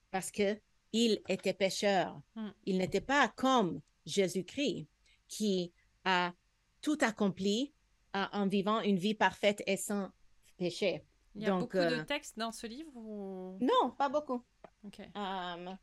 parce 0.09 0.31
que 0.31 0.59
il 0.91 1.21
était 1.27 1.53
pécheur. 1.53 2.19
Mm. 2.35 2.49
Il 2.65 2.77
n'était 2.77 3.01
pas 3.01 3.27
comme 3.27 3.81
Jésus-Christ 4.05 4.87
qui 5.27 5.73
a 6.03 6.33
tout 6.81 6.97
accompli 7.01 7.73
en 8.13 8.47
vivant 8.47 8.79
une 8.79 8.97
vie 8.97 9.13
parfaite 9.13 9.61
et 9.67 9.75
sans 9.75 10.09
péché. 10.57 11.03
Il 11.35 11.41
y 11.41 11.45
a 11.45 11.49
Donc, 11.49 11.61
beaucoup 11.61 11.77
de 11.77 11.99
euh, 11.99 12.03
textes 12.05 12.37
dans 12.37 12.53
ce 12.53 12.65
livre 12.65 12.91
ou... 12.95 13.57
Non, 13.59 13.91
pas 13.97 14.07
beaucoup. 14.07 14.41
Ok. 14.85 15.01
Euh, 15.01 15.73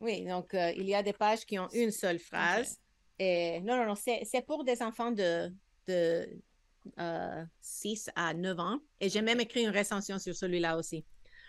oui, 0.00 0.24
donc 0.24 0.54
euh, 0.54 0.72
il 0.76 0.86
y 0.88 0.94
a 0.94 1.02
des 1.02 1.12
pages 1.12 1.44
qui 1.44 1.58
ont 1.58 1.68
une 1.72 1.90
seule 1.90 2.18
phrase. 2.18 2.78
Et 3.18 3.60
non, 3.60 3.76
non, 3.76 3.86
non, 3.86 3.94
c'est 3.94 4.46
pour 4.46 4.64
des 4.64 4.82
enfants 4.82 5.10
de, 5.10 5.50
de 5.88 6.28
euh, 6.98 7.44
6 7.60 8.10
à 8.14 8.34
9 8.34 8.58
ans. 8.60 8.78
Et 9.00 9.08
j'ai 9.08 9.22
même 9.22 9.40
écrit 9.40 9.62
une 9.64 9.76
recension 9.76 10.18
sur 10.18 10.34
celui-là 10.34 10.76
aussi. 10.76 11.04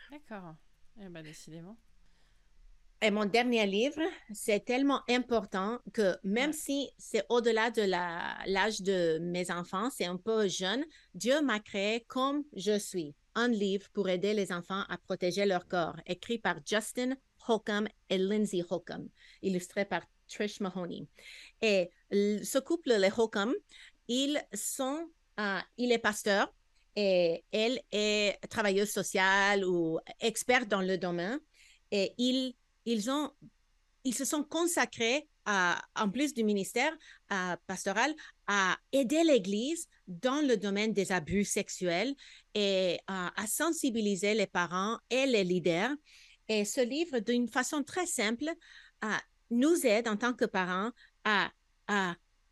D'accord. 0.10 0.56
Eh 1.02 1.10
ben, 1.10 1.22
décidément. 1.24 1.78
Et 3.02 3.12
mon 3.12 3.26
dernier 3.26 3.68
livre, 3.68 4.02
c'est 4.34 4.66
tellement 4.66 5.02
important 5.08 5.80
que 5.94 6.18
même 6.24 6.50
Ouais. 6.50 6.54
si 6.54 6.90
c'est 6.98 7.24
au-delà 7.30 7.70
de 7.70 7.84
l'âge 7.84 8.82
de 8.82 9.20
mes 9.22 9.52
enfants, 9.52 9.90
c'est 9.92 10.06
un 10.06 10.18
peu 10.18 10.48
jeune, 10.48 10.84
Dieu 11.14 11.42
m'a 11.42 11.60
créé 11.60 12.02
comme 12.06 12.44
je 12.56 12.80
suis. 12.80 13.14
Un 13.36 13.50
livre 13.50 13.88
pour 13.94 14.10
aider 14.10 14.34
les 14.34 14.52
enfants 14.52 14.84
à 14.90 14.98
protéger 14.98 15.46
leur 15.46 15.68
corps, 15.68 15.96
écrit 16.08 16.40
par 16.40 16.56
Justin 16.66 17.16
Holcomb 17.48 17.86
et 18.10 18.18
Lindsay 18.18 18.64
Holcomb, 18.70 19.08
illustré 19.42 19.86
par 19.86 20.02
Trish 20.28 20.60
Mahoney. 20.60 21.08
Et 21.62 21.92
ce 22.12 22.60
couple, 22.60 22.94
les 22.94 23.12
Holcomb, 23.16 23.54
ils 24.08 24.42
sont, 24.54 25.10
euh, 25.40 25.60
il 25.78 25.92
est 25.92 26.00
pasteur 26.00 26.54
et 26.96 27.44
elle 27.52 27.82
est 27.92 28.40
travailleuse 28.50 28.90
sociale 28.90 29.66
ou 29.66 30.00
experte 30.20 30.68
dans 30.68 30.82
le 30.82 30.98
domaine. 30.98 31.40
Et 31.92 32.14
ils, 32.18 32.56
ils, 32.86 33.10
ont, 33.10 33.32
ils 34.04 34.16
se 34.16 34.26
sont 34.26 34.44
consacrés, 34.44 35.28
à, 35.46 35.82
en 35.96 36.10
plus 36.10 36.34
du 36.34 36.44
ministère 36.44 36.92
euh, 37.32 37.56
pastoral, 37.68 38.14
à 38.48 38.78
aider 38.92 39.24
l'Église 39.24 39.88
dans 40.08 40.46
le 40.46 40.58
domaine 40.58 40.94
des 40.94 41.12
abus 41.12 41.46
sexuels 41.46 42.16
et 42.54 43.00
à 43.08 43.46
sensibiliser 43.48 44.34
les 44.34 44.48
parents 44.48 44.98
et 45.10 45.26
les 45.26 45.44
leaders. 45.44 45.92
Et 46.50 46.66
ce 46.66 46.82
livre, 46.82 47.20
d'une 47.20 47.48
façon 47.48 47.84
très 47.84 48.06
simple, 48.06 48.50
euh, 49.04 49.08
nous 49.52 49.86
aide 49.86 50.08
en 50.08 50.18
tant 50.18 50.34
que 50.34 50.46
parents 50.46 50.92
à, 51.24 51.52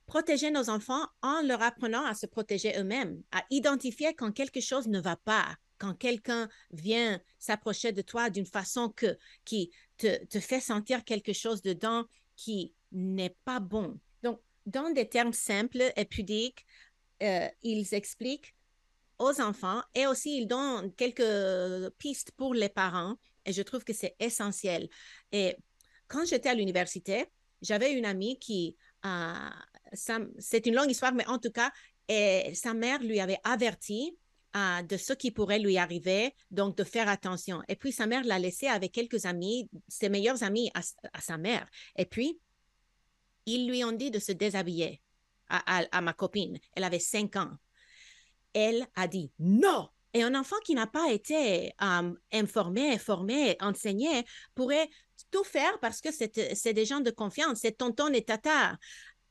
protéger 0.06 0.52
nos 0.52 0.70
enfants 0.70 1.06
en 1.24 1.42
leur 1.42 1.64
apprenant 1.64 2.06
à 2.06 2.14
se 2.14 2.28
protéger 2.28 2.78
eux-mêmes, 2.78 3.22
à 3.32 3.44
identifier 3.50 4.14
quand 4.14 4.32
quelque 4.32 4.62
chose 4.62 4.88
ne 4.88 5.00
va 5.00 5.16
pas, 5.16 5.58
quand 5.80 5.96
quelqu'un 5.96 6.48
vient 6.72 7.20
s'approcher 7.40 7.92
de 7.92 8.04
toi 8.04 8.30
d'une 8.30 8.46
façon 8.46 8.90
que, 8.90 9.18
qui 9.46 9.72
te, 9.98 10.24
te 10.26 10.40
fait 10.40 10.60
sentir 10.60 11.04
quelque 11.04 11.34
chose 11.34 11.64
dedans 11.64 12.06
qui 12.36 12.74
n'est 12.92 13.36
pas 13.46 13.60
bon. 13.60 14.00
Donc, 14.22 14.40
dans 14.68 14.92
des 14.92 15.10
termes 15.10 15.34
simples 15.34 15.92
et 15.96 16.06
pudiques, 16.06 16.66
euh, 17.24 17.48
ils 17.64 17.94
expliquent 17.94 18.56
aux 19.18 19.42
enfants 19.42 19.82
et 19.94 20.08
aussi 20.08 20.38
ils 20.38 20.48
donnent 20.48 20.94
quelques 20.94 21.90
pistes 21.98 22.32
pour 22.32 22.54
les 22.54 22.70
parents 22.70 23.16
et 23.46 23.54
je 23.54 23.62
trouve 23.62 23.84
que 23.84 23.94
c'est 23.94 24.16
essentiel. 24.20 24.90
Et 25.32 25.56
quand 26.08 26.26
j'étais 26.26 26.50
à 26.50 26.54
l'université, 26.54 27.26
j'avais 27.62 27.94
une 27.94 28.06
amie 28.06 28.38
qui, 28.40 28.76
euh, 29.06 29.50
c'est 29.94 30.66
une 30.66 30.76
longue 30.76 30.92
histoire, 30.92 31.14
mais 31.14 31.28
en 31.28 31.40
tout 31.40 31.52
cas, 31.52 31.72
sa 32.54 32.74
mère 32.74 33.02
lui 33.02 33.20
avait 33.20 33.40
averti 33.44 34.18
euh, 34.56 34.82
de 34.84 34.96
ce 34.96 35.12
qui 35.12 35.32
pourrait 35.32 35.60
lui 35.60 35.78
arriver, 35.78 36.34
donc 36.50 36.78
de 36.78 36.86
faire 36.86 37.10
attention. 37.10 37.62
Et 37.68 37.76
puis 37.76 37.92
sa 37.92 38.06
mère 38.06 38.24
l'a 38.24 38.40
laissé 38.40 38.68
avec 38.68 38.94
quelques 38.94 39.26
amis, 39.26 39.70
ses 39.90 40.08
meilleurs 40.08 40.44
amis 40.44 40.72
à, 40.74 41.20
sa 41.20 41.38
mère. 41.38 41.68
Et 41.98 42.06
puis, 42.06 42.40
ils 43.46 43.68
lui 43.68 43.84
ont 43.84 43.92
dit 43.92 44.12
de 44.12 44.20
se 44.20 44.32
déshabiller 44.32 45.02
à 45.50 46.02
ma 46.02 46.14
copine. 46.14 46.58
Elle 46.74 46.86
avait 46.86 47.00
cinq 47.00 47.36
ans. 47.36 47.52
Elle 48.54 48.88
a 48.96 49.08
dit 49.08 49.32
non. 49.40 49.90
Et 50.16 50.24
un 50.24 50.34
enfant 50.34 50.56
qui 50.64 50.76
n'a 50.76 50.88
pas 50.88 51.12
été 51.12 51.74
euh, 51.82 52.14
informé, 52.32 52.98
formé, 52.98 53.58
enseigné 53.60 54.24
pourrait 54.56 54.90
tout 55.30 55.44
faire 55.44 55.78
parce 55.82 56.00
que 56.00 56.10
c'est 56.10 56.56
c'est 56.56 56.72
des 56.72 56.86
gens 56.86 57.02
de 57.02 57.12
confiance, 57.12 57.60
c'est 57.64 57.78
tonton 57.78 58.14
et 58.14 58.24
tata. 58.24 58.78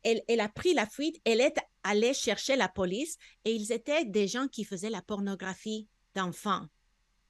Elle, 0.03 0.23
elle 0.29 0.41
a 0.41 0.49
pris 0.51 0.75
la 0.75 0.87
fuite, 0.87 1.19
elle 1.25 1.41
est 1.41 1.57
allée 1.85 2.13
chercher 2.13 2.57
la 2.57 2.69
police 2.69 3.17
et 3.47 3.55
ils 3.55 3.73
étaient 3.73 4.05
des 4.05 4.29
gens 4.29 4.47
qui 4.47 4.63
faisaient 4.63 4.91
la 4.91 5.01
pornographie 5.01 5.89
d'enfants 6.15 6.67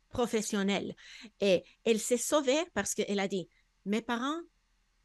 professionnels. 0.09 0.96
Et 1.40 1.62
elle 1.84 2.00
s'est 2.00 2.16
sauvée 2.16 2.61
parce 2.74 2.92
qu'elle 2.96 3.20
a 3.20 3.28
dit, 3.28 3.48
mes 3.84 4.02
parents 4.02 4.40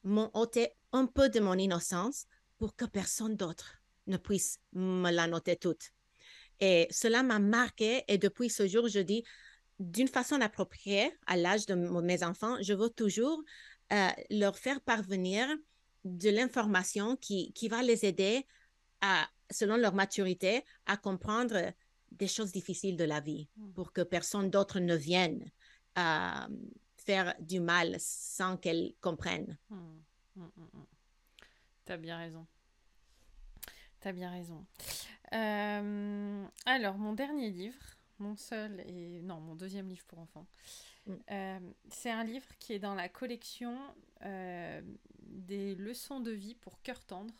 m'ont 0.03 0.31
ôté 0.33 0.69
un 0.91 1.05
peu 1.05 1.29
de 1.29 1.39
mon 1.39 1.53
innocence 1.53 2.25
pour 2.57 2.75
que 2.75 2.85
personne 2.85 3.35
d'autre 3.35 3.83
ne 4.07 4.17
puisse 4.17 4.59
me 4.73 5.11
la 5.11 5.27
noter 5.27 5.55
toute. 5.55 5.91
Et 6.59 6.87
cela 6.91 7.23
m'a 7.23 7.39
marqué 7.39 8.03
et 8.07 8.17
depuis 8.17 8.49
ce 8.49 8.67
jour, 8.67 8.87
je 8.87 8.99
dis, 8.99 9.23
d'une 9.79 10.07
façon 10.07 10.41
appropriée 10.41 11.11
à 11.25 11.37
l'âge 11.37 11.65
de 11.65 11.75
mes 11.75 12.23
enfants, 12.23 12.57
je 12.61 12.73
veux 12.73 12.89
toujours 12.89 13.41
euh, 13.93 14.09
leur 14.29 14.57
faire 14.57 14.81
parvenir 14.81 15.47
de 16.03 16.29
l'information 16.29 17.15
qui, 17.15 17.53
qui 17.53 17.69
va 17.69 17.81
les 17.81 18.05
aider 18.05 18.45
à, 19.01 19.27
selon 19.49 19.77
leur 19.77 19.93
maturité, 19.93 20.63
à 20.85 20.97
comprendre 20.97 21.73
des 22.11 22.27
choses 22.27 22.51
difficiles 22.51 22.97
de 22.97 23.03
la 23.03 23.21
vie 23.21 23.47
Mm. 23.69 23.73
pour 23.73 23.93
que 23.93 24.01
personne 24.01 24.49
d'autre 24.49 24.79
ne 24.79 24.95
vienne 24.95 25.51
euh, 25.97 26.47
faire 26.97 27.35
du 27.39 27.59
mal 27.59 27.95
sans 27.99 28.57
qu'elles 28.57 28.93
comprennent. 29.01 29.57
Hmm, 29.69 29.99
hmm, 30.35 30.49
hmm, 30.55 30.69
hmm. 30.73 30.85
T'as 31.85 31.97
bien 31.97 32.17
raison. 32.17 32.45
T'as 33.99 34.13
bien 34.13 34.31
raison. 34.31 34.65
Euh, 35.33 36.45
alors, 36.65 36.97
mon 36.97 37.13
dernier 37.13 37.49
livre, 37.49 37.97
mon 38.17 38.35
seul 38.35 38.79
et... 38.87 39.21
Non, 39.21 39.39
mon 39.41 39.55
deuxième 39.55 39.89
livre 39.89 40.05
pour 40.05 40.19
enfants. 40.19 40.47
Mm. 41.05 41.15
Euh, 41.31 41.59
c'est 41.89 42.11
un 42.11 42.23
livre 42.23 42.47
qui 42.59 42.73
est 42.73 42.79
dans 42.79 42.95
la 42.95 43.09
collection 43.09 43.77
euh, 44.23 44.81
des 45.21 45.75
leçons 45.75 46.21
de 46.21 46.31
vie 46.31 46.55
pour 46.55 46.81
cœur 46.81 47.03
tendre. 47.03 47.33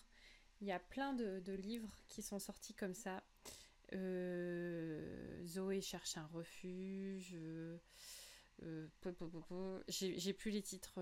Il 0.61 0.67
y 0.67 0.71
a 0.71 0.79
plein 0.79 1.13
de, 1.13 1.39
de 1.39 1.53
livres 1.53 1.95
qui 2.09 2.21
sont 2.21 2.39
sortis 2.39 2.73
comme 2.73 2.93
ça. 2.93 3.23
Zoé 5.45 5.81
cherche 5.81 6.17
un 6.17 6.27
refuge. 6.33 7.35
J'ai 9.87 10.33
plus 10.33 10.51
les 10.51 10.61
titres. 10.61 10.99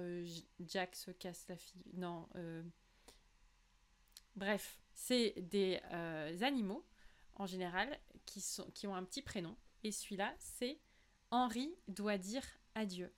Jack 0.59 0.95
se 0.95 1.09
casse 1.09 1.47
la 1.49 1.57
fille. 1.57 1.83
Non. 1.95 2.29
Bref, 4.35 4.79
c'est 4.99 5.35
des 5.37 5.79
euh, 5.91 6.41
animaux 6.41 6.83
en 7.35 7.45
général 7.45 7.99
qui, 8.25 8.41
sont, 8.41 8.69
qui 8.71 8.87
ont 8.87 8.95
un 8.95 9.03
petit 9.03 9.21
prénom. 9.21 9.55
Et 9.83 9.91
celui-là, 9.91 10.33
c'est 10.39 10.79
Henri 11.29 11.69
doit 11.87 12.17
dire 12.17 12.43
adieu. 12.73 13.13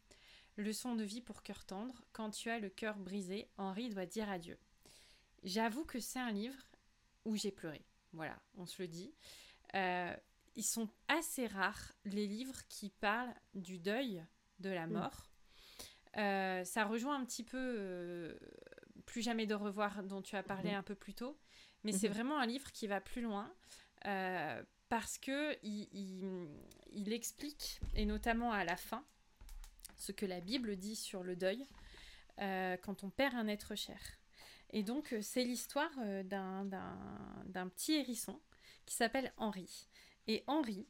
Leçon 0.57 0.95
de 0.95 1.03
vie 1.05 1.21
pour 1.21 1.41
cœur 1.41 1.63
tendre. 1.65 2.03
Quand 2.11 2.31
tu 2.31 2.49
as 2.49 2.59
le 2.59 2.69
cœur 2.69 2.97
brisé, 2.97 3.49
Henri 3.57 3.89
doit 3.89 4.05
dire 4.05 4.29
adieu. 4.29 4.59
J'avoue 5.43 5.85
que 5.85 6.01
c'est 6.01 6.19
un 6.19 6.31
livre 6.31 6.61
où 7.23 7.37
j'ai 7.37 7.51
pleuré. 7.51 7.85
Voilà, 8.11 8.37
on 8.57 8.65
se 8.65 8.81
le 8.81 8.89
dit. 8.89 9.13
Euh, 9.75 10.13
ils 10.57 10.63
sont 10.65 10.89
assez 11.07 11.47
rares, 11.47 11.93
les 12.03 12.27
livres 12.27 12.61
qui 12.67 12.89
parlent 12.89 13.33
du 13.53 13.79
deuil, 13.79 14.25
de 14.59 14.69
la 14.69 14.85
Mm. 14.85 14.91
mort. 14.91 15.29
Euh, 16.17 16.65
ça 16.65 16.83
rejoint 16.85 17.15
un 17.15 17.23
petit 17.23 17.43
peu 17.45 17.57
euh, 17.57 18.37
Plus 19.05 19.21
jamais 19.21 19.47
de 19.47 19.55
revoir 19.55 20.03
dont 20.03 20.21
tu 20.21 20.35
as 20.35 20.43
parlé 20.43 20.71
Mhm. 20.71 20.75
un 20.77 20.83
peu 20.83 20.93
plus 20.95 21.13
tôt, 21.15 21.39
mais 21.83 21.91
c'est 21.91 22.07
Mhm. 22.09 22.13
vraiment 22.13 22.39
un 22.39 22.45
livre 22.45 22.71
qui 22.71 22.87
va 22.87 23.01
plus 23.01 23.21
loin. 23.21 23.51
euh, 24.05 24.63
parce 24.87 25.17
que 25.17 25.57
il, 25.61 27.11
explique, 27.13 27.79
et 27.95 28.05
notamment 28.05 28.51
à 28.53 28.63
la 28.63 28.77
fin, 28.77 29.03
ce 29.97 30.11
que 30.13 30.25
la 30.25 30.39
Bible 30.39 30.77
dit 30.77 30.95
sur 30.95 31.21
le 31.21 31.35
deuil 31.35 31.67
euh, 32.39 32.77
quand 32.77 33.03
on 33.03 33.09
perd 33.09 33.35
un 33.35 33.47
être 33.47 33.75
cher. 33.75 33.99
Et 34.71 34.83
donc, 34.83 35.11
euh, 35.13 35.21
c'est 35.21 35.43
l'histoire 35.43 35.91
d'un 36.23 37.67
petit 37.69 37.93
hérisson 37.95 38.39
qui 38.85 38.95
s'appelle 38.95 39.33
Henri. 39.37 39.89
Et 40.27 40.43
Henri, 40.47 40.87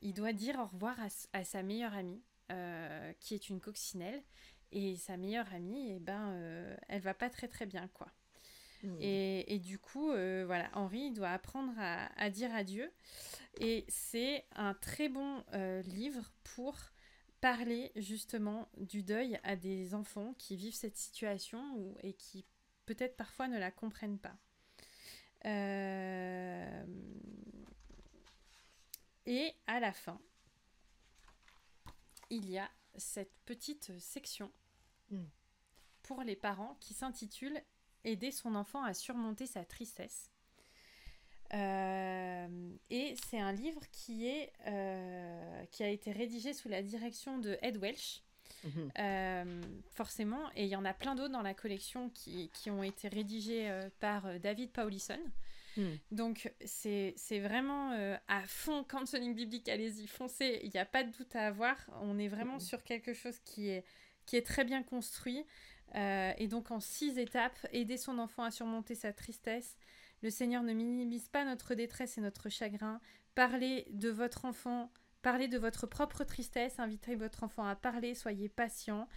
il 0.00 0.14
doit 0.14 0.32
dire 0.32 0.58
au 0.58 0.66
revoir 0.66 0.96
à, 1.34 1.44
sa 1.44 1.62
meilleure 1.62 1.94
amie, 1.94 2.22
qui 3.20 3.34
est 3.34 3.50
une 3.50 3.60
coccinelle. 3.60 4.22
Et 4.72 4.96
sa 4.96 5.16
meilleure 5.16 5.52
amie, 5.52 5.92
eh 5.92 5.98
ben, 6.00 6.76
elle 6.88 7.02
va 7.02 7.14
pas 7.14 7.28
très 7.30 7.48
très 7.48 7.66
bien, 7.66 7.88
quoi. 7.88 8.10
Mmh. 8.82 8.96
Et, 9.00 9.58
du 9.58 9.78
coup, 9.78 10.08
voilà, 10.08 10.70
Henri 10.74 11.10
doit 11.10 11.30
apprendre 11.30 11.72
à, 11.78 12.30
dire 12.30 12.54
adieu. 12.54 12.90
Et 13.60 13.84
c'est 13.88 14.44
un 14.54 14.74
très 14.74 15.08
bon 15.08 15.42
livre 15.84 16.30
pour 16.54 16.76
parler 17.40 17.92
justement 17.96 18.68
du 18.76 19.02
deuil 19.02 19.38
à 19.44 19.56
des 19.56 19.94
enfants 19.94 20.34
qui 20.38 20.56
vivent 20.56 20.74
cette 20.74 20.96
situation 20.96 21.94
et 22.02 22.14
qui 22.14 22.44
peut-être 22.86 23.16
parfois 23.16 23.48
ne 23.48 23.58
la 23.58 23.70
comprennent 23.70 24.18
pas. 24.18 24.36
Euh, 25.44 26.86
et 29.26 29.52
à 29.66 29.78
la 29.78 29.92
fin, 29.92 30.20
il 32.30 32.50
y 32.50 32.58
a 32.58 32.70
cette 32.96 33.32
petite 33.44 33.96
section 34.00 34.50
hmm. 35.10 35.24
pour 36.02 36.22
les 36.22 36.34
parents 36.34 36.76
qui 36.80 36.94
s'intitule 36.94 37.62
Aider 38.08 38.30
son 38.30 38.54
enfant 38.54 38.82
à 38.82 38.94
surmonter 38.94 39.46
sa 39.46 39.64
tristesse. 39.64 40.30
Euh, 41.54 42.70
et 42.90 43.14
c'est 43.28 43.38
un 43.38 43.52
livre 43.52 43.80
qui, 43.92 44.26
est, 44.26 44.52
euh, 44.66 45.64
qui 45.70 45.82
a 45.82 45.88
été 45.88 46.12
rédigé 46.12 46.52
sous 46.52 46.68
la 46.68 46.82
direction 46.82 47.38
de 47.38 47.58
Ed 47.62 47.78
Welch. 47.78 48.22
Mhm. 48.64 48.92
Euh, 48.98 49.62
forcément, 49.90 50.50
et 50.56 50.64
il 50.64 50.68
y 50.68 50.76
en 50.76 50.84
a 50.84 50.92
plein 50.92 51.14
d'autres 51.14 51.32
dans 51.32 51.42
la 51.42 51.54
collection 51.54 52.10
qui, 52.10 52.50
qui 52.54 52.70
ont 52.70 52.82
été 52.82 53.08
rédigés 53.08 53.70
par 54.00 54.40
David 54.40 54.72
Paulison. 54.72 55.20
Hmm. 55.76 55.94
Donc 56.10 56.52
c'est 56.64 57.14
vraiment 57.30 57.92
à 58.26 58.42
fond 58.46 58.82
counseling 58.82 59.34
biblique, 59.34 59.68
allez-y, 59.68 60.08
foncez, 60.08 60.60
il 60.64 60.70
n'y 60.70 60.80
a 60.80 60.86
pas 60.86 61.04
de 61.04 61.12
doute 61.12 61.36
à 61.36 61.46
avoir. 61.46 61.76
On 62.02 62.18
est 62.18 62.26
vraiment 62.26 62.56
hmm. 62.56 62.60
sur 62.60 62.82
quelque 62.82 63.12
chose 63.12 63.38
qui 63.44 63.68
est, 63.68 63.84
qui 64.26 64.36
est 64.36 64.46
très 64.46 64.64
bien 64.64 64.82
construit. 64.82 65.44
Et 65.94 66.48
donc 66.48 66.70
en 66.70 66.80
six 66.80 67.18
étapes, 67.18 67.58
aider 67.72 67.96
son 67.96 68.18
enfant 68.18 68.44
à 68.44 68.50
surmonter 68.50 68.94
sa 68.94 69.12
tristesse, 69.12 69.76
le 70.22 70.30
Seigneur 70.30 70.62
ne 70.62 70.72
minimise 70.72 71.28
pas 71.28 71.44
notre 71.44 71.74
détresse 71.74 72.18
et 72.18 72.20
notre 72.20 72.48
chagrin. 72.48 73.00
Parlez 73.34 73.86
de 73.90 74.08
votre 74.08 74.44
enfant, 74.44 74.90
parlez 75.22 75.48
de 75.48 75.58
votre 75.58 75.86
propre 75.86 76.24
tristesse, 76.24 76.78
invitez 76.78 77.14
votre 77.14 77.44
enfant 77.44 77.66
à 77.66 77.76
parler, 77.76 78.14
soyez 78.14 78.48
patient. 78.48 79.08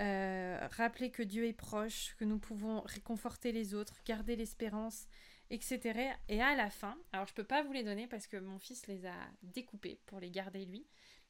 Euh, 0.00 0.58
rappelez 0.72 1.10
que 1.10 1.22
Dieu 1.22 1.46
est 1.46 1.52
proche, 1.52 2.14
que 2.18 2.24
nous 2.24 2.38
pouvons 2.38 2.80
réconforter 2.82 3.52
les 3.52 3.74
autres, 3.74 4.00
garder 4.04 4.36
l'espérance, 4.36 5.06
etc. 5.50 6.12
Et 6.28 6.42
à 6.42 6.56
la 6.56 6.68
fin, 6.68 6.98
alors 7.12 7.26
je 7.26 7.32
ne 7.32 7.36
peux 7.36 7.44
pas 7.44 7.62
vous 7.62 7.72
les 7.72 7.84
donner 7.84 8.06
parce 8.06 8.26
que 8.26 8.36
mon 8.36 8.58
fils 8.58 8.86
les 8.86 9.06
a 9.06 9.14
découpés 9.42 10.00
pour 10.06 10.20
les 10.20 10.30
garder 10.30 10.64
lui, 10.64 10.86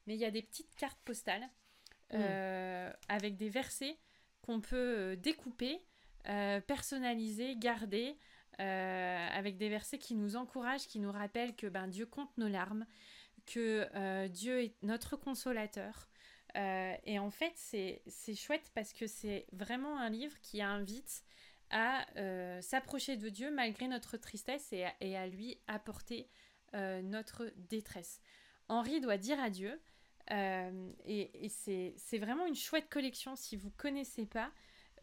mais 0.07 0.15
il 0.15 0.21
y 0.21 0.25
a 0.25 0.31
des 0.31 0.43
petites 0.43 0.75
cartes 0.77 1.01
postales 1.05 1.49
euh, 2.15 2.93
avec 3.09 3.37
des 3.37 3.49
versets 3.49 3.99
qu'on 4.45 4.61
peut 4.61 4.77
euh, 4.77 5.17
découper, 5.17 5.81
personnaliser, 6.67 7.57
garder. 7.57 8.17
Euh, 8.61 9.29
avec 9.33 9.57
des 9.57 9.69
versets 9.69 9.99
qui 9.99 10.15
nous 10.15 10.37
encouragent, 10.37 10.87
qui 10.87 11.01
nous 11.01 11.11
rappellent 11.11 11.57
que 11.57 11.67
ben, 11.67 11.89
Dieu 11.89 12.07
compte 12.07 12.31
nos 12.39 12.47
larmes, 12.47 12.87
que 13.47 13.89
euh, 13.97 14.29
Dieu 14.29 14.63
est 14.63 14.75
notre 14.83 15.17
consolateur. 15.17 16.09
Euh, 16.57 16.95
et 17.05 17.19
en 17.19 17.31
fait, 17.31 17.53
c'est 17.57 18.35
chouette 18.37 18.71
parce 18.73 18.93
que 18.93 19.09
c'est 19.09 19.47
vraiment 19.53 19.99
un 19.99 20.09
livre 20.09 20.41
qui 20.41 20.63
invite 20.63 21.25
à 21.71 22.07
s'approcher 22.61 23.17
de 23.17 23.29
Dieu 23.29 23.51
malgré 23.51 23.89
notre 23.89 24.17
tristesse 24.17 24.73
et 24.73 25.17
à, 25.17 25.27
lui 25.27 25.59
apporter 25.67 26.29
notre 26.73 27.51
détresse. 27.57 28.21
Henri 28.69 29.01
doit 29.01 29.17
dire 29.17 29.41
adieu. 30.27 30.95
et, 31.07 31.47
et 31.47 31.49
c'est 31.49 32.19
vraiment 32.19 32.47
une 32.47 32.55
chouette 32.55 32.89
collection 32.89 33.37
si 33.37 33.57
vous 33.57 33.71
connaissez 33.77 34.27
pas. 34.27 34.51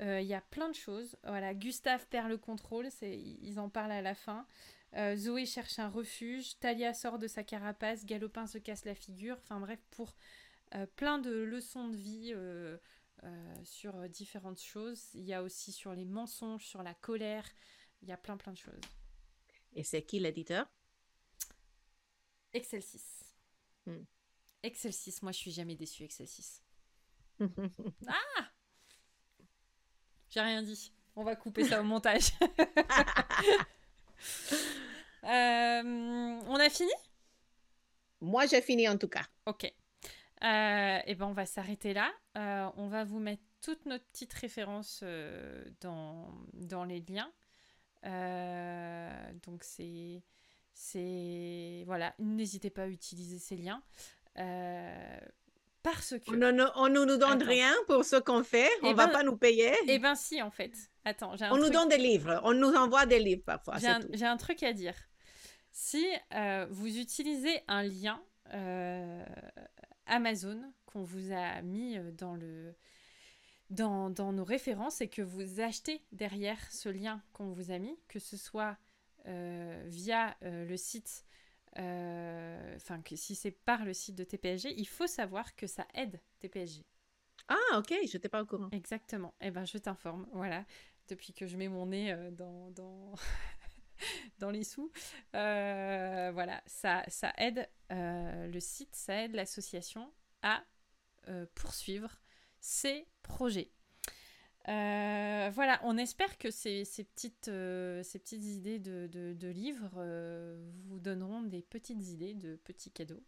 Euh, 0.01 0.19
il 0.19 0.27
y 0.27 0.33
a 0.33 0.41
plein 0.41 0.69
de 0.69 0.75
choses. 0.75 1.15
Voilà, 1.23 1.53
Gustave 1.53 2.05
perd 2.07 2.29
le 2.29 2.37
contrôle, 2.37 2.89
ils 3.01 3.59
en 3.59 3.69
parlent 3.69 3.91
à 3.91 4.01
la 4.01 4.15
fin. 4.15 4.47
Euh, 4.95 5.15
Zoé 5.15 5.45
cherche 5.45 5.79
un 5.79 5.89
refuge, 5.89 6.57
Talia 6.59 6.93
sort 6.93 7.19
de 7.19 7.27
sa 7.27 7.43
carapace, 7.43 8.05
Galopin 8.05 8.47
se 8.47 8.57
casse 8.57 8.83
la 8.85 8.95
figure. 8.95 9.37
Enfin 9.43 9.59
bref, 9.59 9.79
pour 9.91 10.15
euh, 10.75 10.85
plein 10.95 11.19
de 11.19 11.31
leçons 11.31 11.87
de 11.87 11.95
vie 11.95 12.33
sur 13.63 14.09
différentes 14.09 14.61
choses. 14.61 15.13
Il 15.13 15.23
y 15.23 15.33
a 15.33 15.43
aussi 15.43 15.71
sur 15.71 15.93
les 15.93 16.05
mensonges, 16.05 16.65
sur 16.65 16.81
la 16.81 16.95
colère. 16.95 17.45
Il 18.01 18.09
y 18.09 18.11
a 18.11 18.17
plein 18.17 18.37
plein 18.37 18.53
de 18.53 18.57
choses. 18.57 18.81
Et 19.73 19.83
c'est 19.83 20.01
qui 20.01 20.19
l'éditeur? 20.19 20.67
Excel 22.53 22.81
6. 22.81 23.35
Hmm. 23.85 24.03
Excel 24.63 24.93
6, 24.93 25.23
moi 25.23 25.31
je 25.31 25.37
suis 25.37 25.51
jamais 25.51 25.75
déçue 25.75 26.03
Excel 26.03 26.27
6. 26.27 26.61
ah 28.07 28.51
j'ai 30.31 30.39
rien 30.39 30.63
dit. 30.63 30.93
On 31.15 31.23
va 31.23 31.35
couper 31.35 31.65
ça 31.65 31.81
au 31.81 31.83
montage. 31.83 32.31
Euh, 35.23 35.83
on 35.83 36.55
a 36.55 36.69
fini? 36.69 36.91
Moi, 38.21 38.47
j'ai 38.47 38.61
fini 38.61 38.89
en 38.89 38.97
tout 38.97 39.07
cas. 39.07 39.23
Ok. 39.45 39.65
Euh, 39.65 40.99
et 41.05 41.13
ben, 41.13 41.27
on 41.27 41.33
va 41.33 41.45
s'arrêter 41.45 41.93
là. 41.93 42.11
Euh, 42.37 42.67
on 42.75 42.87
va 42.87 43.03
vous 43.03 43.19
mettre 43.19 43.43
toutes 43.61 43.85
nos 43.85 43.99
petites 43.99 44.33
références 44.33 45.03
dans, 45.79 46.33
dans 46.53 46.85
les 46.85 47.01
liens. 47.01 47.31
donc, 49.43 49.63
c'est. 49.63 50.23
C'est. 50.73 51.83
Voilà, 51.85 52.15
n'hésitez 52.17 52.71
pas 52.71 52.83
à 52.83 52.87
utiliser 52.87 53.37
ces 53.37 53.57
liens. 53.57 53.83
Parce 55.83 56.15
que. 56.19 56.31
On 56.75 56.89
ne 56.89 57.05
nous 57.05 57.17
donne 57.17 57.43
rien 57.43 57.73
pour 57.87 58.05
ce 58.05 58.17
qu'on 58.17 58.43
fait. 58.43 58.69
On 58.83 58.91
ne 58.91 58.95
va 58.95 59.07
ben, 59.07 59.13
pas 59.13 59.23
nous 59.23 59.37
payer. 59.37 59.73
Eh 59.87 59.99
bien, 59.99 60.15
si, 60.15 60.41
en 60.41 60.51
fait. 60.51 60.73
Attends, 61.05 61.33
On 61.51 61.57
nous 61.57 61.69
donne 61.69 61.89
des 61.89 61.97
livres. 61.97 62.39
On 62.43 62.53
nous 62.53 62.73
envoie 62.73 63.05
des 63.05 63.19
livres 63.19 63.43
parfois. 63.43 63.77
J'ai 63.77 64.25
un, 64.25 64.37
truc 64.37 64.63
à 64.63 64.73
dire. 64.73 64.95
Si 65.71 66.05
euh, 66.33 66.67
vous 66.69 66.99
utilisez 66.99 67.61
un 67.67 67.83
lien 67.83 68.21
euh, 68.53 69.23
Amazon 70.05 70.61
qu'on 70.85 71.03
vous 71.03 71.31
a 71.31 71.61
mis 71.61 71.97
euh, 71.97 72.11
dans, 72.11 72.35
le, 72.35 72.75
dans, 73.69 74.09
dans, 74.09 74.33
nos 74.33 74.43
références 74.43 74.99
et 74.99 75.07
que 75.07 75.21
vous 75.21 75.61
achetez 75.61 76.03
derrière 76.11 76.59
ce 76.71 76.89
lien 76.89 77.23
qu'on 77.31 77.53
vous 77.53 77.71
a 77.71 77.79
mis, 77.79 77.97
que 78.09 78.19
ce 78.19 78.37
soit 78.37 78.77
via 79.25 80.35
le 80.41 80.75
site 80.77 81.23
euh, 81.77 82.75
enfin 82.75 83.01
que 83.01 83.15
si 83.15 83.35
c'est 83.35 83.51
par 83.51 83.85
le 83.85 83.93
site 83.93 84.15
de 84.15 84.23
TPSG, 84.23 84.73
il 84.77 84.87
faut 84.87 85.07
savoir 85.07 85.55
que 85.55 85.67
ça 85.67 85.87
aide 85.93 86.19
TPSG. 86.39 86.83
Ah 87.47 87.77
ok, 87.77 87.93
je 88.05 88.17
n'étais 88.17 88.29
pas 88.29 88.41
au 88.41 88.45
courant. 88.45 88.69
Exactement. 88.71 89.33
Eh 89.41 89.51
ben 89.51 89.65
je 89.65 89.77
t'informe, 89.77 90.27
voilà. 90.33 90.65
Depuis 91.07 91.33
que 91.33 91.47
je 91.47 91.57
mets 91.57 91.67
mon 91.67 91.87
nez 91.87 92.11
euh, 92.11 92.31
dans, 92.31 92.71
dans, 92.71 93.13
dans 94.39 94.49
les 94.51 94.63
sous, 94.63 94.91
euh, 95.35 96.31
voilà, 96.33 96.61
ça, 96.65 97.03
ça 97.07 97.33
aide 97.37 97.69
le 97.89 98.59
site, 98.59 98.95
ça 98.95 99.23
aide 99.23 99.35
l'association 99.35 100.13
à 100.41 100.63
poursuivre 101.55 102.21
ses 102.59 103.07
projets. 103.21 103.71
Euh, 104.67 105.49
voilà, 105.53 105.79
on 105.83 105.97
espère 105.97 106.37
que 106.37 106.51
ces, 106.51 106.83
petites, 107.15 107.47
euh, 107.47 108.03
petites 108.03 108.43
idées 108.43 108.79
de, 108.79 109.47
livres 109.47 109.91
euh, 109.97 110.71
vous 110.85 110.99
donneront 110.99 111.41
des 111.41 111.63
petites 111.63 112.07
idées 112.09 112.33
de 112.33 112.55
petits 112.57 112.91
cadeaux. 112.91 113.23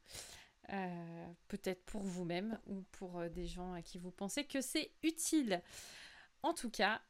Peut-être 1.49 1.83
pour 1.85 2.01
vous-même 2.01 2.57
ou 2.67 2.83
pour 2.93 3.21
des 3.29 3.45
gens 3.45 3.73
à 3.73 3.81
qui 3.81 3.97
vous 3.97 4.11
pensez 4.11 4.45
que 4.45 4.61
c'est 4.61 4.91
utile. 5.03 5.61
En 6.41 6.53
tout 6.53 6.69
cas, 6.69 7.01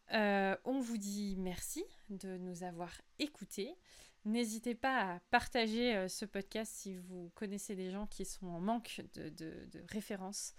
on 0.66 0.80
vous 0.80 0.98
dit 0.98 1.36
merci 1.38 1.84
de 2.10 2.38
nous 2.38 2.64
avoir 2.64 2.92
écoutés. 3.20 3.76
N'hésitez 4.26 4.74
pas 4.74 5.14
à 5.14 5.20
partager 5.30 6.08
ce 6.10 6.26
podcast 6.26 6.74
si 6.76 6.96
vous 6.96 7.32
connaissez 7.36 7.76
des 7.76 7.92
gens 7.92 8.08
qui 8.08 8.26
sont 8.26 8.48
en 8.48 8.60
manque 8.60 9.02
de, 9.14 9.86
références 9.92 10.56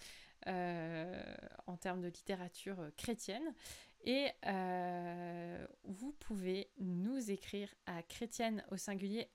en 0.46 1.76
termes 1.76 2.00
de 2.00 2.08
littérature 2.08 2.80
euh, 2.80 2.90
chrétienne. 2.96 3.54
Et 4.06 4.28
euh, 4.46 5.66
vous 5.84 6.12
pouvez 6.12 6.68
nous 6.78 7.30
écrire 7.30 7.74
à 7.86 8.02
chrétienne 8.02 8.62
au 8.70 8.76
singulier 8.76 9.30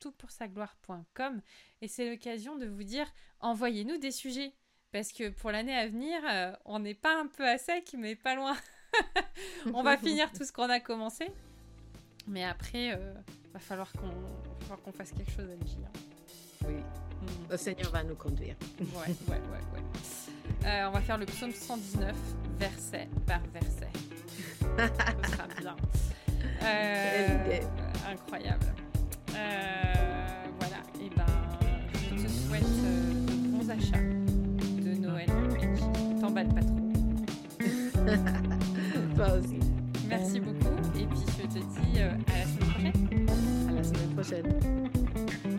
toutpoursagloire.com 0.00 1.40
et 1.80 1.86
c'est 1.86 2.10
l'occasion 2.10 2.56
de 2.56 2.66
vous 2.66 2.82
dire 2.82 3.06
envoyez-nous 3.38 3.98
des 3.98 4.10
sujets 4.10 4.54
parce 4.90 5.12
que 5.12 5.28
pour 5.28 5.52
l'année 5.52 5.76
à 5.76 5.86
venir, 5.86 6.20
on 6.64 6.80
n'est 6.80 6.94
pas 6.94 7.16
un 7.16 7.28
peu 7.28 7.48
à 7.48 7.58
sec, 7.58 7.94
mais 7.96 8.16
pas 8.16 8.34
loin. 8.34 8.56
on 9.72 9.82
va 9.84 9.96
finir 9.96 10.30
tout 10.32 10.44
ce 10.44 10.52
qu'on 10.52 10.68
a 10.68 10.80
commencé, 10.80 11.28
mais 12.26 12.44
après, 12.44 12.88
il 12.88 13.52
va 13.54 13.60
falloir 13.60 13.90
qu'on 13.92 14.92
fasse 14.92 15.12
quelque 15.12 15.30
chose, 15.30 15.48
à 15.48 15.54
hein. 15.54 16.82
Mm. 17.22 17.50
Le 17.52 17.56
Seigneur 17.56 17.90
va 17.90 18.02
nous 18.02 18.14
conduire. 18.14 18.54
Ouais, 18.80 18.86
ouais, 19.06 19.14
ouais, 19.28 19.62
ouais. 19.74 19.82
Euh, 20.66 20.88
on 20.88 20.92
va 20.92 21.00
faire 21.00 21.18
le 21.18 21.26
psaume 21.26 21.52
119, 21.52 22.14
verset 22.58 23.08
par 23.26 23.40
verset. 23.52 23.90
Ce 24.60 25.30
sera 25.30 25.46
bien. 25.58 25.76
Euh, 26.62 27.60
incroyable. 28.10 28.66
Euh, 29.34 30.44
voilà, 30.60 30.76
et 31.00 31.10
ben, 31.16 31.26
je 31.94 32.22
te 32.22 32.28
souhaite 32.28 32.62
de 32.62 33.48
bons 33.48 33.70
achats 33.70 33.98
de 33.98 34.94
Noël, 35.00 35.28
Luigi. 35.50 35.82
T'emballe 36.20 36.48
pas 36.48 36.60
trop. 36.60 36.92
Toi 39.16 39.32
aussi. 39.38 39.58
Merci 40.08 40.40
beaucoup, 40.40 40.76
et 40.98 41.06
puis 41.06 41.18
je 41.38 41.46
te 41.46 41.58
dis 41.58 42.00
à 42.00 42.14
la 42.38 42.44
semaine 42.46 42.92
prochaine. 42.92 43.28
À 43.68 43.72
la 43.72 43.82
semaine 43.82 44.14
prochaine. 44.14 45.51